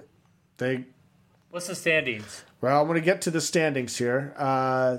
[0.56, 0.86] They.
[1.50, 2.44] What's the standings?
[2.60, 4.34] Well, I'm going to get to the standings here.
[4.36, 4.98] Uh,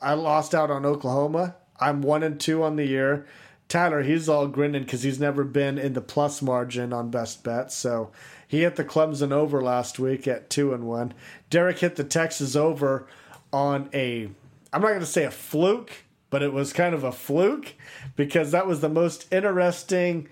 [0.00, 1.56] I lost out on Oklahoma.
[1.80, 3.26] I'm one and two on the year.
[3.68, 7.74] Tyler, he's all grinning because he's never been in the plus margin on best bets.
[7.74, 8.10] So
[8.46, 11.14] he hit the Clemson over last week at two and one.
[11.50, 13.06] Derek hit the Texas over
[13.52, 14.28] on a
[14.72, 15.92] I'm not going to say a fluke,
[16.30, 17.74] but it was kind of a fluke
[18.16, 20.28] because that was the most interesting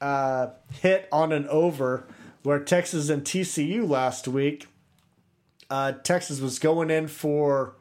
[0.00, 0.48] uh,
[0.82, 2.06] hit on an over
[2.42, 4.66] where Texas and TCU last week.
[5.70, 7.76] Uh, Texas was going in for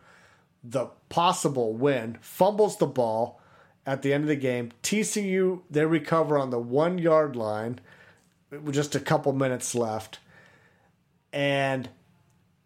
[0.64, 3.42] the possible win, fumbles the ball
[3.88, 4.72] at the end of the game.
[4.84, 7.80] TCU, they recover on the one yard line
[8.52, 10.20] with just a couple minutes left.
[11.32, 11.90] And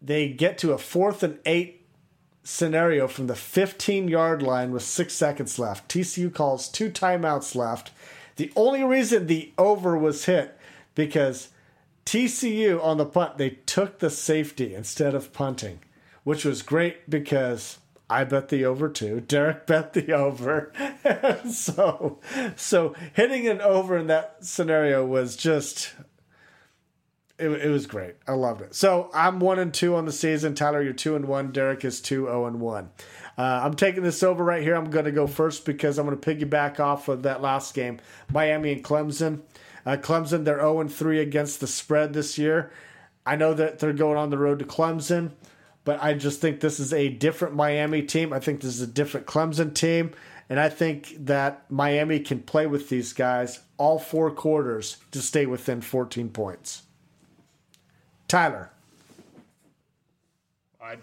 [0.02, 1.86] they get to a fourth and eight
[2.42, 5.88] scenario from the 15 yard line with six seconds left.
[5.88, 7.92] TCU calls two timeouts left.
[8.34, 10.58] The only reason the over was hit
[10.96, 11.50] because
[12.04, 15.78] TCU on the punt, they took the safety instead of punting,
[16.24, 17.78] which was great because
[18.12, 19.20] I bet the over too.
[19.20, 20.72] Derek bet the over.
[21.50, 22.20] so
[22.56, 25.94] so hitting an over in that scenario was just
[27.38, 28.14] it, it was great.
[28.28, 28.74] I loved it.
[28.74, 30.54] So I'm one and two on the season.
[30.54, 31.50] Tyler, you're two and one.
[31.50, 32.90] Derek is two zero and one.
[33.36, 34.76] Uh, I'm taking this over right here.
[34.76, 37.98] I'm going to go first because I'm going to piggyback off of that last game,
[38.30, 39.40] Miami and Clemson.
[39.84, 42.70] Uh, Clemson, they're 0 and 3 against the spread this year.
[43.24, 45.32] I know that they're going on the road to Clemson,
[45.84, 48.32] but I just think this is a different Miami team.
[48.32, 50.12] I think this is a different Clemson team.
[50.48, 55.46] And I think that Miami can play with these guys all four quarters to stay
[55.46, 56.82] within 14 points.
[58.28, 58.70] Tyler.
[60.80, 60.96] I,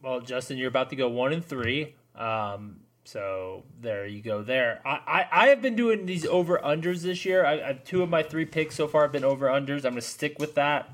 [0.00, 1.94] well, Justin, you're about to go one and three.
[2.14, 4.42] Um, so there you go.
[4.42, 7.44] There, I, I, I have been doing these over unders this year.
[7.44, 9.84] I, I, two of my three picks so far have been over unders.
[9.84, 10.90] I'm going to stick with that.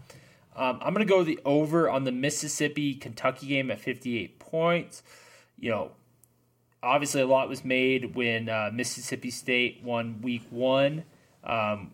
[0.59, 5.05] Um, I'm going to go the over on the Mississippi Kentucky game at 58 points.
[5.57, 5.91] You know,
[6.83, 11.05] obviously a lot was made when uh, Mississippi State won Week One.
[11.45, 11.93] Um,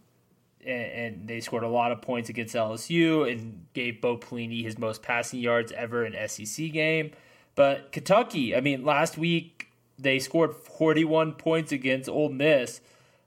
[0.65, 5.03] and, they scored a lot of points against LSU and gave Bo Pelini his most
[5.03, 7.11] passing yards ever in SEC game.
[7.55, 9.69] But Kentucky, I mean, last week
[9.99, 12.81] they scored 41 points against Ole Miss.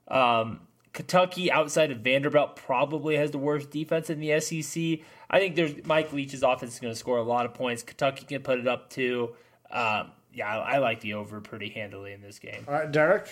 [0.08, 0.62] Um,
[0.98, 5.06] Kentucky, outside of Vanderbilt, probably has the worst defense in the SEC.
[5.30, 7.84] I think there's Mike Leach's offense is going to score a lot of points.
[7.84, 9.36] Kentucky can put it up too.
[9.70, 12.66] Um, yeah, I, I, like the over pretty handily in this game.
[12.68, 13.32] All right, Derek.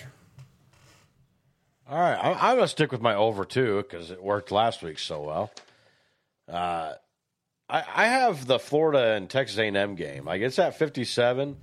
[1.90, 4.84] All right, I'm, I'm going to stick with my over too because it worked last
[4.84, 5.50] week so well.
[6.48, 6.92] Uh,
[7.68, 10.24] I, I have the Florida and Texas A&M game.
[10.24, 11.56] Like it's at 57.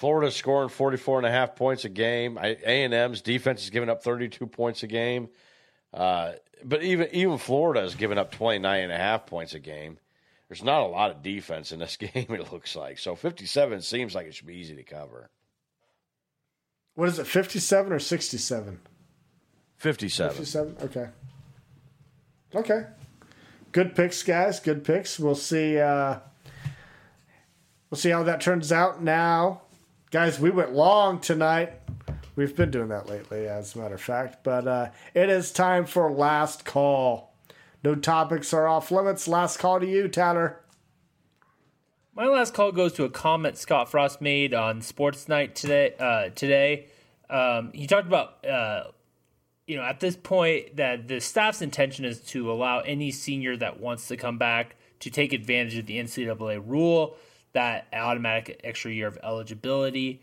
[0.00, 2.38] Florida's scoring 44 and a half points a game.
[2.38, 5.28] A&M's defense is giving up 32 points a game.
[5.92, 6.32] Uh,
[6.64, 9.98] but even even Florida is giving up 29 and a half points a game.
[10.48, 12.98] There's not a lot of defense in this game, it looks like.
[12.98, 15.28] So 57 seems like it should be easy to cover.
[16.94, 18.80] What is it, 57 or 67?
[19.76, 20.34] 57.
[20.34, 21.08] 57, okay.
[22.54, 22.86] Okay.
[23.72, 24.60] Good picks, guys.
[24.60, 25.20] Good picks.
[25.20, 25.78] We'll see.
[25.78, 26.20] Uh,
[27.90, 29.60] we'll see how that turns out now
[30.10, 31.72] Guys, we went long tonight.
[32.34, 34.42] We've been doing that lately, as a matter of fact.
[34.42, 37.32] But uh, it is time for last call.
[37.84, 39.28] No topics are off limits.
[39.28, 40.58] Last call to you, Tanner.
[42.12, 45.94] My last call goes to a comment Scott Frost made on Sports Night today.
[45.96, 46.88] Uh, today,
[47.30, 48.90] um, he talked about uh,
[49.68, 53.78] you know at this point that the staff's intention is to allow any senior that
[53.78, 57.16] wants to come back to take advantage of the NCAA rule
[57.52, 60.20] that automatic extra year of eligibility.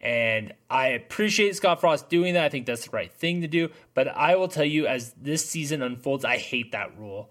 [0.00, 2.44] And I appreciate Scott Frost doing that.
[2.44, 3.68] I think that's the right thing to do.
[3.94, 7.30] But I will tell you, as this season unfolds, I hate that rule.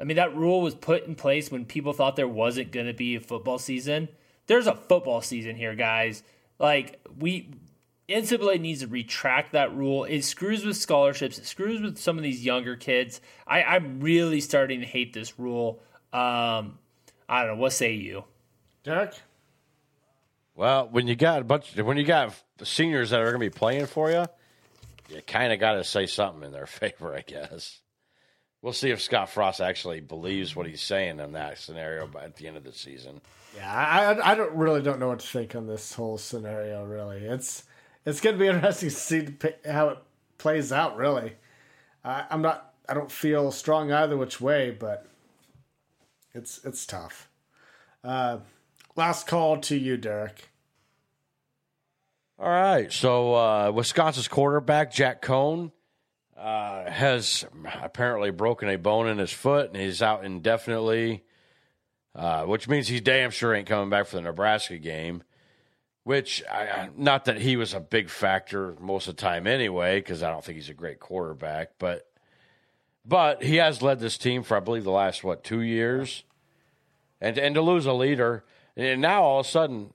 [0.00, 2.94] I mean, that rule was put in place when people thought there wasn't going to
[2.94, 4.08] be a football season.
[4.46, 6.22] There's a football season here, guys.
[6.58, 7.50] Like, we.
[8.08, 10.04] NCAA needs to retract that rule.
[10.04, 11.36] It screws with scholarships.
[11.36, 13.20] It screws with some of these younger kids.
[13.46, 15.82] I, I'm really starting to hate this rule.
[16.10, 16.78] Um,
[17.28, 17.56] I don't know.
[17.56, 18.24] What say you?
[18.88, 19.12] Derek?
[20.54, 23.50] Well, when you got a bunch, when you got seniors that are going to be
[23.50, 24.24] playing for you,
[25.10, 27.80] you kind of got to say something in their favor, I guess.
[28.62, 32.36] We'll see if Scott Frost actually believes what he's saying in that scenario by at
[32.36, 33.20] the end of the season.
[33.54, 36.84] Yeah, I, I don't really don't know what to think on this whole scenario.
[36.86, 37.64] Really, it's
[38.06, 39.28] it's going to be interesting to see
[39.70, 39.98] how it
[40.38, 40.96] plays out.
[40.96, 41.34] Really,
[42.02, 42.72] I, I'm not.
[42.88, 45.06] I don't feel strong either which way, but
[46.34, 47.28] it's it's tough.
[48.02, 48.38] Uh,
[48.98, 50.50] last call to you, Derek.
[52.38, 52.92] All right.
[52.92, 55.72] So uh, Wisconsin's quarterback Jack Coan
[56.36, 57.46] uh, has
[57.82, 61.24] apparently broken a bone in his foot, and he's out indefinitely,
[62.14, 65.22] uh, which means he damn sure ain't coming back for the Nebraska game.
[66.04, 70.22] Which, I, not that he was a big factor most of the time anyway, because
[70.22, 72.06] I don't think he's a great quarterback, but
[73.04, 76.24] but he has led this team for I believe the last what two years,
[77.20, 78.44] and and to lose a leader,
[78.78, 79.92] and now all of a sudden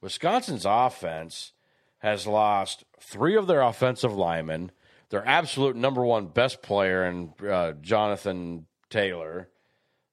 [0.00, 1.52] Wisconsin's offense
[1.98, 4.70] has lost three of their offensive linemen,
[5.10, 9.48] their absolute number one best player, and uh, Jonathan Taylor.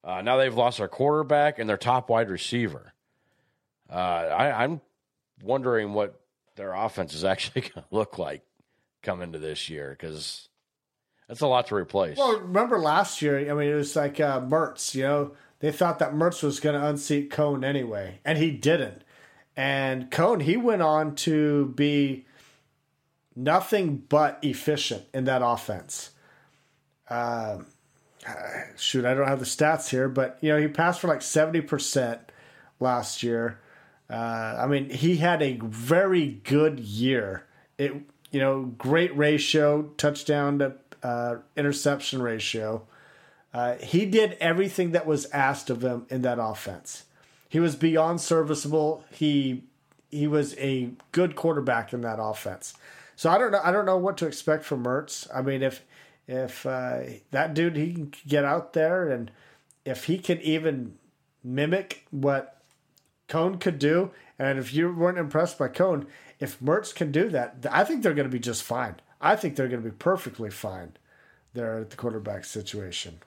[0.03, 2.93] Uh, now they've lost their quarterback and their top wide receiver.
[3.89, 4.81] Uh, I, I'm
[5.43, 6.19] wondering what
[6.55, 8.43] their offense is actually going to look like
[9.01, 10.49] come into this year because
[11.27, 12.17] that's a lot to replace.
[12.17, 13.39] Well, remember last year?
[13.49, 14.93] I mean, it was like uh, Mertz.
[14.93, 19.03] You know, they thought that Mertz was going to unseat Coan anyway, and he didn't.
[19.55, 22.25] And Coan, he went on to be
[23.35, 26.11] nothing but efficient in that offense.
[27.09, 27.59] Uh,
[28.77, 31.61] shoot, I don't have the stats here, but you know he passed for like seventy
[31.61, 32.21] percent
[32.79, 33.59] last year.
[34.09, 37.45] Uh, I mean, he had a very good year.
[37.77, 37.93] It
[38.31, 40.73] you know great ratio, touchdown to
[41.03, 42.87] uh, interception ratio.
[43.53, 47.05] Uh, he did everything that was asked of him in that offense.
[47.47, 49.03] He was beyond serviceable.
[49.11, 49.63] He
[50.11, 52.73] he was a good quarterback in that offense.
[53.15, 53.61] So I don't know.
[53.63, 55.27] I don't know what to expect from Mertz.
[55.33, 55.83] I mean, if
[56.27, 57.01] if uh,
[57.31, 59.31] that dude he can get out there and
[59.83, 60.97] if he can even
[61.43, 62.61] mimic what
[63.27, 66.05] Coan could do, and if you weren't impressed by Coan,
[66.39, 68.95] if Mertz can do that, I think they're going to be just fine.
[69.19, 70.93] I think they're going to be perfectly fine
[71.53, 73.19] there at the quarterback situation.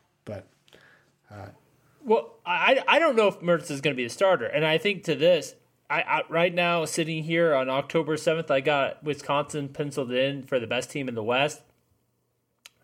[2.05, 4.79] Well, I I don't know if Mertz is going to be a starter, and I
[4.79, 5.55] think to this,
[5.89, 10.59] I, I, right now sitting here on October seventh, I got Wisconsin penciled in for
[10.59, 11.63] the best team in the West.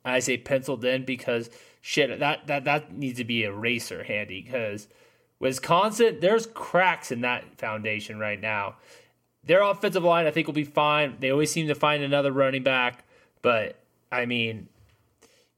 [0.05, 1.51] I say penciled in because
[1.81, 4.89] shit that that that needs to be a racer handy because
[5.41, 8.77] Wisconsin there's cracks in that foundation right now.
[9.45, 11.17] Their offensive line I think will be fine.
[11.21, 13.05] They always seem to find another running back,
[13.43, 13.77] but
[14.13, 14.69] I mean,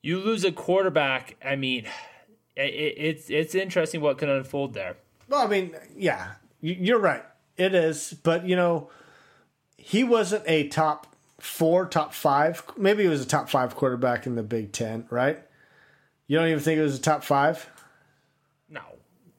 [0.03, 1.37] you lose a quarterback.
[1.45, 1.87] I mean
[2.67, 4.97] it, it's it's interesting what can unfold there.
[5.29, 7.25] Well, I mean, yeah, you're right.
[7.57, 8.91] It is, but you know,
[9.77, 11.07] he wasn't a top
[11.39, 12.63] four, top five.
[12.77, 15.39] Maybe he was a top five quarterback in the Big Ten, right?
[16.27, 17.69] You don't even think it was a top five?
[18.69, 18.83] No,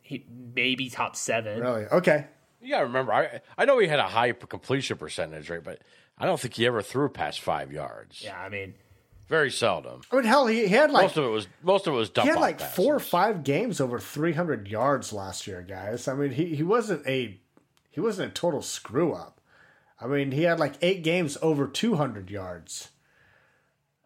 [0.02, 0.26] he
[0.56, 1.60] maybe top seven.
[1.60, 1.86] Really?
[1.86, 2.28] Okay.
[2.62, 5.64] You gotta remember, I I know he had a high completion percentage right?
[5.64, 5.82] but
[6.18, 8.22] I don't think he ever threw past five yards.
[8.24, 8.76] Yeah, I mean,
[9.32, 10.02] very seldom.
[10.12, 12.10] I mean, hell, he, he had like most of it was most of it was
[12.10, 12.28] dump.
[12.28, 12.76] He had like passes.
[12.76, 16.10] four or five games over 300 yards last year, guys.
[16.10, 17.40] I mean, he, he wasn't a
[17.90, 19.40] he wasn't a total screw up.
[20.02, 22.90] I mean, he had like eight games over 200 yards.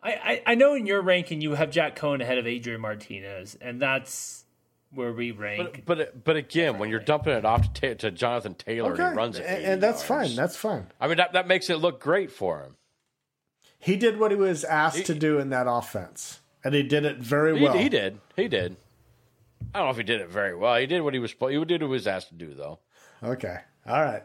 [0.03, 3.57] I, I, I know in your ranking you have Jack Coan ahead of Adrian Martinez,
[3.59, 4.45] and that's
[4.93, 5.83] where we rank.
[5.87, 9.09] But but, but again, when you're dumping it off to, to Jonathan Taylor, okay.
[9.09, 10.27] he runs it, and, and that's yards.
[10.27, 10.35] fine.
[10.35, 10.85] That's fine.
[11.01, 12.75] I mean, that that makes it look great for him.
[13.79, 17.05] He did what he was asked he, to do in that offense, and he did
[17.05, 17.73] it very he, well.
[17.73, 18.19] He did.
[18.35, 18.77] He did.
[19.73, 20.75] I don't know if he did it very well.
[20.77, 21.31] He did what he was.
[21.31, 22.79] He did what he was asked to do, though.
[23.23, 23.57] Okay.
[23.87, 24.23] All right.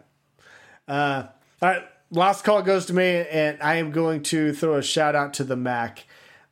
[0.88, 1.24] Uh,
[1.62, 1.82] all right.
[2.10, 5.44] Last call goes to me, and I am going to throw a shout out to
[5.44, 6.04] the MAC.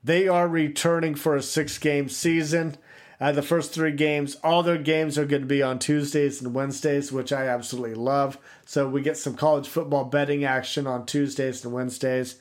[0.05, 2.77] They are returning for a six game season.
[3.21, 6.55] Uh, the first three games, all their games are going to be on Tuesdays and
[6.55, 8.39] Wednesdays, which I absolutely love.
[8.65, 12.37] So we get some college football betting action on Tuesdays and Wednesdays.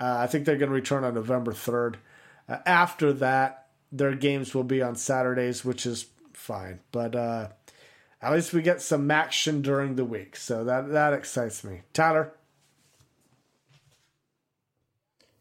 [0.00, 1.96] Uh, I think they're going to return on November 3rd.
[2.48, 6.80] Uh, after that, their games will be on Saturdays, which is fine.
[6.90, 7.48] But uh,
[8.22, 10.36] at least we get some action during the week.
[10.36, 11.82] So that, that excites me.
[11.92, 12.32] Tyler?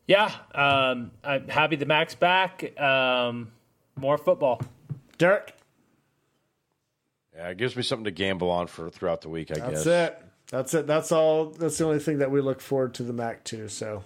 [0.08, 2.80] Yeah, um, I'm happy the MAC's back.
[2.80, 3.52] Um,
[3.96, 4.60] more football.
[5.20, 5.54] Derek?
[7.36, 9.84] Yeah, it gives me something to gamble on for throughout the week, I That's guess.
[9.84, 10.26] That's it.
[10.48, 10.88] That's it.
[10.88, 11.52] That's all.
[11.52, 13.70] That's the only thing that we look forward to the Mac too.
[13.70, 14.04] So,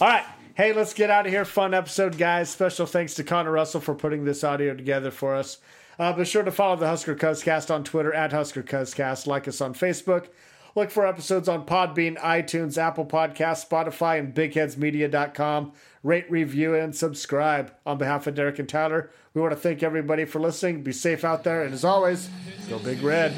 [0.00, 0.24] all right.
[0.54, 1.46] Hey, let's get out of here.
[1.46, 2.50] Fun episode, guys.
[2.50, 5.58] Special thanks to Connor Russell for putting this audio together for us.
[5.98, 9.26] Uh, be sure to follow the Husker Cuzcast on Twitter at Husker Cuzcast.
[9.26, 10.26] Like us on Facebook.
[10.74, 15.72] Look for episodes on Podbean, iTunes, Apple Podcasts, Spotify, and BigHeadsMedia.com.
[16.02, 17.72] Rate, review, and subscribe.
[17.86, 20.82] On behalf of Derek and Tyler, we want to thank everybody for listening.
[20.82, 22.28] Be safe out there, and as always,
[22.68, 23.34] go Big Red.